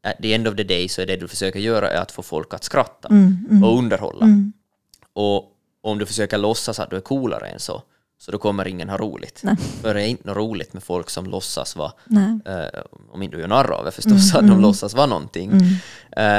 at 0.02 0.16
the 0.22 0.34
end 0.34 0.48
of 0.48 0.56
the 0.56 0.62
day 0.64 0.88
så 0.88 1.02
är 1.02 1.06
det 1.06 1.16
du 1.16 1.28
försöker 1.28 1.60
göra 1.60 1.90
är 1.90 2.00
att 2.02 2.12
få 2.12 2.22
folk 2.22 2.54
att 2.54 2.64
skratta 2.64 3.08
Mm, 3.08 3.46
mm, 3.50 3.64
och 3.64 3.78
underhålla. 3.78 4.24
mm. 4.24 4.52
Och 5.12 5.56
om 5.80 5.98
du 5.98 6.06
försöker 6.06 6.38
låtsas 6.38 6.80
att 6.80 6.90
du 6.90 6.96
är 6.96 7.00
coolare 7.00 7.46
än 7.48 7.58
så, 7.60 7.82
så 8.22 8.30
då 8.32 8.38
kommer 8.38 8.68
ingen 8.68 8.88
ha 8.88 8.96
roligt. 8.96 9.40
Nej. 9.44 9.56
För 9.56 9.94
det 9.94 10.02
är 10.02 10.06
inte 10.06 10.26
något 10.28 10.36
roligt 10.36 10.72
med 10.72 10.82
folk 10.82 11.10
som 11.10 11.26
låtsas 11.26 11.76
vara, 11.76 11.92
eh, 12.46 12.80
om 13.12 13.22
inte 13.22 13.36
du 13.36 13.40
gör 13.40 13.48
narr 13.48 13.70
av 13.72 13.84
det 13.84 13.90
förstås, 13.90 14.12
Mm, 14.12 14.36
att 14.36 14.40
de 14.40 14.50
mm. 14.50 14.60
låtsas 14.60 14.94
vara 14.94 15.06
någonting. 15.06 15.50
Mm. 15.52 15.64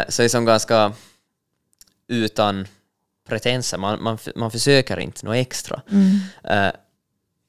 Eh, 0.02 0.10
så 0.10 0.22
det 0.22 0.26
är 0.26 0.30
som 0.30 0.46
ganska 0.46 0.94
utan 2.08 2.68
pretenser, 3.28 3.78
man, 3.78 4.04
man, 4.04 4.18
man 4.36 4.52
försöker 4.52 5.00
inte 5.00 5.26
något 5.26 5.36
extra. 5.36 5.82
Mm. 5.92 6.20
Eh, 6.44 6.72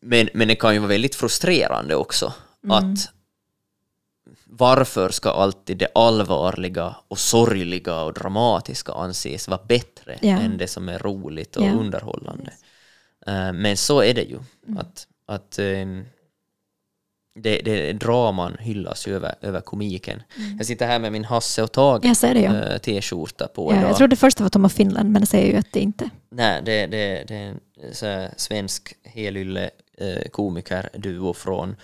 men, 0.00 0.28
men 0.34 0.48
det 0.48 0.54
kan 0.54 0.72
ju 0.74 0.78
vara 0.78 0.88
väldigt 0.88 1.14
frustrerande 1.14 1.94
också 1.94 2.32
Mm. 2.64 2.76
att 2.76 3.08
varför 4.44 5.08
ska 5.10 5.30
alltid 5.30 5.76
det 5.76 5.88
allvarliga 5.94 6.96
och 7.08 7.18
sorgliga 7.18 8.00
och 8.02 8.12
dramatiska 8.12 8.92
anses 8.92 9.48
vara 9.48 9.60
bättre 9.68 10.18
Ja. 10.22 10.38
än 10.38 10.58
det 10.58 10.68
som 10.68 10.88
är 10.88 10.98
roligt 10.98 11.56
och 11.56 11.64
Ja. 11.64 11.72
underhållande? 11.72 12.50
Eh, 12.50 12.56
men 13.54 13.76
så 13.76 14.02
är 14.02 14.14
det 14.14 14.22
ju. 14.22 14.38
Mm. 14.66 14.78
Att, 14.78 15.06
att 15.26 15.58
eh, 15.58 15.86
det, 17.34 17.60
det, 17.64 17.92
draman 17.92 18.56
hyllas 18.60 19.08
ju 19.08 19.16
över, 19.16 19.34
över 19.40 19.60
komiken. 19.60 20.22
Jag 20.58 20.66
sitter 20.66 20.86
här 20.86 20.98
med 20.98 21.12
min 21.12 21.24
Hasse 21.24 21.62
och 21.62 21.72
Tage 21.72 22.04
Jag 22.04 22.16
ser 22.16 22.34
det 22.34 22.40
ja. 22.40 22.54
eh, 22.54 22.78
t-skjorta 22.78 23.48
på 23.48 23.72
ja 23.72 23.78
idag. 23.78 23.90
jag 23.90 23.96
trodde 23.96 24.16
först 24.16 24.36
det 24.36 24.42
var 24.42 24.50
Tom 24.50 24.64
of 24.64 24.72
Finland 24.72 25.10
men 25.10 25.20
det 25.20 25.26
säger 25.26 25.52
ju 25.52 25.58
att 25.58 25.72
det 25.72 25.80
inte 25.80 26.10
Nej, 26.30 26.62
det, 26.64 26.86
det, 26.86 27.24
det 27.28 27.34
är 27.34 27.54
en 28.02 28.30
svensk 28.36 28.94
helylle 29.04 29.70
eh, 29.98 30.28
komikerduo 30.30 31.32
från 31.32 31.76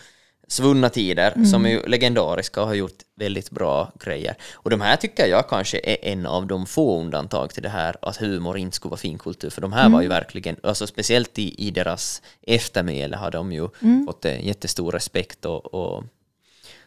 svunna 0.49 0.89
tider 0.89 1.45
som 1.45 1.67
är 1.67 1.71
ju 1.71 1.83
legendariska 1.87 2.61
och 2.61 2.67
har 2.67 2.75
gjort 2.75 3.03
väldigt 3.15 3.51
bra 3.51 3.93
grejer. 4.05 4.35
Och 4.53 4.71
de 4.71 4.81
här 4.81 4.97
tycker 4.97 5.27
jag 5.27 5.49
kanske 5.49 5.81
är 5.85 6.13
en 6.13 6.27
av 6.27 6.47
de 6.47 6.67
få 6.67 7.01
undantag 7.01 7.55
till 7.55 7.63
det 7.63 7.69
här 7.69 7.97
att 8.03 8.17
humor 8.17 8.59
inte 8.59 8.77
skulle 8.77 8.91
vara 8.91 8.99
finkultur, 8.99 9.51
för 9.51 9.61
de 9.61 9.73
här 9.73 9.89
var 9.89 10.03
ju 10.03 10.09
verkligen, 10.09 10.57
alltså 10.63 10.87
speciellt 10.87 11.39
i, 11.39 11.67
i 11.67 11.71
deras 11.71 12.23
eftermäle 12.43 13.17
har 13.17 13.31
de 13.31 13.53
ju 13.53 13.69
fått 14.07 14.25
en 14.25 14.47
jättestor 14.47 14.93
respekt 14.93 15.45
och, 15.45 15.75
och 15.75 16.05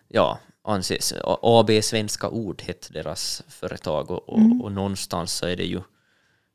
ja, 0.07 0.39
anses, 0.63 1.13
AB 1.41 1.69
Svenska 1.83 2.29
Ord 2.29 2.61
hette 2.61 2.93
deras 2.93 3.43
företag 3.47 4.11
och, 4.11 4.29
och, 4.29 4.63
och 4.63 4.71
någonstans 4.71 5.33
så 5.33 5.47
är 5.47 5.55
det 5.55 5.65
ju, 5.65 5.81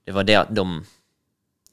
det 0.04 0.12
var 0.12 0.24
det 0.24 0.36
att 0.36 0.54
de 0.54 0.84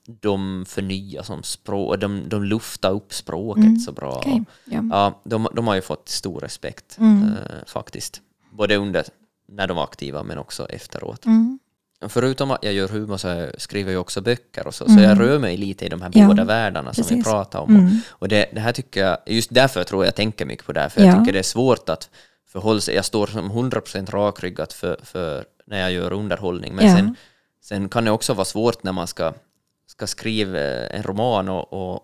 de 0.06 0.66
förnyar 0.68 1.24
som 1.24 1.44
språk, 1.44 2.00
de, 2.00 2.30
de 2.30 2.44
luftar 2.44 2.92
upp 2.92 3.14
språket 3.14 3.82
så 3.82 3.92
bra. 3.92 4.16
Okej, 4.18 4.44
ja. 4.66 4.82
Ja, 4.92 5.22
de, 5.24 5.48
de 5.54 5.68
har 5.68 5.76
ju 5.76 5.82
fått 5.82 6.10
stor 6.10 6.40
respekt 6.40 6.98
Mm. 6.98 7.24
eh, 7.34 7.66
faktiskt. 7.66 8.22
Både 8.52 8.76
under 8.76 9.04
när 9.48 9.68
de 9.68 9.78
var 9.78 9.84
aktiva 9.84 10.24
men 10.24 10.38
också 10.38 10.66
efteråt. 10.70 11.26
Mm. 11.26 11.60
Förutom 12.08 12.52
att 12.52 12.64
jag 12.64 12.74
gör 12.74 12.88
humor 12.88 13.18
så 13.18 13.48
skriver 13.58 13.92
jag 13.92 14.02
också 14.02 14.22
böcker 14.22 14.68
och 14.68 14.76
så, 14.76 14.86
så 14.88 15.00
jag 15.00 15.20
rör 15.20 15.40
mig 15.40 15.58
lite 15.58 15.86
i 15.86 15.90
de 15.90 16.02
här 16.02 16.08
Mm. 16.16 16.22
Ja, 16.22 16.28
båda 16.28 16.44
världarna 16.46 16.94
som 16.94 17.04
vi 17.04 17.10
precis. 17.10 17.24
pratar 17.32 17.60
om. 17.60 17.76
Mm. 17.76 17.98
Och 18.10 18.28
det, 18.28 18.50
det 18.54 18.60
här 18.60 18.72
tycker 18.72 19.06
jag, 19.06 19.18
just 19.26 19.50
därför 19.54 19.84
tror 19.84 20.04
jag 20.04 20.08
jag 20.08 20.16
tänker 20.16 20.46
mycket 20.46 20.66
på 20.66 20.74
det 20.74 20.80
här, 20.80 20.90
för 20.90 21.02
Ja. 21.02 21.08
jag 21.08 21.20
tycker 21.20 21.34
det 21.34 21.40
är 21.40 21.44
svårt 21.44 21.90
att 21.90 22.10
förhålla 22.48 22.82
sig, 22.82 22.96
jag 22.96 23.06
står 23.06 23.28
som 23.28 23.52
100% 23.52 24.12
rakryggat 24.12 24.74
för, 24.74 25.00
för 25.04 25.46
när 25.68 25.80
jag 25.80 25.92
gör 25.92 26.14
underhållning, 26.14 26.76
men 26.76 26.86
Ja. 26.88 26.96
sen, 26.98 27.16
sen 27.62 27.90
kan 27.90 28.06
det 28.06 28.12
också 28.12 28.34
vara 28.34 28.46
svårt 28.46 28.84
när 28.84 28.92
man 28.92 29.08
ska, 29.08 29.34
ska 29.88 30.08
skriva 30.08 30.60
en 30.88 31.04
roman 31.04 31.50
och, 31.50 31.74
och, 31.74 32.02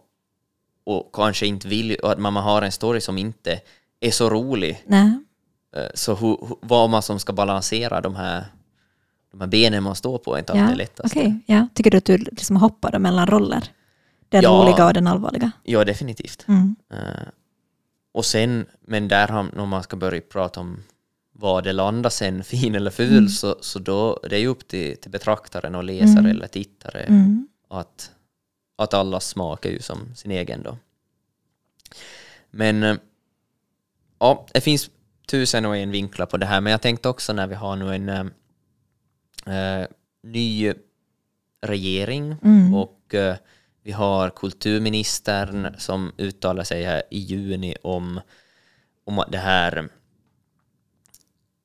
och 0.84 1.10
kanske 1.14 1.46
inte 1.48 1.68
vill, 1.68 1.96
och 1.96 2.12
att 2.12 2.20
man 2.20 2.36
har 2.36 2.62
en 2.62 2.72
story 2.72 3.02
som 3.02 3.18
inte 3.18 3.62
är 4.00 4.12
så 4.12 4.30
rolig, 4.30 4.84
Nej. 4.86 5.20
Eh, 5.76 5.84
så 5.94 6.16
hur, 6.16 6.38
vad 6.62 6.90
man 6.90 7.02
som 7.02 7.20
ska 7.20 7.34
balansera 7.34 8.02
de 8.02 8.16
här, 8.16 8.46
de 9.32 9.42
här 9.42 9.48
benen 9.48 9.84
man 9.84 9.96
står 9.96 10.18
på 10.18 10.36
är 10.36 10.40
inte 10.40 10.54
alltid 10.54 10.70
Ja. 10.70 10.76
lättaste. 10.76 11.20
Okej, 11.20 11.40
ja. 11.46 11.68
Tycker 11.74 11.92
du 11.92 11.98
att 11.98 12.06
du 12.06 12.18
liksom 12.18 12.56
hoppade 12.56 13.00
mellan 13.00 13.28
roller? 13.28 13.64
Den 14.30 14.42
Ja. 14.44 14.50
roliga 14.50 14.86
och 14.88 14.94
den 14.94 15.08
allvarliga? 15.08 15.52
Ja, 15.64 15.86
definitivt. 15.86 16.46
Mm. 16.48 16.76
Eh, 16.94 17.28
och 18.12 18.26
sen, 18.26 18.66
men 18.82 19.08
där 19.08 19.28
har, 19.28 19.60
om 19.60 19.70
man 19.70 19.84
ska 19.84 19.98
börja 19.98 20.22
prata 20.22 20.60
om 20.60 20.84
vad 21.34 21.64
det 21.64 21.74
landar 21.74 22.10
sen, 22.10 22.44
fin 22.44 22.76
eller 22.76 22.92
ful, 22.92 23.18
Mm. 23.18 23.30
så, 23.30 23.56
så 23.62 23.80
då 23.80 24.20
det 24.30 24.36
är 24.36 24.40
ju 24.40 24.48
upp 24.48 24.68
till, 24.68 24.98
till 24.98 25.12
betraktaren 25.12 25.76
och 25.76 25.84
läsare 25.84 26.30
eller 26.30 26.48
tittare 26.48 27.00
Mm. 27.00 27.48
Att, 27.70 28.12
att 28.76 28.94
allas 28.94 29.28
smak 29.28 29.66
är 29.66 29.70
ju 29.70 29.80
som 29.80 30.16
sin 30.16 30.32
egen 30.32 30.64
då. 30.64 30.78
Men 32.52 32.84
eh, 32.84 32.96
ja, 34.20 34.46
det 34.54 34.62
finns 34.62 34.90
tusen 35.28 35.66
och 35.66 35.78
en 35.78 35.92
vinklar 35.92 36.26
på 36.26 36.38
det 36.38 36.46
här, 36.46 36.62
men 36.62 36.72
jag 36.72 36.82
tänkte 36.82 37.10
också 37.10 37.34
när 37.34 37.48
vi 37.48 37.56
har 37.56 37.76
nu 37.76 37.96
en 37.96 38.10
äh, 38.10 39.88
ny 40.24 40.74
regering 41.62 42.36
Mm. 42.42 42.74
och 42.74 43.16
äh, 43.16 43.36
vi 43.84 43.92
har 43.92 44.30
kulturministern 44.30 45.76
som 45.78 46.12
uttalar 46.18 46.64
sig 46.64 46.84
här 46.84 47.04
i 47.12 47.20
juni 47.20 47.76
om, 47.84 48.22
om 49.06 49.24
det 49.32 49.38
här 49.38 49.90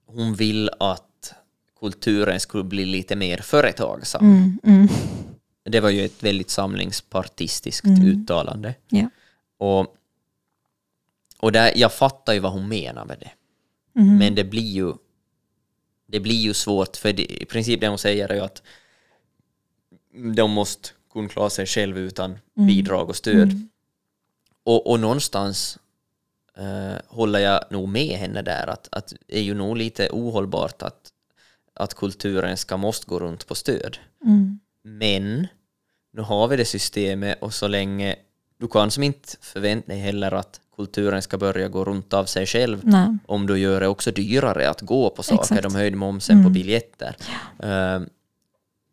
hon 0.07 0.35
vill 0.35 0.71
att 0.81 1.35
kulturen 1.81 2.41
skulle 2.41 2.65
bli 2.65 2.85
lite 2.85 3.17
mer 3.17 3.39
företagsam. 3.39 4.25
Mm, 4.25 4.59
mm, 4.65 4.89
Det 5.65 5.81
var 5.81 5.91
ju 5.91 6.05
ett 6.05 6.23
väldigt 6.23 6.51
samlingspartistiskt 6.51 7.87
Mm. 7.87 8.07
uttalande. 8.07 8.75
ja. 8.89 9.09
Och, 9.59 9.97
och 11.39 11.53
där, 11.53 11.73
jag 11.77 11.93
fattar 11.93 12.33
ju 12.33 12.39
vad 12.41 12.53
hon 12.53 12.69
menar 12.69 13.05
med 13.05 13.19
det. 13.21 13.31
Mm, 14.01 14.17
Men 14.19 14.35
det 14.35 14.45
blir 14.45 14.73
ju 14.73 14.93
det 16.07 16.21
blir 16.21 16.35
ju 16.37 16.55
svårt, 16.55 16.97
för 16.97 17.13
det, 17.13 17.43
i 17.43 17.45
princip 17.45 17.81
det 17.81 17.89
hon 17.89 17.99
säger 17.99 18.29
är 18.29 18.35
ju 18.35 18.41
att 18.41 18.63
de 20.37 20.51
måste 20.51 20.89
kunna 21.13 21.29
klara 21.29 21.51
sig 21.51 21.67
själv 21.67 21.99
utan 21.99 22.39
Mm. 22.57 22.67
bidrag 22.67 23.09
och 23.09 23.17
stöd. 23.17 23.69
Och, 24.65 24.91
och 24.91 25.01
någonstans 25.01 25.79
eh, 26.57 26.95
håller 27.07 27.39
jag 27.39 27.65
nog 27.71 27.89
med 27.89 28.19
henne 28.19 28.43
där, 28.43 28.67
att, 28.67 28.89
att 28.93 29.13
det 29.27 29.39
är 29.39 29.43
ju 29.43 29.55
nog 29.55 29.77
lite 29.77 30.09
ohållbart 30.13 30.83
att, 30.83 31.13
att 31.75 31.95
kulturen 31.95 32.57
ska 32.57 32.77
måste 32.77 33.07
gå 33.07 33.19
runt 33.19 33.47
på 33.47 33.55
stöd. 33.55 33.99
Mm, 34.25 34.61
Men 34.85 35.47
nu 36.13 36.23
har 36.23 36.49
vi 36.49 36.57
det 36.57 36.65
systemet 36.65 37.43
och 37.43 37.55
så 37.55 37.69
länge 37.69 38.17
du 38.59 38.69
kan 38.69 38.91
som 38.91 39.03
inte 39.03 39.29
förvänta 39.41 39.89
dig 39.89 39.99
heller 40.01 40.33
att 40.35 40.61
kulturen 40.77 41.23
ska 41.23 41.39
börja 41.39 41.69
gå 41.69 41.85
runt 41.85 42.13
av 42.13 42.25
sig 42.25 42.47
själv 42.47 42.81
nej. 42.83 43.19
om 43.27 43.47
du 43.47 43.59
gör 43.59 43.81
det 43.81 43.89
också 43.89 44.11
dyrare 44.11 44.71
att 44.71 44.81
gå 44.81 45.11
på 45.11 45.23
saker. 45.23 45.43
Exakt. 45.43 45.63
De 45.63 45.75
höjde 45.75 45.97
momsen 45.97 46.37
på 46.37 46.41
Mm. 46.41 46.53
biljetter. 46.53 47.17
Ehm, 47.63 48.07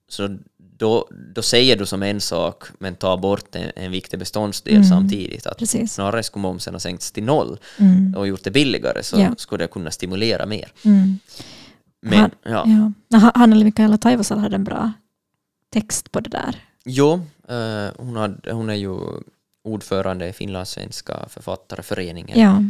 så 0.10 0.38
då, 0.58 1.08
då 1.36 1.42
säger 1.42 1.76
du 1.78 1.86
som 1.86 2.04
en 2.04 2.22
sak 2.22 2.64
men 2.80 2.96
tar 2.96 3.18
bort 3.18 3.56
en, 3.56 3.72
en 3.76 3.92
viktig 3.92 4.20
beståndsdel 4.20 4.74
Mm. 4.76 4.88
samtidigt. 4.88 5.46
Att 5.48 5.58
Precis. 5.58 5.94
snarare 5.94 6.24
skulle 6.24 6.42
momsen 6.42 6.74
ha 6.76 6.80
sänkts 6.80 7.12
till 7.12 7.24
noll 7.24 7.60
Mm, 7.80 8.16
och 8.18 8.28
gjort 8.28 8.44
det 8.44 8.52
billigare 8.52 9.04
så 9.04 9.20
Ja. 9.20 9.36
skulle 9.38 9.64
det 9.64 9.68
kunna 9.68 9.92
stimulera 9.92 10.46
mer. 10.46 10.72
mm. 10.86 11.20
Men 12.02 12.20
Han- 12.20 12.32
ja, 12.44 12.64
Ja. 12.68 12.92
Ja. 13.08 13.32
Hanna 13.36 13.56
Mikaela 13.56 13.98
Taivosalo 13.98 14.42
hade 14.42 14.56
en 14.56 14.64
bra 14.64 14.92
text 15.72 16.12
på 16.12 16.20
det 16.20 16.30
där. 16.30 16.56
Jo, 16.86 17.14
eh, 17.48 17.88
hon, 17.98 18.16
hade, 18.16 18.52
hon 18.52 18.70
är 18.70 18.76
ju 18.76 18.98
ordförande 19.64 20.28
i 20.28 20.34
Finlandssvenska 20.34 21.26
författarföreningen. 21.30 22.40
Ja. 22.40 22.64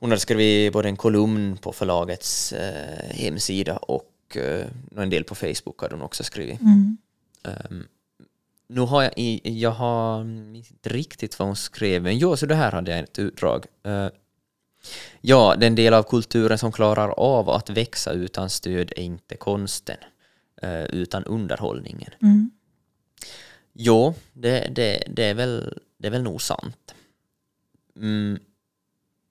Hon 0.00 0.10
hade 0.10 0.20
skrivit 0.20 0.72
både 0.72 0.88
en 0.88 0.96
kolumn 0.96 1.56
på 1.56 1.72
förlagets 1.72 2.52
eh, 2.52 3.16
hemsida 3.16 3.76
och 3.76 4.36
eh, 4.36 4.66
en 4.96 5.10
del 5.10 5.24
på 5.24 5.34
Facebook 5.34 5.82
hade 5.82 5.94
hon 5.94 6.02
också 6.02 6.24
skrivit. 6.24 6.60
Mm. 6.60 6.96
Um, 7.42 7.86
nu 8.68 8.80
har 8.80 9.02
jag, 9.02 9.12
i, 9.16 9.60
jag 9.60 9.70
har 9.70 10.24
minns 10.24 10.70
inte 10.70 10.88
riktigt 10.88 11.38
vad 11.38 11.48
hon 11.48 11.56
skrev, 11.56 12.02
men 12.02 12.18
jo, 12.18 12.36
så 12.36 12.46
det 12.46 12.54
här 12.54 12.72
hade 12.72 12.90
jag 12.90 13.00
ett 13.00 13.18
utdrag. 13.18 13.66
Eh, 13.82 14.08
ja, 15.20 15.54
den 15.58 15.74
del 15.74 15.94
av 15.94 16.02
kulturen 16.02 16.58
som 16.58 16.72
klarar 16.72 17.08
av 17.08 17.50
att 17.50 17.70
växa 17.70 18.12
utan 18.12 18.50
stöd 18.50 18.92
är 18.96 19.02
inte 19.02 19.36
konsten, 19.36 19.96
utan 20.92 21.24
underhållningen. 21.24 22.10
Mm. 22.22 22.50
Jo, 23.72 24.14
det, 24.32 24.68
det, 24.74 25.04
det, 25.06 25.24
är 25.24 25.34
väl, 25.34 25.78
det 25.98 26.06
är 26.06 26.12
väl 26.12 26.22
nog 26.22 26.42
sant. 26.42 26.94
Mm, 27.96 28.38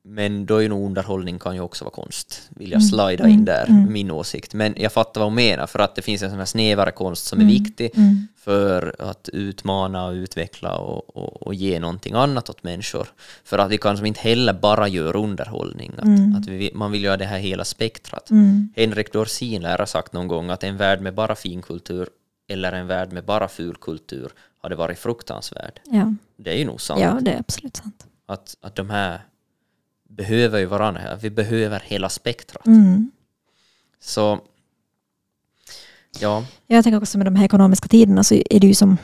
men 0.06 0.45
då 0.45 0.56
är 0.58 0.62
ju 0.62 0.70
nog 0.70 0.86
underhållning 0.86 1.39
kan 1.39 1.56
ju 1.56 1.62
också 1.62 1.86
vara 1.86 1.91
konst, 1.93 2.49
vill 2.49 2.72
jag 2.72 2.82
Mm, 2.82 2.89
slida 2.89 3.24
mm, 3.24 3.30
in 3.39 3.45
där, 3.45 3.66
mm. 3.70 3.93
min 3.93 4.12
åsikt. 4.12 4.54
Men 4.54 4.74
jag 4.78 4.91
fattar 4.91 5.22
vad 5.22 5.26
hon 5.28 5.36
menar, 5.36 5.68
för 5.68 5.80
att 5.80 5.95
det 5.95 6.01
finns 6.01 6.22
en 6.24 6.30
sån 6.30 6.39
här 6.39 6.45
snävare 6.45 6.91
konst 6.91 7.26
som 7.26 7.39
är 7.39 7.43
Mm, 7.43 7.54
viktig 7.54 7.91
Mm. 7.95 8.28
för 8.38 8.95
att 8.99 9.30
utmana 9.34 10.06
och 10.06 10.12
utveckla 10.14 10.76
och, 10.78 11.18
och, 11.18 11.41
och 11.47 11.54
ge 11.54 11.80
någonting 11.80 12.14
annat 12.14 12.49
åt 12.49 12.64
människor. 12.64 13.08
För 13.43 13.58
att 13.58 13.72
vi 13.72 13.78
kan 13.78 13.97
som 13.97 14.06
inte 14.06 14.20
heller 14.20 14.54
bara 14.54 14.88
göra 14.88 15.18
underhållning, 15.20 15.91
att, 15.97 16.04
Mm. 16.04 16.36
att 16.36 16.47
vi, 16.47 16.72
man 16.74 16.91
vill 16.91 17.04
göra 17.04 17.18
det 17.18 17.26
här 17.26 17.39
hela 17.39 17.66
spektrat. 17.66 18.30
Mm. 18.30 18.74
Henrik 18.76 19.14
Dorsin 19.14 19.62
lär 19.62 19.78
ha 19.78 19.86
sagt 19.86 20.14
någon 20.14 20.28
gång 20.28 20.49
att 20.49 20.64
en 20.64 20.78
värld 20.78 21.01
med 21.01 21.14
bara 21.14 21.36
finkultur 21.36 22.08
eller 22.49 22.72
en 22.74 22.88
värld 22.88 23.12
med 23.14 23.26
bara 23.26 23.47
fulkultur 23.47 24.32
hade 24.62 24.76
varit 24.76 24.99
fruktansvärd. 24.99 25.80
Ja. 25.86 26.14
Det 26.38 26.51
är 26.51 26.58
ju 26.58 26.66
nog 26.66 26.82
sant. 26.82 27.01
ja, 27.01 27.18
det 27.22 27.32
är 27.32 27.39
absolut 27.39 27.76
sant. 27.78 28.06
Att, 28.28 28.56
att 28.62 28.76
de 28.76 28.89
här 28.89 29.20
behöver 30.16 30.59
ju 30.59 30.66
varandra. 30.66 31.01
här. 31.01 31.18
Vi 31.22 31.30
behöver 31.30 31.80
hela 31.80 32.09
spektrat. 32.09 32.68
Mm. 32.68 33.11
Så 33.99 34.41
ja, 36.20 36.45
Jag 36.68 36.84
tänker 36.84 36.97
också 36.97 37.18
med 37.18 37.28
de 37.28 37.36
här 37.36 37.45
ekonomiska 37.45 37.88
tiderna 37.88 38.24
så 38.24 38.36
är 38.36 38.59
det 38.59 38.68
ju 38.68 38.74
som 38.74 38.97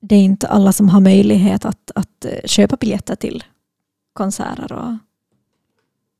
det 0.00 0.14
är 0.14 0.22
inte 0.22 0.48
alla 0.48 0.72
som 0.72 0.88
har 0.88 1.00
möjlighet 1.00 1.64
att, 1.64 1.90
att 1.94 2.24
eh, 2.24 2.40
köpa 2.44 2.76
biljetter 2.76 3.16
till 3.16 3.44
konserter 4.12 4.72
och, 4.72 4.96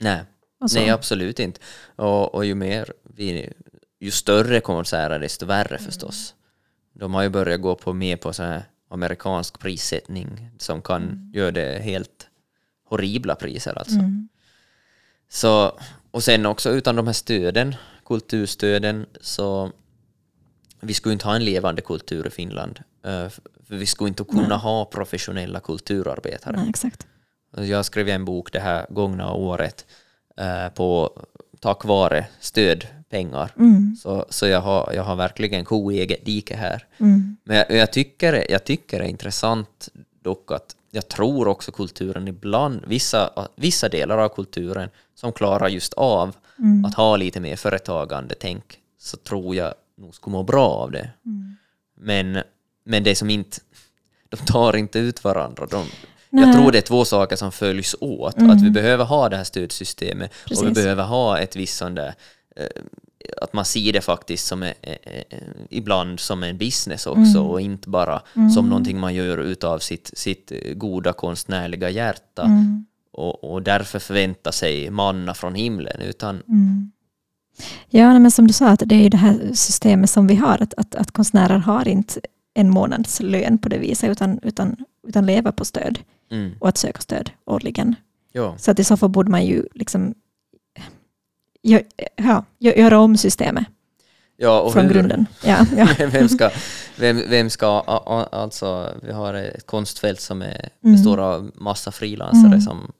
nej. 0.00 0.24
och. 0.60 0.70
Nej, 0.74 0.90
absolut 0.90 1.38
inte. 1.38 1.60
Och, 1.96 2.34
och 2.34 2.44
ju 2.44 2.54
mer 2.54 2.92
vi, 3.02 3.52
ju 4.00 4.10
större 4.10 4.60
konserter 4.60 5.18
desto 5.18 5.46
värre 5.46 5.78
förstås. 5.78 6.34
De 6.92 7.14
har 7.14 7.22
ju 7.22 7.28
börjat 7.28 7.60
gå 7.60 7.74
på 7.74 7.92
mer 7.92 8.16
på 8.16 8.32
så 8.32 8.42
här 8.42 8.62
amerikansk 8.88 9.58
prissättning 9.58 10.50
som 10.58 10.82
kan 10.82 11.30
göra 11.34 11.50
det 11.50 11.82
helt 11.82 12.25
horribla 12.88 13.34
priser 13.34 13.78
alltså. 13.78 13.98
Mm. 13.98 14.28
Så, 15.28 15.78
och 16.10 16.24
sen 16.24 16.46
också 16.46 16.70
utan 16.70 16.96
de 16.96 17.06
här 17.06 17.14
stöden, 17.14 17.74
kulturstöden, 18.04 19.06
så 19.20 19.72
vi 20.80 20.94
skulle 20.94 21.12
inte 21.12 21.26
ha 21.26 21.36
en 21.36 21.44
levande 21.44 21.82
kultur 21.82 22.26
i 22.26 22.30
Finland. 22.30 22.80
Eh, 23.04 23.28
För 23.68 23.76
vi 23.76 23.86
skulle 23.86 24.08
inte 24.08 24.24
kunna 24.24 24.48
Nej. 24.48 24.58
ha 24.58 24.84
professionella 24.84 25.60
kulturarbetare. 25.60 26.56
Nej, 26.56 26.68
exakt. 26.68 27.06
Jag 27.56 27.84
skrev 27.84 28.08
en 28.08 28.24
bok 28.24 28.52
det 28.52 28.60
här 28.60 28.86
gångna 28.90 29.32
året 29.32 29.86
eh, 30.36 30.68
på 30.68 31.10
tack 31.60 31.84
vare 31.84 32.26
stödpengar. 32.40 33.52
Mm. 33.58 33.96
Så, 34.02 34.26
så 34.28 34.46
jag, 34.46 34.60
har, 34.60 34.92
jag 34.92 35.02
har 35.02 35.16
verkligen 35.16 35.64
ko 35.64 35.92
i 35.92 35.98
eget 35.98 36.24
dike 36.24 36.56
här. 36.56 36.84
Mm. 36.98 37.36
Men 37.44 37.56
jag, 37.56 37.70
jag, 37.70 37.92
tycker, 37.92 38.50
jag 38.50 38.64
tycker 38.64 38.98
det 38.98 39.04
är 39.04 39.08
intressant 39.08 39.88
dock 40.22 40.52
att 40.52 40.76
jag 40.96 41.08
tror 41.08 41.48
också 41.48 41.72
kulturen 41.72 42.28
ibland, 42.28 42.84
vissa, 42.86 43.48
vissa 43.56 43.88
delar 43.88 44.18
av 44.18 44.28
kulturen 44.28 44.88
som 45.14 45.32
klarar 45.32 45.68
just 45.68 45.92
av 45.92 46.34
Mm. 46.58 46.84
att 46.84 46.94
ha 46.94 47.16
lite 47.16 47.40
mer 47.40 47.56
företagande 47.56 48.34
tänk, 48.40 48.78
så 48.98 49.16
tror 49.16 49.56
jag 49.56 49.74
nog 49.98 50.14
skulle 50.14 50.32
må 50.32 50.42
bra 50.42 50.68
av 50.68 50.90
det. 50.90 51.10
Mm. 51.24 51.56
Men, 51.94 52.42
men 52.84 53.04
det 53.04 53.14
som 53.14 53.30
inte, 53.30 53.58
de 54.28 54.36
tar 54.36 54.76
inte 54.76 54.98
ut 54.98 55.24
varandra. 55.24 55.66
De, 55.66 55.86
jag 56.30 56.54
tror 56.54 56.72
det 56.72 56.78
är 56.78 56.82
två 56.82 57.04
saker 57.04 57.36
som 57.36 57.52
följs 57.52 57.96
åt. 58.00 58.38
Mm. 58.38 58.50
Att 58.50 58.62
vi 58.62 58.70
behöver 58.70 59.04
ha 59.04 59.28
det 59.28 59.36
här 59.36 59.44
stödsystemet 59.44 60.30
och 60.44 60.50
vi 60.50 60.56
Precis. 60.56 60.74
behöver 60.74 61.04
ha 61.04 61.38
ett 61.38 61.56
visst 61.56 61.76
sånt 61.76 61.96
där, 61.96 62.14
eh, 62.56 62.66
att 63.42 63.52
man 63.52 63.64
ser 63.64 63.92
det 63.92 64.00
faktiskt 64.00 64.46
som 64.46 64.72
ibland 65.70 66.20
som 66.20 66.42
en 66.42 66.58
business 66.58 67.06
också 67.06 67.38
Mm. 67.38 67.46
och 67.50 67.60
inte 67.60 67.88
bara 67.88 68.22
som 68.54 68.68
någonting 68.68 69.00
man 69.00 69.14
gör 69.14 69.38
utav 69.38 69.78
sitt, 69.78 70.10
sitt 70.14 70.52
goda 70.74 71.12
konstnärliga 71.12 71.90
hjärta 71.90 72.42
Mm. 72.42 72.86
och, 73.12 73.44
och 73.52 73.62
därför 73.62 73.98
förvänta 73.98 74.52
sig 74.52 74.90
manna 74.90 75.34
från 75.34 75.54
himlen 75.54 76.00
utan 76.02 76.42
Mm. 76.48 76.92
Ja, 77.88 78.18
men 78.18 78.30
som 78.30 78.46
du 78.46 78.52
sa, 78.52 78.68
att 78.68 78.82
det 78.86 78.94
är 78.94 79.02
ju 79.02 79.08
det 79.08 79.16
här 79.16 79.50
systemet 79.54 80.10
som 80.10 80.26
vi 80.26 80.34
har, 80.34 80.62
att, 80.62 80.74
att, 80.74 80.94
att 80.94 81.10
konstnärer 81.10 81.58
har 81.58 81.88
inte 81.88 82.20
en 82.54 82.70
månads 82.70 83.20
lön 83.20 83.58
på 83.58 83.68
det 83.68 83.78
viset, 83.78 84.10
utan, 84.10 84.38
utan, 84.42 84.76
utan 85.08 85.26
lever 85.26 85.52
på 85.52 85.64
stöd 85.64 85.98
mm, 86.30 86.52
och 86.60 86.68
att 86.68 86.78
söka 86.78 87.00
stöd 87.00 87.30
årligen. 87.46 87.94
ja, 88.32 88.54
Så 88.58 88.70
att 88.70 88.78
i 88.78 88.84
så 88.84 88.96
fall 88.96 89.08
borde 89.08 89.30
man 89.30 89.46
ju 89.46 89.64
liksom 89.74 90.14
gö- 91.66 91.84
ja, 92.16 92.44
gö- 92.60 92.78
göra 92.78 92.98
om 92.98 93.16
systemet 93.16 93.64
ja 94.36 94.60
och 94.60 94.72
från 94.72 94.84
hur- 94.84 94.92
grunden. 94.94 95.26
Ja, 95.44 95.66
ja. 95.76 95.88
vem 96.12 96.28
ska, 96.28 96.50
vem, 96.96 97.22
vem 97.30 97.50
ska, 97.50 97.66
alltså 97.80 98.94
vi 99.02 99.12
har 99.12 99.34
ett 99.34 99.66
konstfält 99.66 100.20
som 100.20 100.42
är, 100.42 100.68
Mm. 100.84 100.96
består 100.96 101.18
av 101.18 101.50
massa 101.54 101.92
frilansare 101.92 102.46
Mm. 102.46 102.60
som 102.60 102.92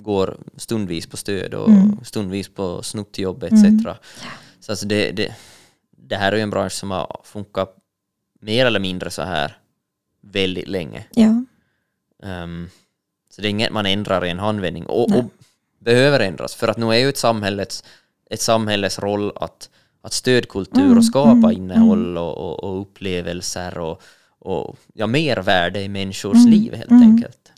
går 0.00 0.36
stundvis 0.56 1.06
på 1.06 1.16
stöd 1.16 1.54
och 1.54 1.68
Mm. 1.68 1.98
stundvis 2.04 2.48
på 2.48 2.82
snuttjobb 2.82 3.42
etc. 3.42 3.52
Mm. 3.64 3.84
Så 4.60 4.72
alltså 4.72 4.86
det, 4.86 5.10
det, 5.10 5.34
det 5.96 6.16
här 6.16 6.32
är 6.32 6.36
ju 6.36 6.42
en 6.42 6.50
bransch 6.50 6.72
som 6.72 6.90
har 6.90 7.20
funkat 7.24 7.76
mer 8.40 8.66
eller 8.66 8.80
mindre 8.80 9.10
så 9.10 9.22
här 9.22 9.56
väldigt 10.22 10.68
länge. 10.68 11.04
ja. 11.14 11.44
Ehm, 12.22 12.68
så 13.30 13.42
det 13.42 13.48
är 13.48 13.50
inget 13.50 13.72
man 13.72 13.86
ändrar 13.86 14.24
i 14.24 14.30
en 14.30 14.38
handvändning 14.38 14.86
och, 14.86 15.16
och 15.18 15.24
behöver 15.78 16.20
ändras 16.20 16.54
för 16.54 16.68
att 16.68 16.76
nu 16.76 16.86
är 16.86 16.98
ju 16.98 17.08
ett 17.08 17.18
samhällets, 17.18 17.84
ett 18.34 18.40
samhälles 18.40 18.98
roll 18.98 19.32
att, 19.36 19.70
att 20.00 20.12
stödkultur 20.12 20.84
Mm, 20.84 20.98
och 20.98 21.04
skapa 21.04 21.30
mm, 21.30 21.50
innehåll 21.52 22.18
och, 22.18 22.38
och, 22.38 22.64
och 22.64 22.80
upplevelser 22.80 23.78
och, 23.78 24.02
och 24.38 24.76
ja, 24.94 25.06
mer 25.06 25.36
värde 25.36 25.82
i 25.82 25.88
människors 25.88 26.36
Mm, 26.36 26.50
liv 26.50 26.74
helt 26.74 26.90
mm. 26.90 27.02
enkelt. 27.02 27.52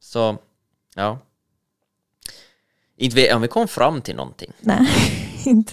Så 0.00 0.38
ja. 0.94 1.18
Inte 2.96 3.16
vet 3.16 3.34
om 3.34 3.42
vi 3.42 3.48
kom 3.48 3.68
fram 3.68 4.00
till 4.00 4.16
någonting, 4.16 4.52
Nej, 4.60 4.86
inte, 5.44 5.72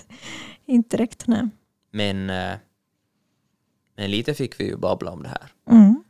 inte 0.66 0.98
direkt. 0.98 1.28
Nej. 1.28 1.50
men, 1.92 2.30
eh, 2.30 2.56
men 3.98 4.12
lite 4.12 4.34
fick 4.34 4.60
vi 4.60 4.64
ju 4.68 4.78
babbla 4.78 5.12
om 5.12 5.24
det 5.24 5.30
här. 5.30 5.52
Mm. 5.70 6.04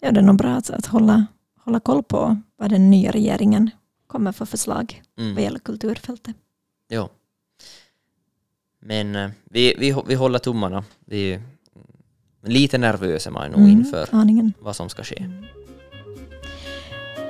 Ja, 0.00 0.12
det 0.12 0.20
är 0.20 0.24
nog 0.24 0.36
bra 0.36 0.50
att, 0.50 0.70
att 0.70 0.86
hålla, 0.86 1.26
hålla 1.64 1.80
koll 1.80 2.02
på 2.02 2.36
vad 2.56 2.70
den 2.70 2.90
nya 2.90 3.10
regeringen 3.10 3.70
kommer 4.06 4.32
för 4.32 4.44
förslag 4.44 5.02
vad 5.16 5.26
Mm. 5.26 5.42
gäller 5.42 5.58
kulturfältet. 5.58 6.36
Ja. 6.92 7.08
Men 8.80 9.16
eh, 9.16 9.30
vi, 9.44 9.74
vi, 9.78 9.94
vi 10.06 10.14
håller 10.14 10.38
tummarna. 10.38 10.84
Vi 11.06 11.32
är 11.32 11.40
lite 12.42 12.78
nervösa 12.78 13.30
man 13.30 13.42
är 13.42 13.48
nog 13.58 13.68
inför 13.68 14.08
Aningen. 14.12 14.52
vad 14.60 14.76
som 14.76 14.88
ska 14.88 15.02
ske. 15.04 15.30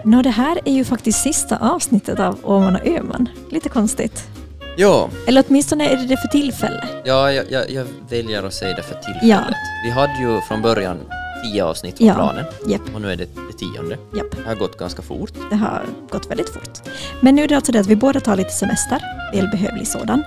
Nå, 0.04 0.22
det 0.22 0.30
här 0.30 0.60
är 0.64 0.72
ju 0.72 0.84
faktiskt 0.84 1.22
sista 1.22 1.56
avsnittet 1.58 2.20
av 2.20 2.38
Åman 2.42 2.76
och 2.76 2.86
Öman. 2.86 3.28
Lite 3.50 3.68
konstigt. 3.68 4.28
Ja, 4.76 5.10
Eller 5.26 5.44
åtminstone 5.48 5.88
är 5.88 5.96
det 5.96 6.06
det 6.06 6.16
för 6.16 6.28
tillfället. 6.28 6.84
ja 7.04 7.32
jag, 7.32 7.50
jag, 7.50 7.70
jag 7.70 7.86
väljer 8.08 8.42
att 8.42 8.54
säga 8.54 8.76
det 8.76 8.82
för 8.82 8.94
tillfället. 8.94 9.54
Vi 9.84 9.90
hade 9.90 10.20
ju 10.20 10.40
från 10.40 10.62
början 10.62 10.98
tio 11.44 11.64
avsnitt 11.64 11.98
på 11.98 12.04
Ja. 12.04 12.14
planen 12.14 12.44
Japp, 12.66 12.94
och 12.94 13.00
nu 13.00 13.12
är 13.12 13.16
det 13.16 13.24
det 13.34 13.58
tionde. 13.58 13.98
japp. 14.16 14.36
Det 14.36 14.42
har 14.48 14.54
gått 14.54 14.78
ganska 14.78 15.02
fort. 15.02 15.32
Det 15.50 15.56
har 15.56 15.84
gått 16.10 16.30
väldigt 16.30 16.48
fort. 16.48 16.78
Men 17.20 17.34
nu 17.34 17.42
är 17.44 17.48
det 17.48 17.56
alltså 17.56 17.72
det 17.72 17.80
att 17.80 17.86
vi 17.86 17.96
båda 17.96 18.20
tar 18.20 18.36
lite 18.36 18.50
semester, 18.50 19.02
välbehövlig 19.32 19.86
sådan. 19.88 20.22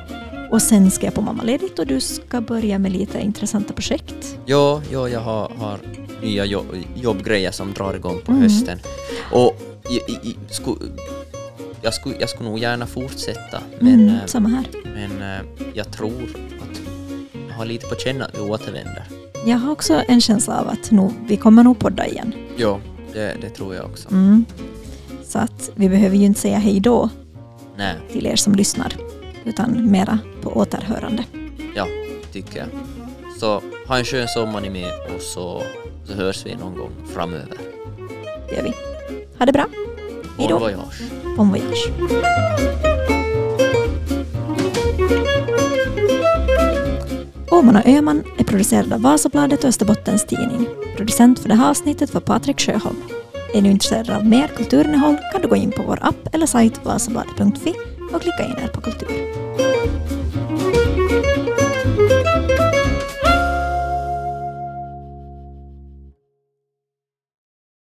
Och 0.52 0.62
sen 0.62 0.92
ska 0.92 1.06
jag 1.06 1.14
på 1.14 1.22
mammaledigt 1.22 1.80
och 1.80 1.88
du 1.88 2.00
ska 2.02 2.42
börja 2.42 2.80
med 2.80 2.92
lite 2.92 3.20
intressanta 3.22 3.74
projekt. 3.74 4.38
Ja, 4.46 4.82
ja 4.92 5.10
jag 5.10 5.20
har, 5.20 5.50
har 5.58 5.80
nya 6.22 6.46
jobb, 6.46 6.66
jobbgrejer 6.96 7.52
som 7.52 7.74
drar 7.74 7.94
igång 7.94 8.22
på 8.26 8.32
Mm. 8.32 8.44
hösten. 8.44 8.80
Och 9.32 9.62
i, 9.90 9.94
i, 10.12 10.30
i, 10.30 10.36
sku, 10.50 10.72
jag, 11.82 11.94
skulle, 11.94 12.16
jag 12.20 12.30
skulle 12.30 12.50
nog 12.50 12.60
gärna 12.60 12.88
fortsätta, 12.88 13.60
men, 13.80 13.94
Mm, 13.94 14.08
eh, 14.16 14.26
samma 14.26 14.50
här. 14.50 14.66
men 14.94 15.22
eh, 15.22 15.42
jag 15.74 15.92
tror 15.92 16.24
att 16.62 16.80
jag 17.50 17.56
har 17.56 17.66
lite 17.66 17.88
på 17.88 17.96
känn 17.96 18.22
att 18.22 18.36
vi 18.38 18.40
återvänder. 18.42 19.04
Jag 19.46 19.58
har 19.58 19.72
också 19.72 20.04
en 20.08 20.22
känsla 20.22 20.60
av 20.60 20.68
att 20.70 20.92
nog, 20.92 21.12
vi 21.28 21.38
kommer 21.38 21.64
nog 21.64 21.80
podda 21.80 22.08
igen. 22.08 22.34
Ja, 22.58 22.80
det, 23.14 23.38
det 23.42 23.50
tror 23.50 23.76
jag 23.76 23.86
också. 23.86 24.10
Mm. 24.12 24.46
Så 25.26 25.40
att 25.40 25.72
vi 25.76 25.90
behöver 25.90 26.16
ju 26.18 26.26
inte 26.26 26.40
säga 26.40 26.58
hej 26.58 26.80
då 26.80 27.10
Nej, 27.78 27.96
till 28.12 28.26
er 28.28 28.36
som 28.36 28.56
lyssnar, 28.56 28.96
utan 29.46 29.92
mera 29.92 30.20
på 30.42 30.50
återhörande. 30.58 31.24
ja, 31.76 31.88
tycker 32.32 32.60
jag. 32.60 32.68
Så 33.40 33.62
ha 33.88 33.98
en 33.98 34.06
skön 34.06 34.28
sommar 34.28 34.62
ni 34.62 34.70
med 34.70 34.92
och 35.16 35.22
så, 35.22 35.64
så 36.08 36.14
hörs 36.14 36.46
vi 36.46 36.56
någon 36.56 36.78
gång 36.78 36.92
framöver. 37.14 37.58
Det 38.50 38.56
gör 38.56 38.64
vi. 38.64 38.74
Ha 39.40 39.46
det 39.46 39.52
bra. 39.52 39.66
Hej 40.38 40.48
Bon 40.48 40.50
då. 40.50 40.60
voyage! 40.60 41.02
Bon 41.38 41.50
voyage. 41.50 41.90
Åman 47.54 47.76
och 47.76 47.88
Öman 47.88 48.24
är 48.38 48.44
producerad 48.44 48.94
av 48.94 49.02
Vasabladet 49.02 49.64
och 49.64 49.70
Österbottens 49.70 50.26
Tidning. 50.26 50.68
Producent 50.98 51.40
för 51.40 51.50
det 51.50 51.56
här 51.56 51.70
avsnittet 51.70 52.14
var 52.14 52.22
Patrik 52.22 52.62
Sjöholm. 52.62 52.96
Är 53.54 53.62
du 53.62 53.70
intresserad 53.70 54.10
av 54.10 54.26
mer 54.26 54.48
kulturinnehåll 54.48 55.18
kan 55.32 55.42
du 55.42 55.48
gå 55.48 55.56
in 55.56 55.72
på 55.72 55.84
vår 55.88 56.00
app 56.02 56.36
eller 56.36 56.46
sajt 56.46 56.86
vasabladet.fi 56.86 57.74
och 58.14 58.22
klicka 58.22 58.46
in 58.46 58.64
er 58.64 58.68
på 58.68 58.82
kultur. 58.82 59.73